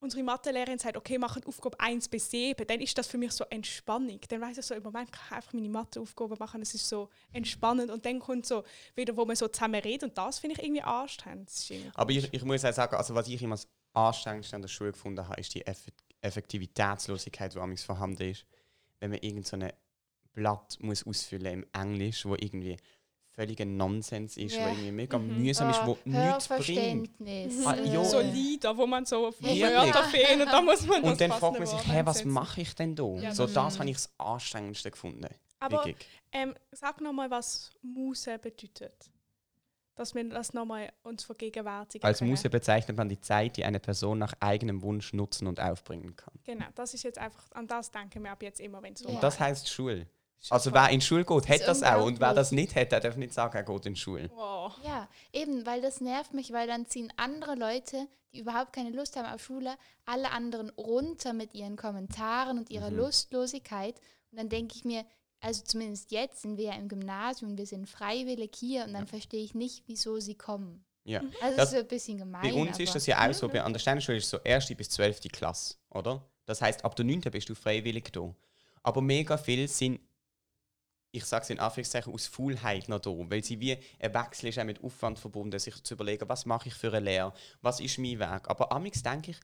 unsere 0.00 0.22
Mathelehrerin 0.22 0.78
sagt, 0.78 0.96
okay, 0.96 1.18
machen 1.18 1.42
Aufgabe 1.44 1.78
1 1.80 2.08
bis 2.08 2.30
7, 2.30 2.66
dann 2.66 2.80
ist 2.80 2.96
das 2.96 3.06
für 3.06 3.18
mich 3.18 3.32
so 3.32 3.44
Entspannung. 3.50 4.20
Dann 4.28 4.40
weiß 4.40 4.58
ich 4.58 4.66
so, 4.66 4.74
im 4.74 4.82
Moment 4.82 5.10
kann 5.12 5.24
ich 5.26 5.36
einfach 5.36 5.52
meine 5.52 5.68
Matheaufgaben 5.68 6.36
machen, 6.38 6.62
es 6.62 6.74
ist 6.74 6.88
so 6.88 7.08
entspannend. 7.32 7.90
Und 7.90 8.04
dann 8.04 8.18
kommt 8.18 8.46
so 8.46 8.64
wieder, 8.94 9.16
wo 9.16 9.24
man 9.24 9.36
so 9.36 9.48
zusammen 9.48 9.80
redet 9.80 10.04
und 10.04 10.18
das 10.18 10.38
finde 10.38 10.56
ich 10.56 10.62
irgendwie 10.62 10.82
anstrengend. 10.82 11.50
Aber 11.94 12.10
ich, 12.10 12.32
ich 12.32 12.44
muss 12.44 12.64
auch 12.64 12.72
sagen, 12.72 12.96
also 12.96 13.14
was 13.14 13.28
ich 13.28 13.42
immer 13.42 13.54
das 13.54 13.68
anstrengendste 13.94 14.56
an 14.56 14.62
der 14.62 14.68
Schule 14.68 14.92
gefunden 14.92 15.26
habe, 15.26 15.40
ist 15.40 15.54
die 15.54 15.66
Eff 15.66 15.86
Effektivitätslosigkeit, 16.22 17.54
die 17.54 17.58
amigs 17.58 17.84
vorhanden 17.84 18.30
ist. 18.30 18.46
Wenn 18.98 19.10
man 19.10 19.20
irgend 19.20 19.46
so 19.46 19.56
Blatt 20.32 20.76
muss 20.80 21.06
ausfüllen 21.06 21.62
im 21.62 21.66
Englisch, 21.72 22.24
wo 22.26 22.34
irgendwie 22.34 22.76
völliger 23.36 23.64
Nonsens 23.66 24.36
ist, 24.36 24.56
Ja. 24.56 24.64
wo 24.64 24.68
irgendwie 24.70 24.90
mega 24.90 25.18
Mhm. 25.18 25.42
mühsam 25.42 25.70
ist, 25.70 25.84
wo 25.86 25.92
Oh, 25.92 25.98
nichts 26.04 26.48
bringt. 26.48 27.10
Ah, 27.66 27.74
äh, 27.74 27.94
jo. 27.94 28.02
so 28.02 28.20
Lieder, 28.20 28.76
wo 28.76 28.86
man 28.86 29.04
so. 29.04 29.32
Wörter 29.40 30.04
fehlen 30.04 30.40
und 30.40 30.46
da 30.50 30.60
muss 30.62 30.86
man 30.86 31.02
das 31.02 31.12
Und 31.12 31.20
dann 31.20 31.30
fragt 31.32 31.58
man 31.58 31.66
sich, 31.68 31.86
hä, 31.86 32.00
was 32.04 32.24
mache 32.24 32.62
ich 32.62 32.74
denn 32.74 32.96
da? 32.96 33.04
Ja, 33.16 33.34
so 33.34 33.44
das- 33.44 33.52
das 33.54 33.78
habe 33.78 33.90
ich 33.90 33.96
das 33.96 34.10
anstrengendste 34.18 34.90
gefunden. 34.90 35.26
Aber 35.60 35.76
Wirklich. 35.84 35.96
ähm, 36.32 36.54
sag 36.72 37.00
nochmal, 37.00 37.30
was 37.30 37.70
Muse 37.82 38.38
bedeutet. 38.38 39.10
Dass 39.94 40.14
wir 40.14 40.28
das 40.28 40.52
nochmal 40.52 40.92
uns 41.04 41.24
vergegenwärtigen 41.24 42.04
Als 42.04 42.18
können. 42.18 42.30
Muse 42.30 42.50
bezeichnet 42.50 42.98
man 42.98 43.08
die 43.08 43.18
Zeit, 43.18 43.56
die 43.56 43.64
eine 43.64 43.80
Person 43.80 44.18
nach 44.18 44.34
eigenem 44.40 44.82
Wunsch 44.82 45.14
nutzen 45.14 45.46
und 45.46 45.58
aufbringen 45.58 46.14
kann. 46.16 46.34
Genau, 46.44 46.66
das 46.74 46.92
ist 46.92 47.02
jetzt 47.02 47.18
einfach, 47.18 47.42
an 47.54 47.66
das 47.66 47.90
denken 47.90 48.22
wir 48.22 48.30
ab 48.32 48.42
jetzt 48.42 48.60
immer, 48.60 48.82
wenn 48.82 48.92
es 48.92 49.00
so 49.00 49.08
Ja. 49.08 49.14
Und 49.14 49.22
das 49.22 49.40
heißt 49.40 49.68
Schule. 49.70 50.06
Also 50.50 50.72
wer 50.72 50.90
in 50.90 51.00
die 51.00 51.06
Schule 51.06 51.24
geht, 51.24 51.48
hat 51.48 51.56
ist 51.56 51.66
das 51.66 51.82
auch. 51.82 52.04
Und 52.04 52.20
wer 52.20 52.32
das 52.34 52.52
nicht 52.52 52.74
hat, 52.76 52.92
der 52.92 53.00
darf 53.00 53.16
nicht 53.16 53.32
sagen, 53.34 53.56
er 53.56 53.62
geht 53.64 53.86
in 53.86 53.94
die 53.94 54.00
Schule. 54.00 54.30
Wow. 54.34 54.74
Ja, 54.84 55.08
eben, 55.32 55.66
weil 55.66 55.80
das 55.80 56.00
nervt 56.00 56.34
mich, 56.34 56.52
weil 56.52 56.66
dann 56.68 56.86
ziehen 56.86 57.12
andere 57.16 57.54
Leute, 57.56 58.06
die 58.32 58.40
überhaupt 58.40 58.72
keine 58.72 58.90
Lust 58.90 59.16
haben 59.16 59.26
auf 59.26 59.42
Schule, 59.42 59.74
alle 60.04 60.30
anderen 60.30 60.70
runter 60.70 61.32
mit 61.32 61.54
ihren 61.54 61.76
Kommentaren 61.76 62.58
und 62.58 62.70
ihrer 62.70 62.90
Mhm. 62.90 62.98
Lustlosigkeit. 62.98 63.96
Und 64.30 64.38
dann 64.38 64.48
denke 64.48 64.74
ich 64.76 64.84
mir, 64.84 65.04
also 65.40 65.62
zumindest 65.64 66.10
jetzt 66.12 66.42
sind 66.42 66.56
wir 66.58 66.66
ja 66.66 66.74
im 66.74 66.88
Gymnasium, 66.88 67.56
wir 67.58 67.66
sind 67.66 67.88
freiwillig 67.88 68.52
hier 68.56 68.84
und 68.84 68.92
dann 68.94 69.06
verstehe 69.06 69.42
ich 69.42 69.54
nicht, 69.54 69.84
wieso 69.86 70.18
sie 70.20 70.34
kommen. 70.34 70.84
Ja. 71.04 71.20
Also 71.20 71.32
Das- 71.40 71.56
das 71.56 71.64
ist 71.66 71.70
so 71.72 71.78
ein 71.78 71.88
bisschen 71.88 72.18
gemein. 72.18 72.42
Bei 72.42 72.52
uns 72.54 72.78
ist 72.78 72.88
aber- 72.90 72.94
das 72.94 73.06
ja 73.06 73.28
auch 73.28 73.32
so, 73.32 73.48
bei, 73.48 73.62
an 73.62 73.72
der 73.72 73.80
Sternenschule 73.80 74.18
ist 74.18 74.24
es 74.24 74.30
so 74.30 74.38
erste 74.44 74.74
bis 74.74 74.90
zwölfte 74.90 75.28
Klasse, 75.28 75.74
oder? 75.90 76.22
Das 76.46 76.60
heißt, 76.62 76.84
ab 76.84 76.94
der 76.96 77.04
9. 77.04 77.30
bist 77.30 77.48
du 77.48 77.54
freiwillig 77.54 78.10
da. 78.12 78.34
Aber 78.82 79.00
mega 79.02 79.36
viel 79.36 79.66
sind, 79.68 80.00
ich 81.16 81.24
sage 81.24 81.44
es 81.44 81.50
in 81.50 81.58
Anführungszeichen, 81.58 82.12
aus 82.12 82.26
Faulheit 82.26 82.88
noch 82.88 83.00
da, 83.00 83.10
weil 83.10 83.42
sie 83.42 83.60
wie, 83.60 83.78
ein 83.98 84.14
Wechsel 84.14 84.48
ist 84.48 84.58
auch 84.58 84.64
mit 84.64 84.82
Aufwand 84.82 85.18
verbunden, 85.18 85.58
sich 85.58 85.82
zu 85.82 85.94
überlegen, 85.94 86.28
was 86.28 86.46
mache 86.46 86.68
ich 86.68 86.74
für 86.74 86.88
eine 86.88 87.00
Lehre, 87.00 87.32
was 87.62 87.80
ist 87.80 87.98
mein 87.98 88.18
Weg. 88.18 88.48
Aber 88.48 88.70
amix 88.72 89.02
denke 89.02 89.32
ich, 89.32 89.40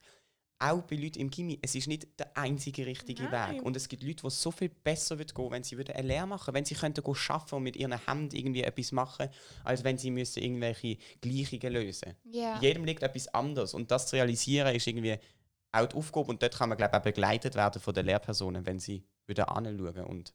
auch 0.59 0.81
bei 0.83 0.95
Leuten 0.95 1.19
im 1.19 1.29
Gimmi, 1.29 1.59
es 1.61 1.75
ist 1.75 1.87
nicht 1.87 2.07
der 2.17 2.37
einzige 2.37 2.85
richtige 2.85 3.23
Nein. 3.23 3.55
Weg. 3.55 3.63
Und 3.63 3.75
es 3.75 3.89
gibt 3.89 4.03
Leute, 4.03 4.23
die 4.23 4.29
so 4.29 4.49
viel 4.51 4.69
besser 4.69 5.17
würden 5.17 5.33
gehen, 5.35 5.51
wenn 5.51 5.63
sie 5.63 5.77
würden 5.77 5.95
eine 5.95 6.07
Lehre 6.07 6.27
machen 6.27 6.53
wenn 6.53 6.63
sie 6.63 6.75
könnten 6.75 7.03
gehen 7.03 7.15
arbeiten 7.27 7.55
und 7.55 7.63
mit 7.63 7.75
ihren 7.75 8.05
Händen 8.05 8.35
irgendwie 8.35 8.63
etwas 8.63 8.91
machen, 8.91 9.29
als 9.63 9.83
wenn 9.83 9.97
sie 9.97 10.11
müssen 10.11 10.41
irgendwelche 10.41 10.97
Gleichungen 11.19 11.73
lösen 11.73 12.15
ja. 12.23 12.59
jedem 12.61 12.85
liegt 12.85 13.03
etwas 13.03 13.27
anderes. 13.33 13.73
Und 13.73 13.91
das 13.91 14.07
zu 14.07 14.15
realisieren, 14.15 14.73
ist 14.73 14.87
irgendwie 14.87 15.17
auch 15.73 15.87
die 15.87 15.95
Aufgabe. 15.95 16.27
Und 16.27 16.41
dort 16.41 16.57
kann 16.57 16.69
man, 16.69 16.77
glaube 16.77 16.91
ich, 16.93 16.99
auch 16.99 17.03
begleitet 17.03 17.55
werden 17.55 17.81
von 17.81 17.93
den 17.93 18.05
Lehrpersonen, 18.05 18.65
wenn 18.65 18.79
sie 18.79 19.03
wieder 19.27 19.53
anschauen 19.55 20.05
und. 20.05 20.33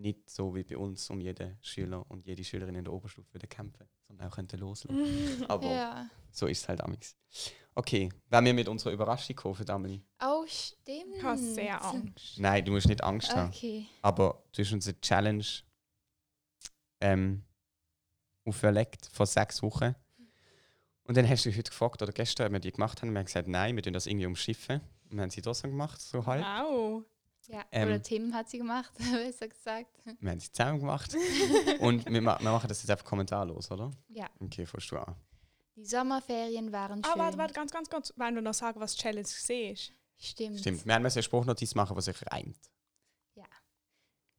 Nicht 0.00 0.30
so 0.30 0.54
wie 0.54 0.64
bei 0.64 0.76
uns 0.76 1.08
um 1.10 1.20
jeden 1.20 1.58
Schüler 1.60 2.04
und 2.08 2.24
jede 2.26 2.44
Schülerin 2.44 2.74
in 2.74 2.84
der 2.84 2.92
Oberstufe 2.92 3.34
wieder 3.34 3.46
kämpfen, 3.46 3.86
sondern 4.06 4.28
auch 4.28 4.34
könnten 4.34 4.58
loslassen. 4.58 5.44
Aber 5.48 5.70
ja. 5.70 6.10
so 6.30 6.46
ist 6.46 6.62
es 6.62 6.68
halt 6.68 6.82
amigs. 6.82 7.16
Okay, 7.74 8.08
wenn 8.28 8.44
wir 8.44 8.54
mit 8.54 8.68
unserer 8.68 8.92
Überraschung 8.92 9.36
kommen, 9.36 9.54
für 9.54 9.68
Amelie. 9.68 10.02
Oh, 10.20 10.44
stimmt. 10.46 11.16
Ich 11.16 11.22
habe 11.22 11.38
sehr 11.38 11.84
Angst. 11.84 12.38
Nein, 12.38 12.64
du 12.64 12.72
musst 12.72 12.88
nicht 12.88 13.04
Angst 13.04 13.34
haben. 13.34 13.50
Okay. 13.50 13.86
Aber 14.02 14.42
du 14.52 14.62
hast 14.62 14.72
uns 14.72 14.88
eine 14.88 15.00
Challenge 15.00 15.44
ähm, 17.00 17.44
auferlegt 18.44 19.08
vor 19.12 19.26
sechs 19.26 19.62
Wochen. 19.62 19.94
Und 21.04 21.16
dann 21.16 21.28
hast 21.28 21.46
du 21.46 21.50
heute 21.50 21.70
gefragt, 21.70 22.02
oder 22.02 22.12
gestern, 22.12 22.48
ob 22.48 22.52
wir 22.52 22.60
die 22.60 22.72
gemacht 22.72 23.00
haben. 23.00 23.08
Und 23.08 23.14
wir 23.14 23.20
haben 23.20 23.26
gesagt, 23.26 23.48
nein, 23.48 23.76
wir 23.76 23.82
tun 23.82 23.92
das 23.92 24.06
irgendwie 24.06 24.26
umschiffen. 24.26 24.80
Und 25.08 25.16
wir 25.16 25.22
haben 25.22 25.30
sie 25.30 25.40
trotzdem 25.40 25.70
gemacht, 25.70 26.00
so 26.00 26.26
halb. 26.26 26.44
Wow. 26.44 27.04
Ja, 27.48 27.64
Ähm. 27.70 27.88
oder 27.88 28.02
Tim 28.02 28.34
hat 28.34 28.48
sie 28.50 28.58
gemacht, 28.58 28.92
besser 28.98 29.48
gesagt. 29.48 29.90
Wir 30.20 30.30
haben 30.30 30.38
sie 30.40 30.52
zusammen 30.52 30.78
gemacht. 30.80 31.14
Und 31.80 32.04
wir, 32.06 32.20
ma 32.22 32.38
wir 32.40 32.50
machen 32.52 32.68
das 32.68 32.82
jetzt 32.82 32.90
einfach 32.90 33.04
kommentarlos, 33.06 33.70
oder? 33.70 33.90
Ja, 34.08 34.28
Okay, 34.38 34.66
fährst 34.66 34.90
du 34.90 34.98
an. 34.98 35.16
die 35.74 35.84
Sommerferien 35.84 36.70
waren 36.72 37.02
Ah, 37.04 37.08
schön. 37.12 37.18
warte, 37.18 37.38
warte, 37.38 37.54
ganz, 37.54 37.70
ganz, 37.72 37.88
ganz. 37.88 38.12
Wenn 38.16 38.34
du 38.34 38.42
noch 38.42 38.54
sagen, 38.54 38.78
was 38.80 38.94
Challenge 38.96 39.22
gesehen 39.22 39.72
ist. 39.74 39.92
Stimmt. 40.18 40.60
Stimmt, 40.60 40.84
wir 40.84 40.94
haben 40.94 41.06
eine 41.06 41.22
Spruchnotiz 41.22 41.74
machen, 41.74 41.96
die 41.96 42.02
sich 42.02 42.16
reimt. 42.30 42.58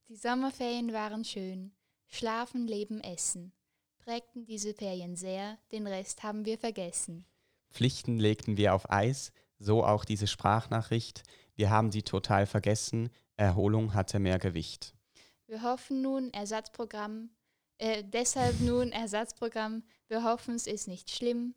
Die 0.08 0.16
Sommerferien 0.16 0.92
waren 0.92 1.24
schön. 1.24 1.72
Schlafen, 2.08 2.68
leben, 2.68 3.00
essen. 3.02 3.54
Prägten 4.00 4.44
diese 4.44 4.74
Ferien 4.74 5.16
sehr, 5.16 5.60
den 5.72 5.86
Rest 5.86 6.24
haben 6.24 6.46
wir 6.46 6.58
vergessen. 6.58 7.26
Pflichten 7.72 8.18
legten 8.18 8.58
wir 8.58 8.74
auf 8.74 8.90
Eis, 8.90 9.32
so 9.60 9.84
auch 9.86 10.06
diese 10.06 10.26
Sprachnachricht. 10.26 11.22
Wir 11.60 11.72
haben 11.72 11.92
sie 11.92 12.04
total 12.04 12.46
vergessen. 12.46 13.10
Erholung 13.36 13.94
hatte 13.94 14.18
mehr 14.20 14.40
Gewicht. 14.40 14.96
Wir 15.46 15.62
hoffen 15.62 16.02
nun 16.02 16.32
Ersatzprogramm, 16.32 17.32
äh, 17.80 18.02
deshalb 18.02 18.62
nun 18.62 18.94
Ersatzprogramm. 18.94 19.84
Wir 20.08 20.24
hoffen, 20.24 20.56
es 20.56 20.68
ist 20.68 20.88
nicht 20.88 21.10
schlimm. 21.10 21.56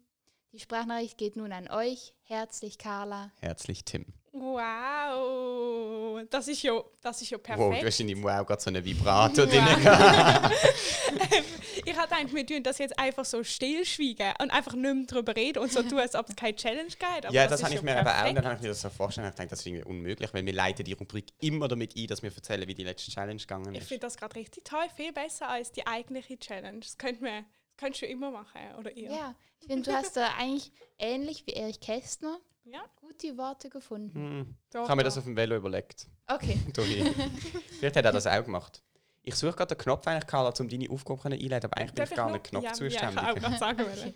Die 0.50 0.58
Sprachnachricht 0.58 1.18
geht 1.18 1.36
nun 1.36 1.52
an 1.52 1.70
euch. 1.70 2.14
Herzlich, 2.24 2.78
Carla. 2.78 3.30
Herzlich, 3.38 3.84
Tim. 3.84 4.04
Wow. 4.32 6.22
Das 6.30 6.48
ist 6.48 6.62
ja, 6.62 6.80
das 7.00 7.20
ist 7.22 7.30
ja 7.30 7.38
Wow, 7.38 7.44
du 7.44 7.56
perfekt. 7.56 7.84
hast 7.86 8.00
in 8.00 8.08
deinem 8.08 8.22
Wow 8.22 8.46
gerade 8.46 8.62
so 8.62 8.70
einen 8.70 8.84
Vibrator 8.84 9.46
drin. 9.46 9.62
ich 11.84 11.96
hatte 11.96 12.14
gedacht, 12.14 12.34
wir 12.34 12.46
tun 12.46 12.62
das 12.62 12.78
jetzt 12.78 12.98
einfach 12.98 13.24
so 13.24 13.42
stillschweigen 13.44 14.32
und 14.40 14.50
einfach 14.50 14.72
nicht 14.74 14.94
mehr 14.94 15.04
darüber 15.06 15.34
reden 15.36 15.58
und 15.58 15.72
so 15.72 15.82
tun, 15.82 15.98
als 15.98 16.14
ob 16.14 16.28
es 16.28 16.36
keine 16.36 16.56
Challenge 16.56 16.88
gibt. 16.88 17.32
Ja, 17.32 17.46
das, 17.46 17.60
ist 17.60 17.64
habe 17.64 17.74
ich 17.74 17.82
mir 17.82 17.98
aber 17.98 18.10
auch. 18.10 18.14
perfekt. 18.14 18.28
Und 18.30 18.34
dann 18.36 18.44
habe 18.46 18.54
ich 18.56 18.62
mir 18.62 18.68
das 18.68 18.80
so 18.80 18.90
vorgestellt 18.90 19.26
und 19.26 19.30
ich 19.32 19.36
dachte, 19.36 19.50
das 19.50 19.60
ist 19.60 19.66
irgendwie 19.66 19.84
unmöglich, 19.84 20.32
weil 20.32 20.46
wir 20.46 20.52
leiten 20.52 20.84
die 20.84 20.92
Rubrik 20.92 21.26
immer 21.40 21.68
damit 21.68 21.96
ein, 21.96 22.06
dass 22.06 22.22
wir 22.22 22.32
erzählen, 22.34 22.66
wie 22.68 22.74
die 22.74 22.84
letzte 22.84 23.10
Challenge 23.10 23.40
gegangen 23.40 23.74
Ich 23.74 23.82
ist. 23.82 23.88
finde 23.88 24.00
das 24.00 24.16
gerade 24.16 24.36
richtig 24.36 24.64
toll, 24.64 24.86
viel 24.96 25.12
besser 25.12 25.48
als 25.48 25.72
die 25.72 25.86
eigentliche 25.86 26.38
Challenge. 26.38 26.80
Das 26.80 26.96
könnte 26.96 27.22
man, 27.22 27.44
das 27.44 27.76
könntest 27.76 28.02
du 28.02 28.06
immer 28.06 28.30
machen, 28.30 28.60
oder 28.78 28.96
ihr? 28.96 29.10
Ja, 29.10 29.34
ich 29.60 29.66
finde, 29.66 29.90
du 29.90 29.96
hast 29.96 30.16
da 30.16 30.28
eigentlich 30.38 30.72
ähnlich 30.98 31.44
wie 31.46 31.52
Erich 31.52 31.80
Kästner 31.80 32.38
Ja, 32.64 32.84
gut 32.96 33.22
die 33.22 33.36
Worte 33.36 33.68
gefunden. 33.68 34.14
Hm. 34.14 34.56
doch, 34.70 34.84
Ich 34.84 34.88
habe 34.88 34.96
mir 34.96 35.04
das 35.04 35.18
auf 35.18 35.24
dem 35.24 35.36
Velo 35.36 35.56
überlegt. 35.56 36.06
Okay. 36.26 36.58
Vielleicht 37.78 37.96
hat 37.96 38.04
er 38.04 38.12
das 38.12 38.26
auch 38.26 38.44
gemacht. 38.44 38.82
Ich 39.22 39.34
suche 39.34 39.52
gerade 39.52 39.74
den 39.74 39.78
Knopf 39.78 40.06
eigentlich, 40.06 40.26
Carla, 40.26 40.52
um 40.58 40.68
deine 40.68 40.90
Aufgabe 40.90 41.24
einzuleiten, 41.24 41.70
aber 41.70 41.76
eigentlich 41.78 41.94
bin 41.94 41.96
Darf 41.96 42.10
ich 42.10 42.16
gar 42.16 42.30
nicht 42.30 42.44
Knopf 42.44 42.64
ja, 42.64 42.70
Ja, 42.70 42.74
zuständig. 42.74 43.22
ich 43.36 43.42
kann 43.42 43.54
auch 43.54 43.58
sagen 43.58 43.78
wollen. 43.78 44.14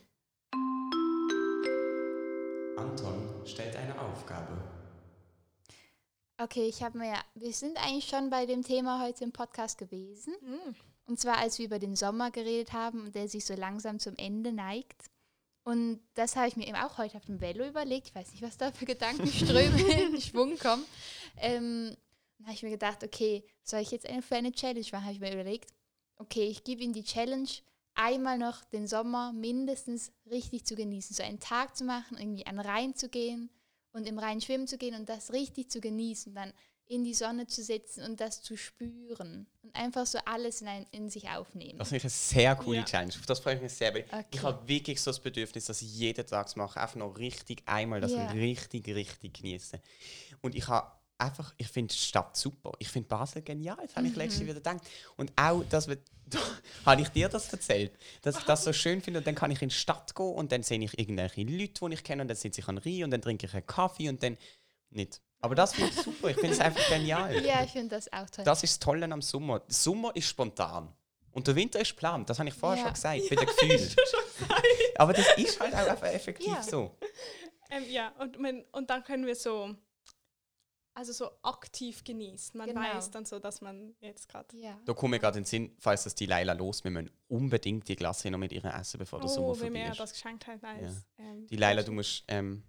Anton 2.77 3.47
stellt 3.47 3.77
eine 3.77 4.01
Aufgabe. 4.01 4.57
Okay, 6.39 6.67
ich 6.69 6.83
habe 6.83 6.99
mir 6.99 7.09
ja, 7.09 7.21
wir 7.35 7.53
sind 7.53 7.79
eigentlich 7.83 8.09
schon 8.09 8.31
bei 8.31 8.47
dem 8.47 8.63
Thema 8.63 9.03
heute 9.03 9.25
im 9.25 9.33
Podcast 9.33 9.79
gewesen. 9.79 10.35
Mm. 10.43 10.75
Und 11.07 11.19
zwar, 11.19 11.39
als 11.39 11.59
wir 11.59 11.67
über 11.67 11.79
den 11.79 11.97
Sommer 11.97 12.31
geredet 12.31 12.73
haben 12.73 13.05
und 13.05 13.15
der 13.15 13.29
sich 13.29 13.45
so 13.45 13.55
langsam 13.55 13.99
zum 13.99 14.17
Ende 14.17 14.53
neigt. 14.53 15.07
Und 15.67 16.01
das 16.15 16.37
habe 16.37 16.47
ich 16.47 16.55
mir 16.55 16.69
eben 16.69 16.77
auch 16.77 16.97
heute 16.97 17.17
auf 17.17 17.25
dem 17.25 17.41
Velo 17.41 17.67
überlegt. 17.67 18.07
Ich 18.07 18.15
weiß 18.15 18.31
nicht, 18.31 18.43
was 18.43 18.57
da 18.57 18.71
für 18.71 18.85
Gedankenströme 18.85 19.81
in 20.15 20.21
Schwung 20.21 20.57
kommen. 20.59 20.85
Ähm, 21.39 21.97
dann 22.39 22.47
habe 22.47 22.55
ich 22.55 22.63
mir 22.63 22.71
gedacht, 22.71 23.03
okay, 23.03 23.43
soll 23.65 23.81
ich 23.81 23.91
jetzt 23.91 24.09
eine- 24.09 24.23
für 24.23 24.37
eine 24.37 24.53
Challenge 24.53 24.87
machen? 24.93 25.03
Habe 25.05 25.15
ich 25.15 25.19
mir 25.21 25.33
überlegt, 25.33 25.73
okay, 26.19 26.45
ich 26.47 26.63
gebe 26.63 26.83
Ihnen 26.85 26.93
die 26.93 27.03
Challenge, 27.03 27.49
einmal 27.97 28.39
noch 28.39 28.63
den 28.67 28.87
Sommer 28.87 29.33
mindestens 29.33 30.13
richtig 30.31 30.65
zu 30.67 30.77
genießen. 30.77 31.17
So 31.17 31.25
einen 31.25 31.41
Tag 31.41 31.77
zu 31.77 31.83
machen, 31.85 32.17
irgendwie 32.17 32.47
an 32.47 32.59
den 32.59 32.65
Rhein 32.67 32.95
zu 32.95 33.09
gehen 33.09 33.51
und 33.91 34.07
im 34.07 34.21
Rhein 34.21 34.41
schwimmen 34.41 34.69
zu 34.69 34.79
gehen 34.79 34.95
und 34.95 35.09
das 35.09 35.33
richtig 35.33 35.69
zu 35.73 35.81
genießen. 35.81 36.33
Dann 36.33 36.53
in 36.89 37.03
die 37.05 37.15
Sonne 37.15 37.47
zu 37.49 37.63
sitzen 37.63 38.03
und 38.05 38.21
das 38.21 38.43
zu 38.43 38.57
spüren. 38.57 39.47
Und 39.63 39.75
einfach 39.75 40.07
so 40.07 40.19
alles 40.25 40.61
in, 40.61 40.69
ein, 40.69 40.87
in 40.93 41.11
sich 41.11 41.29
aufnehmen. 41.29 41.79
Das 41.79 41.89
finde 41.89 41.99
ich 41.99 42.05
eine 42.05 42.11
sehr 42.11 42.55
coole 42.57 42.79
Ja. 42.79 42.85
Challenge. 42.85 43.13
Auf 43.19 43.27
das 43.27 43.41
freue 43.41 43.57
ich 43.57 43.63
mich 43.63 43.73
sehr. 43.73 43.93
Weil 43.93 44.05
Okay. 44.05 44.25
Ich 44.31 44.43
habe 44.43 44.69
wirklich 44.69 45.01
so 45.01 45.11
das 45.11 45.19
Bedürfnis, 45.21 45.65
dass 45.65 45.83
ich 45.83 45.93
jeden 45.93 46.25
Tag 46.27 46.55
mache. 46.57 46.81
Einfach 46.81 46.95
noch 46.97 47.17
richtig 47.19 47.63
einmal, 47.67 48.01
das 48.01 48.13
Ja. 48.13 48.31
richtig, 48.31 48.87
richtig 48.89 49.35
genießen. 49.35 49.81
Und 50.43 50.55
ich 50.55 50.69
habe 50.69 50.93
einfach, 51.19 51.53
ich 51.57 51.67
finde 51.69 51.93
die 51.93 51.99
Stadt 52.01 52.37
super. 52.37 52.73
Ich 52.79 52.89
finde 52.89 53.09
Basel 53.09 53.43
genial. 53.43 53.79
Das 53.83 53.97
habe 53.97 54.07
ich 54.07 54.13
Mhm. 54.13 54.19
letztens 54.19 54.43
wieder 54.45 54.55
gedacht. 54.55 54.81
Und 55.17 55.33
auch, 55.35 55.65
dass 55.65 55.89
wir, 55.89 55.99
habe 56.87 57.03
ich 57.03 57.09
dir 57.09 57.29
das 57.29 57.53
erzählt, 57.53 57.93
dass 58.23 58.39
ich 58.39 58.45
das 58.45 58.63
so 58.63 58.73
schön 58.73 59.01
finde. 59.03 59.19
Und 59.19 59.27
dann 59.27 59.35
kann 59.35 59.51
ich 59.51 59.61
in 59.61 59.71
die 59.71 59.75
Stadt 59.75 60.15
gehen 60.15 60.27
und 60.35 60.53
dann 60.53 60.63
sehe 60.63 60.79
ich 60.81 60.97
irgendwelche 60.99 61.43
Leute, 61.43 61.89
die 61.89 61.95
ich 61.95 62.05
kenne. 62.05 62.23
Und 62.23 62.29
dann 62.29 62.37
sitze 62.37 62.61
ich 62.61 62.69
an 62.69 62.79
Rhein 62.79 63.05
und 63.05 63.11
dann 63.11 63.23
trinke 63.23 63.47
ich 63.47 63.55
einen 63.55 63.67
Kaffee 63.67 64.09
und 64.09 64.23
dann 64.23 64.37
nicht. 64.91 65.21
Aber 65.47 65.55
das 65.55 65.73
finde 65.75 65.91
ich 65.91 66.01
super. 66.03 66.29
Ich 66.31 66.37
finde 66.37 66.53
es 66.55 66.61
einfach 66.61 66.89
genial. 66.89 67.35
Ja, 67.45 67.63
ich 67.65 67.71
finde 67.71 67.95
das 67.97 68.13
auch 68.13 68.29
toll. 68.29 68.45
Das 68.45 68.63
ist 68.63 68.73
das 68.75 68.79
Tolle 68.81 69.11
am 69.11 69.23
Sommer. 69.23 69.61
Der 69.61 69.73
Sommer 69.75 70.15
ist 70.15 70.27
spontan. 70.29 70.93
Und 71.31 71.47
der 71.47 71.55
Winter 71.55 71.79
ist 71.81 71.91
geplant. 71.91 72.29
Das 72.29 72.39
habe 72.39 72.49
ich 72.49 72.55
vorher 72.55 72.79
Ja. 72.79 72.85
schon 72.87 72.95
gesagt, 72.95 73.29
bei 73.31 73.37
den 73.37 73.47
Gefühlen. 73.47 73.95
Aber 74.97 75.13
das 75.13 75.27
ist 75.37 75.61
halt 75.61 75.75
auch 75.75 75.87
einfach 75.87 76.09
effektiv 76.09 76.49
Ja. 76.49 76.63
so. 76.63 76.97
Ähm, 77.69 77.83
ja, 77.89 78.13
und, 78.21 78.39
man, 78.39 78.65
und 78.71 78.91
dann 78.91 79.03
können 79.03 79.27
wir 79.27 79.35
so, 79.35 79.75
also 80.95 81.13
so 81.13 81.31
aktiv 81.43 82.05
genießen. 82.05 82.57
Man 82.57 82.69
Genau. 82.69 82.81
weiß 82.81 83.11
dann 83.11 83.25
so, 83.25 83.41
dass 83.41 83.61
man 83.61 83.97
jetzt 84.01 84.29
gerade. 84.29 84.57
Ja. 84.57 84.79
Da 84.85 84.95
komme 84.95 85.17
ich 85.17 85.23
gerade 85.23 85.39
in 85.39 85.43
den 85.43 85.49
Sinn, 85.49 85.77
falls 85.81 86.05
das 86.05 86.15
die 86.15 86.27
Leila 86.27 86.53
los, 86.53 86.85
wir 86.85 86.93
müssen 86.93 87.11
unbedingt 87.27 87.89
die 87.89 87.97
Glasse 87.97 88.31
noch 88.31 88.39
mit 88.39 88.53
ihr 88.53 88.65
essen, 88.65 88.99
bevor 88.99 89.19
der 89.19 89.29
Sommer 89.29 89.49
Oh, 89.49 89.51
wenn 89.55 89.59
vorbei 89.59 89.71
mir 89.85 89.91
ist. 89.91 89.99
das 89.99 90.13
geschenkt 90.13 90.47
hat, 90.47 90.63
nice. 90.63 91.05
Ähm, 91.19 91.47
Die 91.49 91.57
Leila, 91.57 91.83
du 91.83 91.91
musst, 91.91 92.23
ähm, 92.29 92.63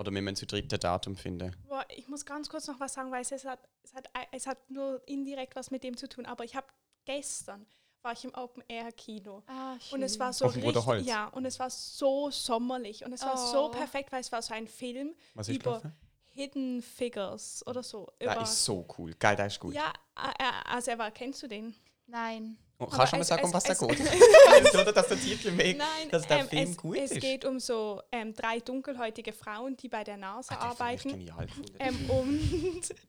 oder 0.00 0.12
wir 0.12 0.22
müssen 0.22 0.36
zu 0.36 0.46
dritte 0.46 0.78
Datum 0.78 1.14
finden. 1.14 1.54
Boah, 1.68 1.84
ich 1.94 2.08
muss 2.08 2.24
ganz 2.24 2.48
kurz 2.48 2.66
noch 2.66 2.80
was 2.80 2.94
sagen, 2.94 3.10
weil 3.12 3.20
es 3.22 3.30
hat, 3.44 3.60
es 3.84 3.94
hat, 3.94 4.08
es 4.32 4.46
hat 4.46 4.70
nur 4.70 5.02
indirekt 5.06 5.54
was 5.56 5.70
mit 5.70 5.84
dem 5.84 5.96
zu 5.96 6.08
tun. 6.08 6.24
Aber 6.26 6.42
ich 6.44 6.56
habe 6.56 6.66
gestern 7.04 7.66
war 8.02 8.12
ich 8.12 8.24
im 8.24 8.34
Open 8.34 8.62
Air 8.66 8.92
Kino 8.92 9.42
Ah, 9.46 9.76
und 9.90 10.02
es 10.02 10.18
war 10.18 10.32
so 10.32 10.46
Auf 10.46 10.56
Roter 10.56 10.86
Holz? 10.86 11.06
ja 11.06 11.26
und 11.28 11.44
es 11.44 11.58
war 11.58 11.68
so 11.68 12.30
sommerlich 12.30 13.04
und 13.04 13.12
es 13.12 13.20
war 13.22 13.36
so 13.36 13.66
Oh. 13.66 13.70
perfekt, 13.70 14.10
weil 14.10 14.22
es 14.22 14.32
war 14.32 14.40
so 14.40 14.54
ein 14.54 14.66
Film 14.66 15.14
Was 15.34 15.48
ist 15.50 15.56
über 15.56 15.64
gelaufen? 15.80 15.92
Hidden 16.32 16.80
Figures 16.80 17.62
oder 17.66 17.82
so. 17.82 18.08
Über, 18.18 18.40
ist 18.40 18.64
so 18.64 18.86
cool. 18.96 19.12
Geil, 19.18 19.36
der 19.36 19.46
ist 19.46 19.60
gut. 19.60 19.74
Ja, 19.74 19.92
äh, 20.16 20.30
äh, 20.42 20.52
also 20.72 20.92
er 20.92 21.10
kennst 21.10 21.42
du 21.42 21.46
den? 21.48 21.74
Nein. 22.06 22.56
Oh, 22.80 22.86
kannst 22.86 23.12
du 23.12 23.16
mal 23.16 23.22
es- 23.22 23.28
sagen, 23.28 23.42
um 23.44 23.48
es- 23.50 23.54
was 23.54 23.64
da 23.64 23.72
es- 23.72 23.78
geht? 23.78 24.00
oder 24.74 24.92
dass 24.92 25.08
der 25.08 25.20
Titel 25.20 25.50
mega, 25.52 25.84
Nein, 25.84 26.08
dass 26.10 26.26
der 26.26 26.38
ähm, 26.38 26.48
Film 26.48 26.70
es, 26.70 26.76
gut 26.76 26.96
es 26.96 27.10
ist. 27.12 27.20
geht 27.20 27.44
um 27.44 27.60
so 27.60 28.02
ähm, 28.10 28.34
drei 28.34 28.58
dunkelhäutige 28.60 29.32
Frauen, 29.32 29.76
die 29.76 29.88
bei 29.88 30.02
der 30.02 30.16
NASA 30.16 30.54
Ah, 30.54 30.70
arbeiten. 30.70 31.10
genial. 31.10 31.46
Ähm, 31.78 32.10
und 32.10 32.88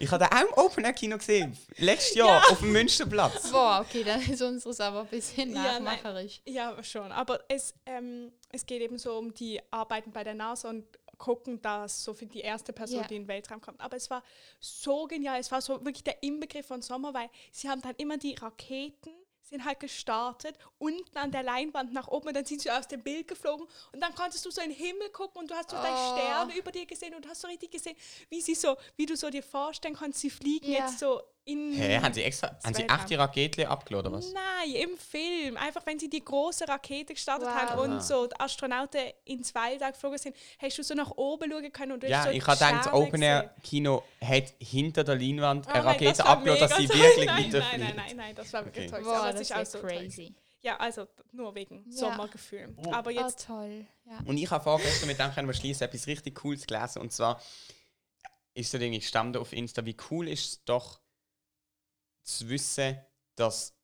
Ich 0.00 0.10
habe 0.10 0.24
den 0.24 0.32
auch 0.36 0.40
im 0.42 0.52
Open 0.64 0.84
Air 0.84 0.92
Kino 0.94 1.16
gesehen. 1.18 1.56
Letztes 1.76 2.14
Jahr 2.16 2.42
auf 2.50 2.58
dem 2.58 2.72
Münsterplatz. 2.72 3.50
Boah, 3.52 3.84
okay, 3.86 4.02
dann 4.02 4.20
ist 4.20 4.42
unseres 4.42 4.80
aber 4.80 5.00
ein 5.02 5.06
bisschen 5.06 5.54
Ja, 5.54 5.78
nein. 5.78 5.84
nachmacherisch. 5.84 6.40
ja, 6.46 6.82
schon. 6.82 7.12
Aber 7.12 7.40
es, 7.48 7.74
ähm, 7.86 8.32
es 8.50 8.66
geht 8.66 8.80
eben 8.82 8.98
so 8.98 9.16
um 9.16 9.32
die 9.32 9.60
Arbeiten 9.70 10.10
bei 10.12 10.24
der 10.24 10.34
NASA 10.34 10.70
und 10.70 10.84
gucken, 11.20 11.62
dass 11.62 12.02
so 12.02 12.12
für 12.14 12.26
die 12.26 12.40
erste 12.40 12.72
Person, 12.72 13.02
Ja. 13.02 13.06
die 13.06 13.14
in 13.16 13.22
den 13.22 13.28
Weltraum 13.28 13.60
kommt. 13.60 13.80
Aber 13.80 13.96
es 13.96 14.10
war 14.10 14.24
so 14.58 15.06
genial. 15.06 15.38
Es 15.38 15.52
war 15.52 15.60
so 15.60 15.74
wirklich 15.84 16.02
der 16.02 16.20
Inbegriff 16.24 16.66
von 16.66 16.82
Sommer, 16.82 17.14
weil 17.14 17.30
sie 17.52 17.68
haben 17.68 17.80
dann 17.82 17.94
immer 17.96 18.16
die 18.18 18.34
Raketen 18.34 19.12
sind 19.42 19.64
halt 19.64 19.80
gestartet, 19.80 20.54
unten 20.78 21.18
an 21.18 21.32
der 21.32 21.42
Leinwand 21.42 21.92
nach 21.92 22.06
oben 22.06 22.28
und 22.28 22.34
dann 22.36 22.44
sind 22.44 22.60
sie 22.62 22.70
aus 22.70 22.86
dem 22.86 23.02
Bild 23.02 23.26
geflogen 23.26 23.66
und 23.92 24.00
dann 24.00 24.14
konntest 24.14 24.46
du 24.46 24.50
so 24.52 24.60
in 24.60 24.70
den 24.70 24.78
Himmel 24.78 25.08
gucken 25.10 25.40
und 25.42 25.50
du 25.50 25.56
hast 25.56 25.70
so 25.70 25.76
deine 25.76 25.96
Oh. 25.96 26.12
Sterne 26.12 26.56
über 26.56 26.70
dir 26.70 26.86
gesehen 26.86 27.16
und 27.16 27.26
hast 27.26 27.40
so 27.40 27.48
richtig 27.48 27.72
gesehen, 27.72 27.96
wie 28.28 28.40
sie 28.40 28.54
so, 28.54 28.76
wie 28.94 29.06
du 29.06 29.16
so 29.16 29.28
dir 29.28 29.42
vorstellen 29.42 29.96
kannst, 29.96 30.20
sie 30.20 30.30
fliegen 30.30 30.70
Ja. 30.70 30.78
jetzt 30.86 31.00
so 31.00 31.20
in... 31.44 31.72
Hä, 31.72 31.98
haben 32.00 32.12
sie 32.14 32.22
extra, 32.22 32.56
haben 32.62 32.74
sie 32.74 32.82
echt 32.82 33.10
die 33.10 33.14
Rakete 33.14 33.68
abgeladen 33.68 34.12
oder 34.12 34.18
was? 34.18 34.32
Nein, 34.32 34.72
im 34.74 34.96
Film. 34.96 35.56
Einfach, 35.56 35.84
wenn 35.86 35.98
sie 35.98 36.08
die 36.08 36.24
große 36.24 36.68
Rakete 36.68 37.14
gestartet 37.14 37.48
Wow. 37.48 37.54
haben 37.54 37.68
Aha. 37.68 37.80
und 37.96 38.02
so 38.02 38.26
die 38.26 38.38
Astronauten 38.38 39.00
ins 39.24 39.54
Weltall 39.54 39.92
geflogen 39.92 40.18
sind, 40.18 40.36
hast 40.58 40.78
du 40.78 40.82
so 40.82 40.94
nach 40.94 41.10
oben 41.12 41.50
schauen 41.50 41.72
können 41.72 41.92
und 41.92 42.02
du 42.02 42.06
hast 42.06 42.10
Ja, 42.10 42.24
so 42.24 42.30
ich 42.30 42.46
habe 42.46 42.58
gedacht, 42.58 42.86
das 42.86 42.92
Open 42.92 43.22
Air. 43.22 43.54
Kino 43.62 44.02
hat 44.20 44.52
hinter 44.60 45.04
der 45.04 45.16
Leinwand 45.16 45.66
Oh 45.66 45.70
eine 45.70 45.78
nein, 45.84 45.92
Rakete 45.92 46.10
das 46.10 46.20
abgeladen, 46.20 46.68
dass 46.68 46.76
sie 46.76 46.88
wirklich 46.88 47.26
nein, 47.26 47.44
weiterfliegt. 47.52 47.62
Nein, 47.78 47.80
nein, 47.80 47.94
nein, 47.96 48.16
nein, 48.16 48.34
das 48.34 48.52
war 48.52 48.64
wirklich 48.64 48.92
Okay. 48.92 49.02
toll. 49.02 49.12
Aber 49.14 49.32
das 49.32 49.40
ist 49.40 49.54
auch 49.54 49.66
so 49.66 49.78
crazy. 49.80 50.26
Toll. 50.26 50.34
Ja, 50.62 50.76
also 50.76 51.08
nur 51.32 51.54
wegen 51.54 51.84
Ja. 51.88 51.96
Sommergefühl. 51.96 52.76
Oh. 52.86 52.92
Aber 52.92 53.10
jetzt, 53.10 53.46
toll. 53.46 53.86
Ja. 54.04 54.18
Und 54.26 54.36
ich 54.36 54.50
habe 54.50 54.62
vorgestern 54.62 55.08
mit 55.08 55.18
dem 55.18 55.32
können 55.32 55.48
wir 55.48 55.54
schließen, 55.54 55.84
etwas 55.86 56.06
richtig 56.06 56.34
Cooles 56.34 56.66
gelesen. 56.66 57.00
Und 57.00 57.12
zwar 57.12 57.40
ist 58.52 58.72
Ding, 58.74 58.92
ich 58.92 59.08
stand 59.08 59.36
auf 59.36 59.52
Insta, 59.54 59.84
wie 59.86 59.96
cool 60.10 60.28
ist 60.28 60.44
es 60.44 60.64
doch 60.64 60.99
zu 62.38 62.48
wissen, 62.48 62.98
dass 63.36 63.74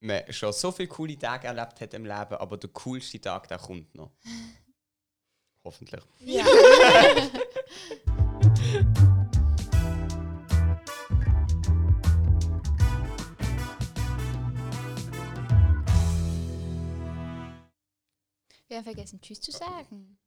man 0.00 0.32
schon 0.32 0.52
so 0.52 0.70
viele 0.72 0.88
coole 0.88 1.18
Tage 1.18 1.46
erlebt 1.46 1.80
hat 1.80 1.94
im 1.94 2.04
Leben, 2.04 2.34
aber 2.34 2.56
der 2.56 2.70
coolste 2.70 3.20
Tag, 3.20 3.48
der 3.48 3.58
kommt 3.58 3.94
noch. 3.94 4.12
Hoffentlich. 5.64 6.02
ja. 6.20 6.44
Wir 18.68 18.76
haben 18.76 18.84
vergessen, 18.84 19.20
Tschüss 19.20 19.40
zu 19.40 19.50
sagen. 19.50 20.18